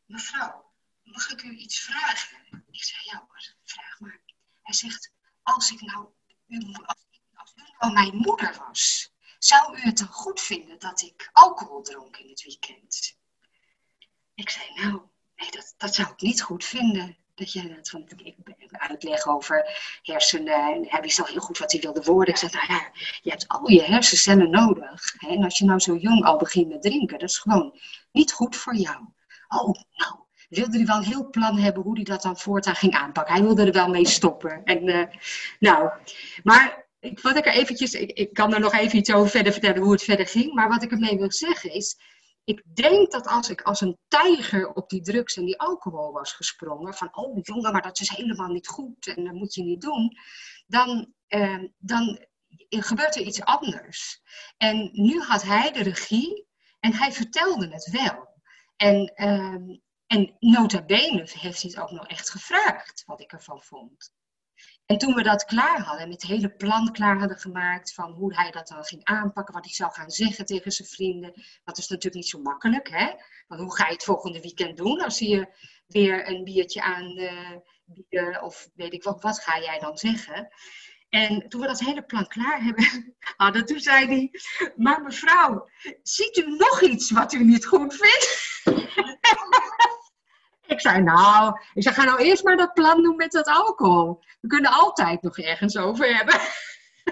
mevrouw, 0.05 0.73
mag 1.03 1.29
ik 1.29 1.41
u 1.41 1.55
iets 1.55 1.79
vragen? 1.79 2.65
Ik 2.71 2.83
zei, 2.83 3.01
ja 3.03 3.25
hoor, 3.27 3.55
vraag 3.63 3.99
maar. 3.99 4.21
Hij 4.61 4.73
zegt, 4.73 5.11
als 5.43 5.71
ik 5.71 5.81
nou, 5.81 6.13
als, 6.85 7.05
als 7.33 7.53
u 7.55 7.61
nou 7.79 7.93
mijn 7.93 8.15
moeder 8.15 8.57
was, 8.57 9.13
zou 9.39 9.77
u 9.77 9.81
het 9.81 9.97
dan 9.97 10.07
goed 10.07 10.41
vinden 10.41 10.79
dat 10.79 11.01
ik 11.01 11.29
alcohol 11.33 11.81
dronk 11.81 12.17
in 12.17 12.29
het 12.29 12.43
weekend? 12.43 13.17
Ik 14.33 14.49
zei, 14.49 14.73
nou, 14.73 15.09
nee, 15.35 15.49
dat, 15.77 15.95
zou 15.95 16.09
ik 16.09 16.21
niet 16.21 16.41
goed 16.41 16.65
vinden. 16.65 17.17
Dat 17.35 17.51
jij 17.51 17.75
dat 17.75 17.89
van, 17.89 18.09
ik 18.15 18.35
uitleg 18.69 19.27
over 19.27 19.79
hersenen. 20.01 20.73
En 20.73 20.85
hij 20.87 21.01
wist 21.01 21.19
al 21.19 21.25
heel 21.25 21.41
goed 21.41 21.57
wat 21.57 21.71
hij 21.71 21.81
wilde 21.81 22.03
worden. 22.03 22.33
Ik 22.33 22.39
zei, 22.39 22.51
nou 22.51 22.65
ja, 22.67 22.89
je 23.21 23.29
hebt 23.29 23.47
al 23.47 23.69
je 23.69 23.83
hersencellen 23.83 24.49
nodig. 24.49 25.13
Hè? 25.17 25.27
En 25.27 25.43
als 25.43 25.57
je 25.57 25.65
nou 25.65 25.79
zo 25.79 25.95
jong 25.95 26.25
al 26.25 26.37
begint 26.37 26.69
met 26.69 26.81
drinken, 26.81 27.19
dat 27.19 27.29
is 27.29 27.37
gewoon 27.37 27.79
niet 28.11 28.31
goed 28.31 28.55
voor 28.55 28.75
jou. 28.75 29.05
Oh, 29.47 29.73
nou, 29.95 30.15
wilde 30.49 30.77
hij 30.77 30.85
wel 30.85 30.97
een 30.97 31.03
heel 31.03 31.29
plan 31.29 31.57
hebben 31.57 31.83
hoe 31.83 31.95
hij 31.95 32.03
dat 32.03 32.21
dan 32.21 32.37
voortaan 32.37 32.75
ging 32.75 32.93
aanpakken. 32.93 33.33
Hij 33.33 33.43
wilde 33.43 33.65
er 33.65 33.71
wel 33.71 33.87
mee 33.87 34.07
stoppen. 34.07 34.63
En, 34.63 34.87
uh, 34.87 35.05
nou, 35.59 35.89
maar 36.43 36.85
wat 37.21 37.35
ik 37.35 37.45
er 37.45 37.53
eventjes, 37.53 37.93
ik, 37.93 38.11
ik 38.11 38.33
kan 38.33 38.53
er 38.53 38.59
nog 38.59 38.73
even 38.73 38.97
iets 38.97 39.13
over 39.13 39.29
verder 39.29 39.51
vertellen 39.51 39.81
hoe 39.81 39.91
het 39.91 40.03
verder 40.03 40.27
ging. 40.27 40.53
Maar 40.53 40.69
wat 40.69 40.83
ik 40.83 40.91
ermee 40.91 41.17
wil 41.17 41.31
zeggen 41.31 41.73
is, 41.73 41.97
ik 42.45 42.75
denk 42.75 43.11
dat 43.11 43.27
als 43.27 43.49
ik 43.49 43.61
als 43.61 43.81
een 43.81 43.97
tijger 44.07 44.73
op 44.73 44.89
die 44.89 45.01
drugs 45.01 45.37
en 45.37 45.45
die 45.45 45.59
alcohol 45.59 46.11
was 46.11 46.33
gesprongen, 46.33 46.93
van 46.93 47.15
oh 47.17 47.37
jongen, 47.41 47.71
maar 47.71 47.81
dat 47.81 47.99
is 47.99 48.09
helemaal 48.09 48.47
niet 48.47 48.67
goed 48.67 49.07
en 49.07 49.23
dat 49.23 49.33
moet 49.33 49.53
je 49.53 49.63
niet 49.63 49.81
doen, 49.81 50.17
dan, 50.67 51.13
eh, 51.27 51.63
dan 51.77 52.25
gebeurt 52.69 53.15
er 53.15 53.21
iets 53.21 53.41
anders. 53.41 54.21
En 54.57 54.89
nu 54.91 55.21
had 55.21 55.43
hij 55.43 55.71
de 55.71 55.83
regie 55.83 56.47
en 56.79 56.93
hij 56.93 57.11
vertelde 57.11 57.67
het 57.67 57.89
wel. 57.91 58.27
En, 58.75 59.05
eh, 59.15 59.79
en 60.07 60.35
nota 60.39 60.85
bene 60.85 61.29
heeft 61.31 61.61
hij 61.61 61.71
het 61.71 61.79
ook 61.79 61.91
nog 61.91 62.07
echt 62.07 62.29
gevraagd, 62.29 63.03
wat 63.05 63.21
ik 63.21 63.31
ervan 63.31 63.61
vond. 63.61 64.13
En 64.85 64.97
toen 64.97 65.13
we 65.13 65.23
dat 65.23 65.45
klaar 65.45 65.79
hadden, 65.79 66.05
en 66.05 66.11
het 66.11 66.21
hele 66.21 66.49
plan 66.49 66.91
klaar 66.91 67.19
hadden 67.19 67.37
gemaakt 67.37 67.93
van 67.93 68.11
hoe 68.11 68.35
hij 68.35 68.51
dat 68.51 68.67
dan 68.67 68.83
ging 68.83 69.03
aanpakken, 69.03 69.53
wat 69.53 69.63
hij 69.63 69.73
zou 69.73 69.91
gaan 69.91 70.11
zeggen 70.11 70.45
tegen 70.45 70.71
zijn 70.71 70.87
vrienden, 70.87 71.33
dat 71.63 71.77
is 71.77 71.87
natuurlijk 71.87 72.15
niet 72.15 72.29
zo 72.29 72.41
makkelijk, 72.41 72.89
hè? 72.89 73.13
Want 73.47 73.61
hoe 73.61 73.75
ga 73.75 73.87
je 73.87 73.93
het 73.93 74.03
volgende 74.03 74.41
weekend 74.41 74.77
doen 74.77 75.01
als 75.01 75.19
je 75.19 75.47
weer 75.87 76.29
een 76.29 76.43
biertje 76.43 76.81
aan 76.81 77.19
uh, 78.09 78.43
of 78.43 78.69
weet 78.75 78.93
ik 78.93 79.03
wat, 79.03 79.21
wat 79.21 79.39
ga 79.39 79.59
jij 79.59 79.79
dan 79.79 79.97
zeggen? 79.97 80.47
En 81.09 81.49
toen 81.49 81.61
we 81.61 81.67
dat 81.67 81.79
hele 81.79 82.03
plan 82.03 82.27
klaar 82.27 82.63
hebben, 82.63 83.15
hadden, 83.37 83.65
toen 83.65 83.79
zei 83.79 84.05
hij, 84.05 84.31
maar 84.75 85.01
mevrouw, 85.01 85.69
ziet 86.03 86.37
u 86.37 86.55
nog 86.57 86.81
iets 86.81 87.11
wat 87.11 87.33
u 87.33 87.43
niet 87.43 87.65
goed 87.65 87.95
vindt? 87.95 88.53
Ik 90.67 90.81
zei, 90.81 91.01
nou, 91.01 91.59
ik 91.73 91.83
zei, 91.83 91.95
ga 91.95 92.03
nou 92.03 92.19
eerst 92.19 92.43
maar 92.43 92.57
dat 92.57 92.73
plan 92.73 93.03
doen 93.03 93.15
met 93.15 93.31
dat 93.31 93.47
alcohol. 93.47 94.23
We 94.41 94.47
kunnen 94.47 94.71
altijd 94.71 95.21
nog 95.21 95.37
ergens 95.37 95.77
over 95.77 96.15
hebben. 96.15 96.39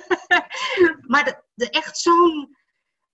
maar 1.13 1.23
de, 1.23 1.43
de 1.53 1.69
echt 1.69 1.97
zo'n 1.97 2.57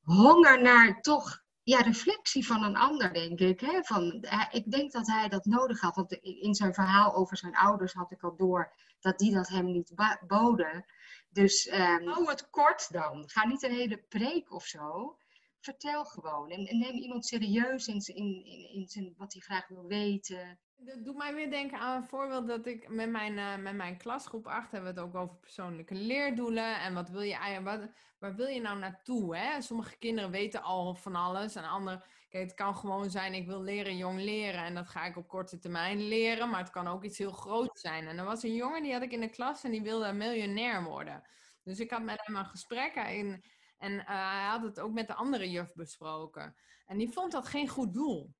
honger 0.04 0.62
naar 0.62 1.02
toch 1.02 1.43
ja, 1.63 1.80
reflectie 1.80 2.45
van 2.45 2.63
een 2.63 2.78
ander, 2.78 3.13
denk 3.13 3.39
ik. 3.39 3.60
Hè? 3.60 3.84
Van, 3.84 4.25
ik 4.52 4.71
denk 4.71 4.91
dat 4.91 5.08
hij 5.08 5.28
dat 5.28 5.46
nodig 5.46 5.81
had. 5.81 5.96
Want 5.96 6.13
in 6.21 6.56
zijn 6.56 6.73
verhaal 6.73 7.15
over 7.15 7.37
zijn 7.37 7.56
ouders 7.56 7.94
had 7.94 8.12
ik 8.12 8.23
al 8.23 8.35
door 8.35 8.73
dat 9.00 9.19
die 9.19 9.33
dat 9.33 9.48
hem 9.48 9.71
niet 9.71 9.94
boden. 10.27 10.85
Dus 11.29 11.71
um, 11.71 12.08
hou 12.08 12.29
het 12.29 12.50
kort 12.50 12.92
dan. 12.92 13.23
Ga 13.29 13.46
niet 13.46 13.63
een 13.63 13.71
hele 13.71 13.98
preek 13.98 14.54
of 14.54 14.65
zo 14.65 15.17
vertel 15.60 16.06
gewoon. 16.06 16.50
En, 16.50 16.78
neem 16.78 16.96
iemand 16.96 17.26
serieus 17.26 17.88
in, 17.88 18.02
in, 18.06 18.46
in, 18.46 18.70
in 18.74 18.88
zijn, 18.88 19.14
wat 19.18 19.34
hij 19.34 19.42
graag 19.42 19.68
wil 19.68 19.88
weten. 19.88 20.60
Dat 20.76 21.04
doet 21.04 21.18
mij 21.18 21.34
weer 21.34 21.52
denken 21.52 21.80
aan 21.80 22.02
een 22.02 22.08
voorbeeld 22.08 22.48
dat 22.48 22.66
ik 22.66 22.90
met 22.90 23.10
mijn, 23.10 23.34
uh, 23.34 23.58
met 23.58 23.76
mijn 23.76 23.98
klasgroep 23.98 24.48
8 24.48 24.72
hebben 24.72 24.94
we 24.94 25.00
het 25.00 25.10
ook 25.10 25.16
over 25.16 25.36
persoonlijke 25.36 25.96
leerdoelen. 25.96 26.80
En 26.80 26.94
wat 26.94 27.10
wil 27.10 27.22
je 27.22 27.62
wat, 27.64 27.90
waar 28.20 28.36
wil 28.36 28.48
je 28.48 28.62
nou 28.62 28.80
naartoe? 28.80 29.38
Hè? 29.38 29.62
Sommige 29.62 29.98
kinderen 29.98 30.32
weten 30.32 30.62
al 30.62 30.96
van 30.96 31.16
alles. 31.16 31.56
En 31.56 31.64
anderen, 31.64 32.04
kijk, 32.30 32.44
het 32.44 32.54
kan 32.54 32.76
gewoon 32.76 33.10
zijn, 33.10 33.34
ik 33.34 33.48
wil 33.48 33.62
leren 33.62 33.98
jong 33.98 34.20
leren. 34.20 34.64
En 34.64 34.76
dat 34.76 34.88
ga 34.88 35.06
ik 35.06 35.18
op 35.18 35.28
korte 35.28 35.60
termijn 35.60 36.08
leren. 36.08 36.50
Maar 36.50 36.60
het 36.60 36.70
kan 36.70 36.88
ook 36.88 37.04
iets 37.04 37.18
heel 37.18 37.32
groots 37.32 37.82
zijn. 37.82 38.08
En 38.08 38.18
er 38.18 38.26
was 38.26 38.44
een 38.44 38.56
jongen, 38.56 38.84
die 38.84 38.94
had 38.94 39.02
ik 39.02 39.12
in 39.12 39.22
de 39.22 39.30
klas 39.30 39.64
en 39.64 39.72
die 39.72 39.82
wilde 39.82 40.14
miljonair 40.14 40.84
worden. 40.84 41.24
Dus 41.64 41.80
ik 41.80 41.92
had 41.92 42.04
met 42.04 42.26
hem 42.26 42.36
een 42.36 42.46
gesprek 42.46 42.96
en, 42.96 43.44
en 43.80 43.94
uh, 43.94 44.06
hij 44.06 44.48
had 44.48 44.62
het 44.62 44.80
ook 44.80 44.94
met 44.94 45.08
de 45.08 45.13
andere 45.13 45.50
juf 45.50 45.73
besproken. 45.73 46.56
En 46.86 46.98
die 46.98 47.12
vond 47.12 47.32
dat 47.32 47.48
geen 47.48 47.67
goed 47.67 47.94
doel. 47.94 48.34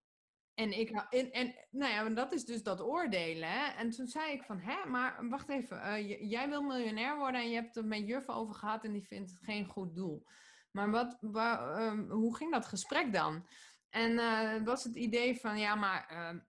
En, 0.54 0.80
ik, 0.80 0.90
en, 0.90 1.32
en 1.32 1.56
nou 1.70 1.94
ja, 1.94 2.10
dat 2.10 2.32
is 2.32 2.46
dus 2.46 2.64
dat 2.64 2.82
oordelen. 2.82 3.50
Hè? 3.50 3.68
En 3.68 3.90
toen 3.90 4.08
zei 4.08 4.32
ik 4.32 4.44
van, 4.44 4.60
hè, 4.60 4.86
maar 4.90 5.30
wacht 5.30 5.50
even. 5.50 5.78
Uh, 5.78 6.30
jij 6.30 6.50
wil 6.50 6.62
miljonair 6.62 7.18
worden 7.18 7.42
en 7.42 7.50
je 7.50 7.56
hebt 7.56 7.76
het 7.76 7.86
met 7.86 8.08
juf 8.08 8.30
over 8.30 8.56
gehad 8.56 8.84
en 8.84 8.94
die 8.94 9.08
vindt 9.08 9.30
het 9.30 9.40
geen 9.44 9.66
goed 9.66 9.96
doel. 9.96 10.26
Maar 10.72 10.92
wat, 10.92 11.18
um, 11.22 12.10
hoe 12.10 12.36
ging 12.36 12.52
dat 12.52 12.66
gesprek 12.66 13.14
dan? 13.14 13.48
En 13.90 14.12
uh, 14.12 14.64
was 14.64 14.84
het 14.84 14.96
idee 14.96 15.40
van, 15.40 15.60
ja, 15.60 15.76
maar 15.76 16.12
uh, 16.12 16.42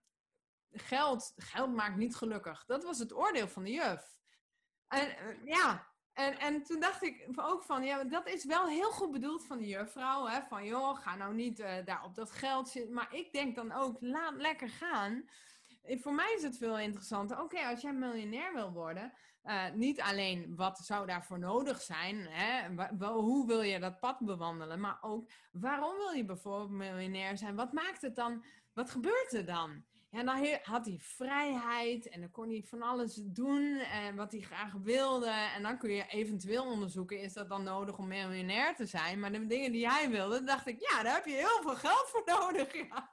geld, 0.71 1.33
geld 1.35 1.73
maakt 1.73 1.97
niet 1.97 2.15
gelukkig. 2.15 2.65
Dat 2.65 2.83
was 2.83 2.99
het 2.99 3.13
oordeel 3.13 3.47
van 3.47 3.63
de 3.63 3.71
juf. 3.71 4.19
En 4.87 5.17
eh, 5.17 5.45
ja, 5.45 5.90
en, 6.13 6.39
en 6.39 6.63
toen 6.63 6.79
dacht 6.79 7.03
ik 7.03 7.27
ook 7.35 7.63
van, 7.63 7.83
ja, 7.83 8.03
dat 8.03 8.27
is 8.27 8.45
wel 8.45 8.67
heel 8.67 8.91
goed 8.91 9.11
bedoeld 9.11 9.45
van 9.45 9.57
de 9.57 9.67
juffrouw. 9.67 10.27
Hè? 10.27 10.41
Van, 10.41 10.65
joh, 10.65 10.97
ga 10.97 11.15
nou 11.15 11.33
niet 11.33 11.59
uh, 11.59 11.73
daar 11.85 12.03
op 12.03 12.15
dat 12.15 12.31
geld 12.31 12.69
zitten. 12.69 12.93
Maar 12.93 13.15
ik 13.15 13.31
denk 13.31 13.55
dan 13.55 13.71
ook, 13.71 13.97
laat 13.99 14.35
lekker 14.35 14.69
gaan. 14.69 15.29
Voor 15.83 16.13
mij 16.13 16.33
is 16.37 16.43
het 16.43 16.57
veel 16.57 16.79
interessanter. 16.79 17.41
Oké, 17.41 17.59
als 17.59 17.81
jij 17.81 17.93
miljonair 17.93 18.53
wil 18.53 18.71
worden, 18.71 19.13
uh, 19.43 19.71
niet 19.73 20.01
alleen 20.01 20.55
wat 20.55 20.77
zou 20.77 21.07
daarvoor 21.07 21.39
nodig 21.39 21.81
zijn, 21.81 22.27
hè? 22.29 22.75
hoe 23.07 23.47
wil 23.47 23.61
je 23.61 23.79
dat 23.79 23.99
pad 23.99 24.19
bewandelen, 24.19 24.79
maar 24.79 24.97
ook 25.01 25.29
waarom 25.51 25.97
wil 25.97 26.11
je 26.11 26.25
bijvoorbeeld 26.25 26.69
miljonair 26.69 27.37
zijn? 27.37 27.55
Wat 27.55 27.73
maakt 27.73 28.01
het 28.01 28.15
dan? 28.15 28.45
Wat 28.73 28.91
gebeurt 28.91 29.33
er 29.33 29.45
dan? 29.45 29.83
Ja, 30.11 30.23
dan 30.23 30.59
had 30.63 30.85
hij 30.85 30.97
vrijheid 30.99 32.09
en 32.09 32.19
dan 32.19 32.31
kon 32.31 32.49
hij 32.49 32.63
van 32.63 32.81
alles 32.81 33.15
doen 33.15 33.77
en 33.77 34.15
wat 34.15 34.31
hij 34.31 34.41
graag 34.41 34.73
wilde. 34.73 35.29
En 35.29 35.63
dan 35.63 35.77
kun 35.77 35.91
je 35.91 36.05
eventueel 36.07 36.65
onderzoeken, 36.65 37.19
is 37.19 37.33
dat 37.33 37.49
dan 37.49 37.63
nodig 37.63 37.97
om 37.97 38.07
miljonair 38.07 38.75
te 38.75 38.85
zijn? 38.85 39.19
Maar 39.19 39.31
de 39.31 39.45
dingen 39.45 39.71
die 39.71 39.89
hij 39.89 40.09
wilde, 40.09 40.43
dacht 40.43 40.67
ik, 40.67 40.79
ja, 40.79 41.03
daar 41.03 41.13
heb 41.15 41.25
je 41.25 41.31
heel 41.31 41.61
veel 41.61 41.75
geld 41.75 42.05
voor 42.07 42.23
nodig. 42.25 42.73
Ja. 42.73 43.09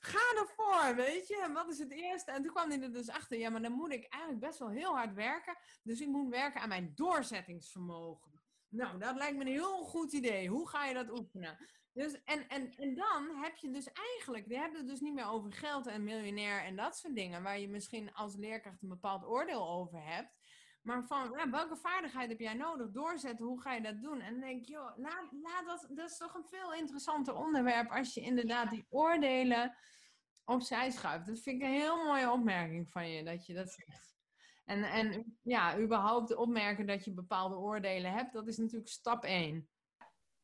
Ga 0.00 0.40
ervoor, 0.40 0.94
weet 0.94 1.28
je. 1.28 1.42
En 1.42 1.52
wat 1.52 1.68
is 1.68 1.78
het 1.78 1.92
eerste? 1.92 2.30
En 2.30 2.42
toen 2.42 2.52
kwam 2.52 2.70
hij 2.70 2.80
er 2.82 2.92
dus 2.92 3.08
achter, 3.08 3.38
ja, 3.38 3.50
maar 3.50 3.62
dan 3.62 3.72
moet 3.72 3.92
ik 3.92 4.06
eigenlijk 4.08 4.42
best 4.42 4.58
wel 4.58 4.68
heel 4.68 4.96
hard 4.96 5.14
werken. 5.14 5.56
Dus 5.82 6.00
ik 6.00 6.08
moet 6.08 6.28
werken 6.28 6.60
aan 6.60 6.68
mijn 6.68 6.92
doorzettingsvermogen. 6.94 8.39
Nou, 8.70 8.98
dat 8.98 9.16
lijkt 9.16 9.36
me 9.36 9.44
een 9.44 9.50
heel 9.50 9.84
goed 9.84 10.12
idee. 10.12 10.48
Hoe 10.48 10.68
ga 10.68 10.84
je 10.84 10.94
dat 10.94 11.18
oefenen? 11.18 11.58
Dus, 11.92 12.22
en, 12.24 12.48
en, 12.48 12.74
en 12.76 12.94
dan 12.94 13.36
heb 13.36 13.56
je 13.56 13.70
dus 13.70 13.92
eigenlijk, 13.92 14.48
je 14.48 14.56
hebt 14.56 14.76
het 14.76 14.88
dus 14.88 15.00
niet 15.00 15.14
meer 15.14 15.28
over 15.28 15.52
geld 15.52 15.86
en 15.86 16.04
miljonair 16.04 16.64
en 16.64 16.76
dat 16.76 16.96
soort 16.96 17.14
dingen, 17.14 17.42
waar 17.42 17.58
je 17.58 17.68
misschien 17.68 18.14
als 18.14 18.36
leerkracht 18.36 18.82
een 18.82 18.88
bepaald 18.88 19.24
oordeel 19.24 19.68
over 19.68 20.02
hebt. 20.02 20.38
Maar 20.82 21.06
van 21.06 21.30
ja, 21.36 21.50
welke 21.50 21.76
vaardigheid 21.76 22.28
heb 22.28 22.38
jij 22.38 22.54
nodig? 22.54 22.90
Doorzetten, 22.90 23.46
hoe 23.46 23.60
ga 23.60 23.74
je 23.74 23.82
dat 23.82 24.02
doen? 24.02 24.20
En 24.20 24.32
dan 24.32 24.40
denk 24.40 24.64
je, 24.64 24.72
joh, 24.72 24.96
laat, 24.96 25.28
laat 25.42 25.66
dat, 25.66 25.88
dat 25.96 26.10
is 26.10 26.16
toch 26.16 26.34
een 26.34 26.46
veel 26.48 26.74
interessanter 26.74 27.34
onderwerp 27.34 27.90
als 27.90 28.14
je 28.14 28.20
inderdaad 28.20 28.70
die 28.70 28.86
oordelen 28.88 29.76
opzij 30.44 30.90
schuift. 30.90 31.26
Dat 31.26 31.40
vind 31.40 31.62
ik 31.62 31.68
een 31.68 31.74
heel 31.74 32.04
mooie 32.04 32.30
opmerking 32.30 32.90
van 32.90 33.10
je, 33.10 33.24
dat 33.24 33.46
je 33.46 33.54
dat. 33.54 33.76
En, 34.70 34.84
en 34.84 35.38
ja, 35.42 35.78
überhaupt 35.78 36.34
opmerken 36.34 36.86
dat 36.86 37.04
je 37.04 37.12
bepaalde 37.12 37.54
oordelen 37.54 38.12
hebt, 38.12 38.32
dat 38.32 38.46
is 38.48 38.56
natuurlijk 38.56 38.90
stap 38.90 39.24
1. 39.24 39.68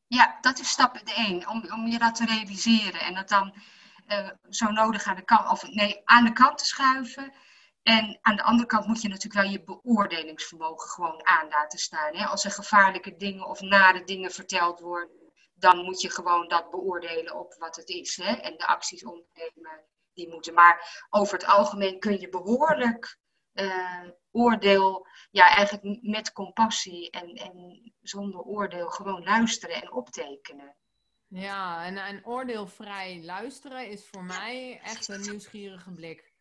Ja, 0.07 0.37
dat 0.41 0.59
is 0.59 0.69
stap 0.69 0.95
1, 0.95 1.49
om, 1.49 1.71
om 1.71 1.87
je 1.87 1.99
dat 1.99 2.15
te 2.15 2.25
realiseren. 2.25 2.99
En 2.99 3.13
dat 3.13 3.29
dan 3.29 3.55
uh, 4.07 4.29
zo 4.49 4.71
nodig 4.71 5.03
aan 5.03 5.15
de 5.15 5.23
kant, 5.23 5.49
of 5.49 5.67
nee, 5.67 6.01
aan 6.03 6.25
de 6.25 6.33
kant 6.33 6.57
te 6.57 6.65
schuiven. 6.65 7.33
En 7.83 8.19
aan 8.21 8.35
de 8.35 8.43
andere 8.43 8.67
kant 8.67 8.87
moet 8.87 9.01
je 9.01 9.07
natuurlijk 9.07 9.43
wel 9.43 9.51
je 9.51 9.63
beoordelingsvermogen 9.63 10.89
gewoon 10.89 11.25
aan 11.25 11.47
laten 11.47 11.79
staan. 11.79 12.15
Hè? 12.15 12.25
Als 12.25 12.45
er 12.45 12.51
gevaarlijke 12.51 13.15
dingen 13.15 13.47
of 13.47 13.61
nare 13.61 14.03
dingen 14.03 14.31
verteld 14.31 14.79
worden, 14.79 15.31
dan 15.53 15.83
moet 15.83 16.01
je 16.01 16.09
gewoon 16.09 16.47
dat 16.47 16.69
beoordelen 16.69 17.35
op 17.35 17.55
wat 17.59 17.75
het 17.75 17.89
is. 17.89 18.15
Hè? 18.15 18.35
En 18.35 18.57
de 18.57 18.67
acties 18.67 19.03
ondernemen 19.03 19.85
die 20.13 20.29
moeten. 20.29 20.53
Maar 20.53 21.05
over 21.09 21.33
het 21.33 21.47
algemeen 21.47 21.99
kun 21.99 22.19
je 22.19 22.29
behoorlijk 22.29 23.17
uh, 23.59 24.09
oordeel, 24.31 25.07
ja, 25.31 25.49
eigenlijk 25.49 26.01
met 26.01 26.31
compassie 26.31 27.09
en, 27.09 27.33
en 27.33 27.81
zonder 28.01 28.41
oordeel 28.41 28.89
gewoon 28.89 29.23
luisteren 29.23 29.81
en 29.81 29.91
optekenen. 29.91 30.75
Ja, 31.27 31.85
en, 31.85 31.97
en 31.97 32.25
oordeelvrij 32.25 33.23
luisteren 33.23 33.89
is 33.89 34.07
voor 34.11 34.23
mij 34.23 34.79
echt 34.83 35.07
een 35.07 35.21
nieuwsgierige 35.21 35.91
blik. 35.91 36.33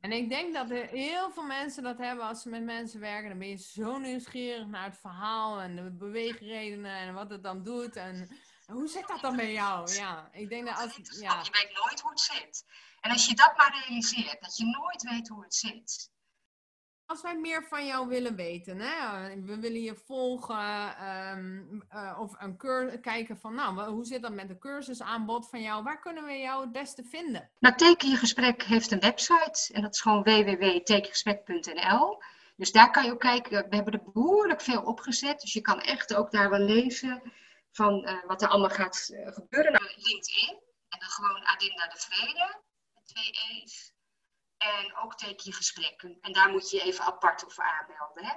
En 0.00 0.12
ik 0.12 0.28
denk 0.28 0.54
dat 0.54 0.70
er 0.70 0.86
heel 0.86 1.30
veel 1.30 1.42
mensen 1.42 1.82
dat 1.82 1.98
hebben 1.98 2.24
als 2.24 2.42
ze 2.42 2.48
met 2.48 2.62
mensen 2.62 3.00
werken. 3.00 3.28
Dan 3.28 3.38
ben 3.38 3.48
je 3.48 3.56
zo 3.56 3.98
nieuwsgierig 3.98 4.66
naar 4.66 4.84
het 4.84 4.98
verhaal 4.98 5.60
en 5.60 5.76
de 5.76 5.90
beweegredenen 5.90 6.96
en 6.96 7.14
wat 7.14 7.30
het 7.30 7.42
dan 7.42 7.62
doet. 7.62 7.96
En 7.96 8.28
hoe 8.66 8.88
zit 8.88 9.08
dat 9.08 9.20
dan 9.20 9.36
bij 9.36 9.52
jou? 9.52 9.92
Ja, 9.92 10.28
ik 10.32 10.48
denk 10.48 10.66
dat 10.66 10.78
als... 10.78 11.20
Ja. 11.20 11.40
Je 11.42 11.50
weet 11.50 11.80
nooit 11.82 12.00
hoe 12.00 12.10
het 12.10 12.20
zit. 12.20 12.64
En 13.00 13.10
als 13.10 13.26
je 13.26 13.34
dat 13.34 13.56
maar 13.56 13.84
realiseert, 13.84 14.40
dat 14.40 14.56
je 14.56 14.64
nooit 14.64 15.02
weet 15.02 15.28
hoe 15.28 15.42
het 15.42 15.54
zit 15.54 16.14
als 17.06 17.22
wij 17.22 17.36
meer 17.36 17.66
van 17.68 17.86
jou 17.86 18.08
willen 18.08 18.36
weten, 18.36 18.80
hè? 18.80 19.28
we 19.40 19.60
willen 19.60 19.82
je 19.82 19.94
volgen 19.94 20.94
um, 21.36 21.82
uh, 21.94 22.18
of 22.20 22.34
een 22.38 22.56
kijken 23.00 23.38
van, 23.38 23.54
nou, 23.54 23.90
hoe 23.90 24.04
zit 24.04 24.22
dat 24.22 24.32
met 24.32 24.48
de 24.48 24.58
cursusaanbod 24.58 25.48
van 25.48 25.62
jou? 25.62 25.82
Waar 25.82 26.00
kunnen 26.00 26.24
we 26.24 26.32
jou 26.32 26.60
het 26.60 26.72
beste 26.72 27.04
vinden? 27.04 27.50
Nou, 27.58 27.76
Tekenjegesprek 27.76 28.62
heeft 28.62 28.90
een 28.90 29.00
website 29.00 29.72
en 29.72 29.82
dat 29.82 29.94
is 29.94 30.00
gewoon 30.00 30.22
www.tekengesprek.nl. 30.22 32.22
Dus 32.56 32.72
daar 32.72 32.90
kan 32.90 33.04
je 33.04 33.12
ook 33.12 33.20
kijken. 33.20 33.68
We 33.68 33.76
hebben 33.76 33.92
er 33.92 34.12
behoorlijk 34.12 34.60
veel 34.60 34.82
opgezet, 34.82 35.40
dus 35.40 35.52
je 35.52 35.60
kan 35.60 35.80
echt 35.80 36.14
ook 36.14 36.30
daar 36.30 36.50
wel 36.50 36.60
lezen 36.60 37.32
van 37.72 38.08
uh, 38.08 38.24
wat 38.26 38.42
er 38.42 38.48
allemaal 38.48 38.70
gaat 38.70 39.08
uh, 39.12 39.32
gebeuren. 39.32 39.72
Nou, 39.72 39.84
LinkedIn 39.96 40.58
en 40.88 40.98
dan 40.98 41.08
gewoon 41.08 41.46
Adinda 41.46 41.86
de 41.86 41.98
Vrede, 41.98 42.60
twee 43.04 43.30
E's. 43.30 43.94
En 44.56 44.96
ook 44.96 45.16
teken 45.16 45.44
je 45.44 45.52
gesprekken. 45.52 46.18
En 46.20 46.32
daar 46.32 46.50
moet 46.50 46.70
je 46.70 46.82
even 46.82 47.04
apart 47.04 47.46
over 47.46 47.64
aanmelden. 47.64 48.24
Hè? 48.24 48.34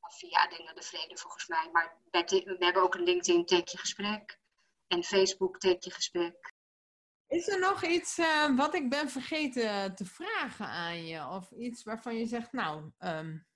Via 0.00 0.38
Adina 0.38 0.72
de 0.72 0.82
Vrede 0.82 1.16
volgens 1.16 1.46
mij. 1.46 1.68
Maar 1.72 1.96
we 2.10 2.56
hebben 2.58 2.82
ook 2.82 2.94
een 2.94 3.02
LinkedIn 3.02 3.46
teken 3.46 3.72
je 3.72 3.78
gesprek. 3.78 4.38
En 4.86 5.04
Facebook 5.04 5.58
teken 5.58 5.78
je 5.80 5.90
gesprek. 5.90 6.54
Is 7.26 7.48
er 7.48 7.58
nog 7.58 7.84
iets 7.84 8.18
uh, 8.18 8.56
wat 8.56 8.74
ik 8.74 8.90
ben 8.90 9.10
vergeten 9.10 9.94
te 9.94 10.04
vragen 10.04 10.66
aan 10.66 11.06
je? 11.06 11.26
Of 11.26 11.50
iets 11.50 11.82
waarvan 11.82 12.16
je 12.16 12.26
zegt, 12.26 12.52
nou, 12.52 12.90
um, 12.98 13.46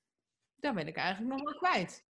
daar 0.56 0.74
ben 0.74 0.86
ik 0.86 0.96
eigenlijk 0.96 1.34
nog 1.34 1.42
wel 1.42 1.58
kwijt. 1.58 2.08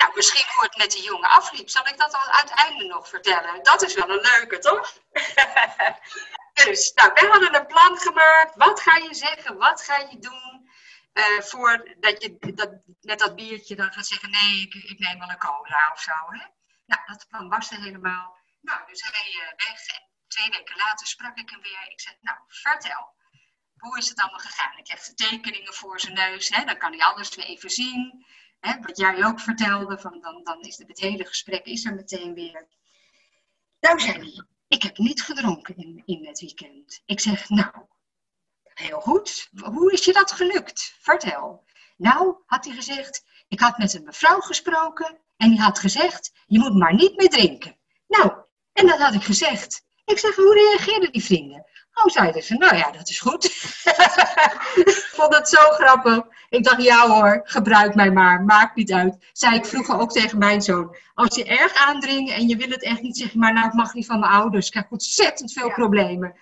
Nou, 0.00 0.12
misschien 0.14 0.46
hoe 0.54 0.64
het 0.64 0.76
met 0.76 0.90
die 0.90 1.02
jongen 1.02 1.30
afliep. 1.30 1.68
Zal 1.68 1.86
ik 1.86 1.98
dat 1.98 2.14
al 2.14 2.30
uiteindelijk 2.30 2.94
nog 2.94 3.08
vertellen? 3.08 3.62
Dat 3.62 3.82
is 3.82 3.94
wel 3.94 4.10
een 4.10 4.20
leuke, 4.20 4.58
toch? 4.58 4.92
Dus, 6.64 6.92
nou, 6.92 7.12
wij 7.14 7.28
hadden 7.28 7.54
een 7.54 7.66
plan 7.66 7.98
gemaakt. 7.98 8.56
Wat 8.56 8.80
ga 8.80 8.96
je 8.96 9.14
zeggen? 9.14 9.56
Wat 9.56 9.82
ga 9.82 9.96
je 9.96 10.18
doen? 10.18 10.70
Uh, 11.12 11.40
voordat 11.40 12.22
je 12.22 12.52
dat, 12.54 12.70
met 13.00 13.18
dat 13.18 13.36
biertje 13.36 13.76
dan 13.76 13.92
gaat 13.92 14.06
zeggen: 14.06 14.30
nee, 14.30 14.60
ik, 14.60 14.74
ik 14.74 14.98
neem 14.98 15.18
wel 15.18 15.30
een 15.30 15.38
cola 15.38 15.90
of 15.92 16.00
zo. 16.00 16.12
Hè? 16.28 16.46
Nou, 16.86 17.00
dat 17.06 17.26
plan 17.28 17.48
was 17.48 17.70
er 17.70 17.80
helemaal. 17.80 18.38
Nou, 18.60 18.86
dus 18.86 19.02
hij 19.02 19.32
uh, 19.34 19.66
weg. 19.66 19.86
En 19.86 20.02
twee 20.28 20.50
weken 20.50 20.76
later 20.76 21.06
sprak 21.06 21.38
ik 21.38 21.50
hem 21.50 21.60
weer. 21.60 21.86
Ik 21.88 22.00
zei: 22.00 22.16
Nou, 22.20 22.38
vertel. 22.46 23.14
Hoe 23.76 23.98
is 23.98 24.08
het 24.08 24.20
allemaal 24.20 24.38
gegaan? 24.38 24.78
Ik 24.78 24.88
heb 24.88 24.98
tekeningen 24.98 25.74
voor 25.74 26.00
zijn 26.00 26.14
neus. 26.14 26.48
Hè? 26.48 26.64
Dan 26.64 26.78
kan 26.78 26.92
hij 26.92 27.04
alles 27.04 27.34
weer 27.34 27.44
even 27.46 27.70
zien. 27.70 28.26
Wat 28.60 28.96
jij 28.96 29.24
ook 29.24 29.40
vertelde. 29.40 29.98
Van, 29.98 30.20
dan, 30.20 30.40
dan 30.44 30.60
is 30.60 30.78
het, 30.78 30.88
het 30.88 31.00
hele 31.00 31.24
gesprek 31.24 31.64
is 31.64 31.84
er 31.84 31.94
meteen 31.94 32.34
weer. 32.34 32.66
Nou, 33.80 34.00
zei 34.00 34.18
hij: 34.18 34.44
ik 34.68 34.82
heb 34.82 34.98
niet 34.98 35.22
gedronken 35.22 35.76
in, 35.76 36.02
in 36.04 36.26
het 36.26 36.40
weekend. 36.40 37.02
Ik 37.06 37.20
zeg, 37.20 37.48
nou, 37.48 37.72
heel 38.74 39.00
goed. 39.00 39.48
Hoe 39.62 39.92
is 39.92 40.04
je 40.04 40.12
dat 40.12 40.32
gelukt? 40.32 40.96
Vertel. 41.00 41.64
Nou, 41.96 42.34
had 42.46 42.64
hij 42.64 42.74
gezegd, 42.74 43.24
ik 43.48 43.60
had 43.60 43.78
met 43.78 43.94
een 43.94 44.04
mevrouw 44.04 44.40
gesproken 44.40 45.18
en 45.36 45.50
die 45.50 45.60
had 45.60 45.78
gezegd, 45.78 46.32
je 46.46 46.58
moet 46.58 46.74
maar 46.74 46.94
niet 46.94 47.16
meer 47.16 47.28
drinken. 47.28 47.76
Nou, 48.06 48.32
en 48.72 48.86
dat 48.86 48.98
had 48.98 49.14
ik 49.14 49.22
gezegd. 49.22 49.84
Ik 50.04 50.18
zeg, 50.18 50.36
hoe 50.36 50.54
reageerden 50.54 51.12
die 51.12 51.24
vrienden? 51.24 51.66
Oh, 51.94 52.06
zeiden 52.06 52.42
ze, 52.42 52.54
nou 52.54 52.76
ja, 52.76 52.90
dat 52.90 53.08
is 53.08 53.20
goed. 53.20 53.44
ik 54.84 55.08
vond 55.12 55.34
het 55.34 55.48
zo 55.48 55.70
grappig. 55.70 56.26
Ik 56.50 56.64
dacht, 56.64 56.82
ja 56.82 57.08
hoor, 57.08 57.40
gebruik 57.44 57.94
mij 57.94 58.10
maar, 58.10 58.42
maakt 58.44 58.76
niet 58.76 58.92
uit. 58.92 59.16
Zei 59.32 59.54
ik 59.54 59.64
vroeger 59.64 59.98
ook 59.98 60.12
tegen 60.12 60.38
mijn 60.38 60.62
zoon. 60.62 60.96
Als 61.14 61.36
je 61.36 61.44
erg 61.44 61.74
aandringt 61.74 62.32
en 62.32 62.48
je 62.48 62.56
wil 62.56 62.68
het 62.68 62.82
echt 62.82 63.02
niet, 63.02 63.16
zeg 63.16 63.34
maar, 63.34 63.52
nou, 63.52 63.66
het 63.66 63.74
mag 63.74 63.94
niet 63.94 64.06
van 64.06 64.20
mijn 64.20 64.32
ouders. 64.32 64.66
Ik 64.66 64.72
krijg 64.72 64.90
ontzettend 64.90 65.52
veel 65.52 65.70
problemen. 65.70 66.34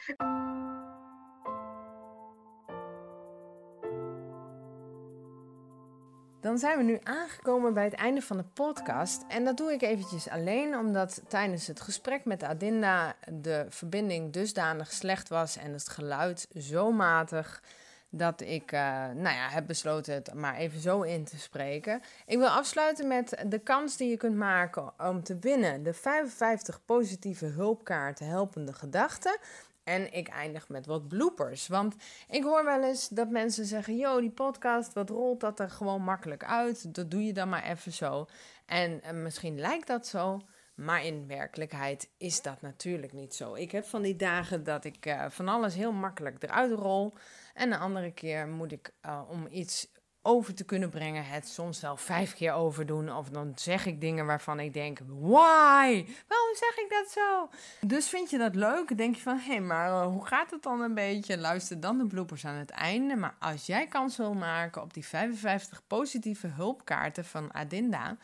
Dan 6.40 6.59
zijn 6.59 6.76
we 6.76 6.82
nu 6.82 6.98
aangekomen 7.02 7.74
bij 7.74 7.84
het 7.84 7.94
einde 7.94 8.22
van 8.22 8.36
de 8.36 8.44
podcast. 8.54 9.24
En 9.28 9.44
dat 9.44 9.56
doe 9.56 9.72
ik 9.72 9.82
eventjes 9.82 10.28
alleen 10.28 10.76
omdat 10.76 11.22
tijdens 11.28 11.66
het 11.66 11.80
gesprek 11.80 12.24
met 12.24 12.42
Adinda 12.42 13.14
de 13.32 13.66
verbinding 13.68 14.32
dusdanig 14.32 14.92
slecht 14.92 15.28
was 15.28 15.56
en 15.56 15.72
het 15.72 15.88
geluid 15.88 16.48
zo 16.59 16.92
matig 16.92 17.62
dat 18.11 18.40
ik 18.40 18.72
uh, 18.72 18.80
nou 19.14 19.36
ja, 19.36 19.48
heb 19.48 19.66
besloten 19.66 20.14
het 20.14 20.34
maar 20.34 20.56
even 20.56 20.80
zo 20.80 21.02
in 21.02 21.24
te 21.24 21.38
spreken. 21.38 22.00
Ik 22.26 22.38
wil 22.38 22.48
afsluiten 22.48 23.09
met 23.09 23.44
de 23.46 23.59
kans 23.59 23.96
die 23.96 24.09
je 24.09 24.16
kunt 24.16 24.36
maken 24.36 24.92
om 24.98 25.22
te 25.22 25.38
winnen. 25.38 25.82
De 25.82 25.94
55 25.94 26.84
positieve 26.84 27.46
hulpkaarten 27.46 28.26
helpende 28.26 28.72
gedachten. 28.72 29.38
En 29.84 30.12
ik 30.12 30.28
eindig 30.28 30.68
met 30.68 30.86
wat 30.86 31.09
bloopers. 31.09 31.68
Want 31.68 31.94
ik 32.28 32.42
hoor 32.42 32.64
wel 32.64 32.84
eens 32.84 33.09
dat 33.09 33.30
mensen 33.30 33.64
zeggen: 33.64 33.96
Yo, 33.96 34.20
die 34.20 34.30
podcast, 34.30 34.92
wat 34.92 35.11
rolt 35.11 35.40
dat 35.40 35.61
er 35.61 35.70
gewoon 35.70 36.02
makkelijk 36.02 36.44
uit? 36.44 36.94
Dat 36.94 37.11
doe 37.11 37.24
je 37.24 37.32
dan 37.32 37.48
maar 37.48 37.64
even 37.64 37.92
zo. 37.92 38.26
En, 38.66 39.02
en 39.02 39.22
misschien 39.22 39.61
lijkt 39.61 39.86
dat 39.86 40.06
zo. 40.06 40.40
Maar 40.78 41.04
in 41.04 41.26
werkelijkheid 41.26 42.08
is 42.16 42.42
dat 42.42 42.62
natuurlijk 42.62 43.12
niet 43.12 43.34
zo. 43.34 43.54
Ik 43.54 43.70
heb 43.70 43.84
van 43.84 44.02
die 44.02 44.16
dagen 44.16 44.64
dat 44.64 44.84
ik 44.84 45.06
uh, 45.06 45.24
van 45.28 45.48
alles 45.48 45.74
heel 45.74 45.92
makkelijk 45.92 46.42
eruit 46.42 46.72
rol. 46.72 47.14
En 47.54 47.70
de 47.70 47.76
andere 47.76 48.12
keer 48.12 48.48
moet 48.48 48.72
ik 48.72 48.92
uh, 49.06 49.20
om 49.28 49.46
iets 49.50 49.88
over 50.22 50.54
te 50.54 50.64
kunnen 50.64 50.90
brengen, 50.90 51.24
het 51.24 51.48
soms 51.48 51.80
wel 51.80 51.96
vijf 51.96 52.34
keer 52.34 52.52
overdoen. 52.52 53.12
Of 53.12 53.28
dan 53.28 53.52
zeg 53.54 53.86
ik 53.86 54.00
dingen 54.00 54.26
waarvan 54.26 54.60
ik 54.60 54.74
denk: 54.74 54.98
why? 54.98 56.06
Waarom 56.28 56.54
zeg 56.54 56.76
ik 56.76 56.86
dat 56.88 57.10
zo? 57.10 57.48
Dus 57.80 58.08
vind 58.08 58.30
je 58.30 58.38
dat 58.38 58.54
leuk? 58.54 58.96
Denk 58.96 59.14
je 59.14 59.22
van: 59.22 59.38
hé, 59.38 59.52
hey, 59.52 59.60
maar 59.60 59.90
uh, 59.90 60.06
hoe 60.06 60.26
gaat 60.26 60.50
het 60.50 60.62
dan 60.62 60.80
een 60.80 60.94
beetje? 60.94 61.38
Luister 61.38 61.80
dan 61.80 61.98
de 61.98 62.06
bloopers 62.06 62.44
aan 62.44 62.54
het 62.54 62.70
einde. 62.70 63.16
Maar 63.16 63.36
als 63.38 63.66
jij 63.66 63.86
kans 63.86 64.16
wil 64.16 64.34
maken 64.34 64.82
op 64.82 64.94
die 64.94 65.06
55 65.06 65.86
positieve 65.86 66.46
hulpkaarten 66.46 67.24
van 67.24 67.54
Adinda. 67.54 68.16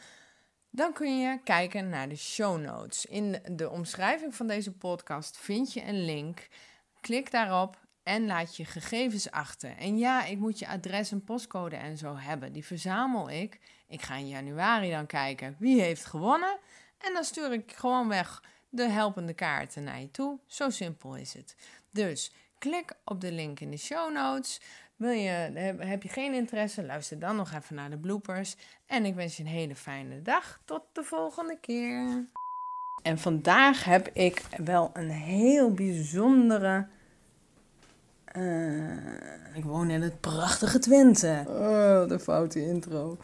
Dan 0.76 0.92
kun 0.92 1.20
je 1.20 1.38
kijken 1.44 1.88
naar 1.88 2.08
de 2.08 2.16
show 2.16 2.60
notes. 2.60 3.06
In 3.06 3.38
de 3.50 3.70
omschrijving 3.70 4.34
van 4.34 4.46
deze 4.46 4.72
podcast 4.72 5.36
vind 5.36 5.72
je 5.72 5.84
een 5.84 6.04
link. 6.04 6.48
Klik 7.00 7.30
daarop 7.30 7.78
en 8.02 8.26
laat 8.26 8.56
je 8.56 8.64
gegevens 8.64 9.30
achter. 9.30 9.76
En 9.76 9.98
ja, 9.98 10.24
ik 10.24 10.38
moet 10.38 10.58
je 10.58 10.68
adres 10.68 11.12
en 11.12 11.24
postcode 11.24 11.76
en 11.76 11.98
zo 11.98 12.16
hebben. 12.16 12.52
Die 12.52 12.64
verzamel 12.64 13.30
ik. 13.30 13.60
Ik 13.88 14.02
ga 14.02 14.14
in 14.14 14.28
januari 14.28 14.90
dan 14.90 15.06
kijken 15.06 15.56
wie 15.58 15.80
heeft 15.80 16.04
gewonnen. 16.04 16.58
En 16.98 17.12
dan 17.12 17.24
stuur 17.24 17.52
ik 17.52 17.72
gewoon 17.76 18.08
weg 18.08 18.42
de 18.68 18.88
helpende 18.88 19.34
kaarten 19.34 19.84
naar 19.84 20.00
je 20.00 20.10
toe. 20.10 20.38
Zo 20.46 20.70
simpel 20.70 21.16
is 21.16 21.34
het. 21.34 21.56
Dus 21.90 22.32
klik 22.58 22.92
op 23.04 23.20
de 23.20 23.32
link 23.32 23.60
in 23.60 23.70
de 23.70 23.76
show 23.76 24.12
notes. 24.12 24.60
Wil 24.96 25.10
je, 25.10 25.28
heb 25.78 26.02
je 26.02 26.08
geen 26.08 26.34
interesse? 26.34 26.84
Luister 26.84 27.18
dan 27.18 27.36
nog 27.36 27.52
even 27.52 27.74
naar 27.74 27.90
de 27.90 27.98
bloopers. 27.98 28.56
En 28.86 29.04
ik 29.04 29.14
wens 29.14 29.36
je 29.36 29.42
een 29.42 29.48
hele 29.48 29.76
fijne 29.76 30.22
dag. 30.22 30.60
Tot 30.64 30.82
de 30.92 31.02
volgende 31.02 31.58
keer. 31.60 32.26
En 33.02 33.18
vandaag 33.18 33.84
heb 33.84 34.08
ik 34.12 34.42
wel 34.56 34.90
een 34.92 35.10
heel 35.10 35.72
bijzondere 35.72 36.86
uh, 38.36 38.92
ik 39.54 39.64
woon 39.64 39.90
in 39.90 40.02
het 40.02 40.20
prachtige 40.20 40.78
Twente. 40.78 41.44
Oh, 41.46 42.08
de 42.08 42.18
foute 42.20 42.66
intro. 42.66 43.18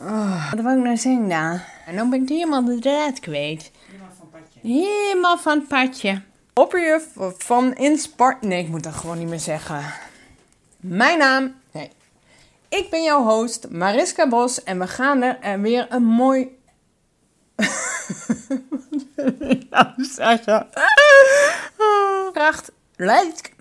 Oh, 0.00 0.52
wat 0.52 0.60
wil 0.60 0.76
ik 0.76 0.84
nou 0.84 0.96
zingen 0.96 1.28
dan? 1.28 1.60
En 1.86 1.96
dan 1.96 2.10
ben 2.10 2.22
ik 2.22 2.28
helemaal 2.28 2.64
de 2.64 2.78
draad 2.78 3.20
kwijt. 3.20 3.70
Helemaal 3.86 4.10
van 4.16 4.28
het 4.32 4.44
padje. 4.44 4.60
Helemaal 4.68 5.38
van 5.38 5.66
padje. 5.66 6.22
Opperjuf 6.54 7.08
van 7.38 7.74
Inspart... 7.74 8.42
Nee, 8.42 8.62
ik 8.62 8.68
moet 8.68 8.82
dat 8.82 8.94
gewoon 8.94 9.18
niet 9.18 9.28
meer 9.28 9.40
zeggen. 9.40 9.84
Mijn 10.76 11.18
naam... 11.18 11.54
Nee. 11.72 11.90
Ik 12.68 12.90
ben 12.90 13.02
jouw 13.02 13.24
host, 13.24 13.70
Mariska 13.70 14.28
Bos. 14.28 14.62
En 14.62 14.78
we 14.78 14.86
gaan 14.86 15.22
er 15.22 15.60
weer 15.60 15.86
een 15.88 16.04
mooi... 16.04 16.58
wat 17.56 19.06
wil 19.14 19.50
ik 19.50 19.66
nou 19.70 19.86
zeggen? 19.96 20.68
Kracht... 22.32 22.72
Lijkt 22.96 23.54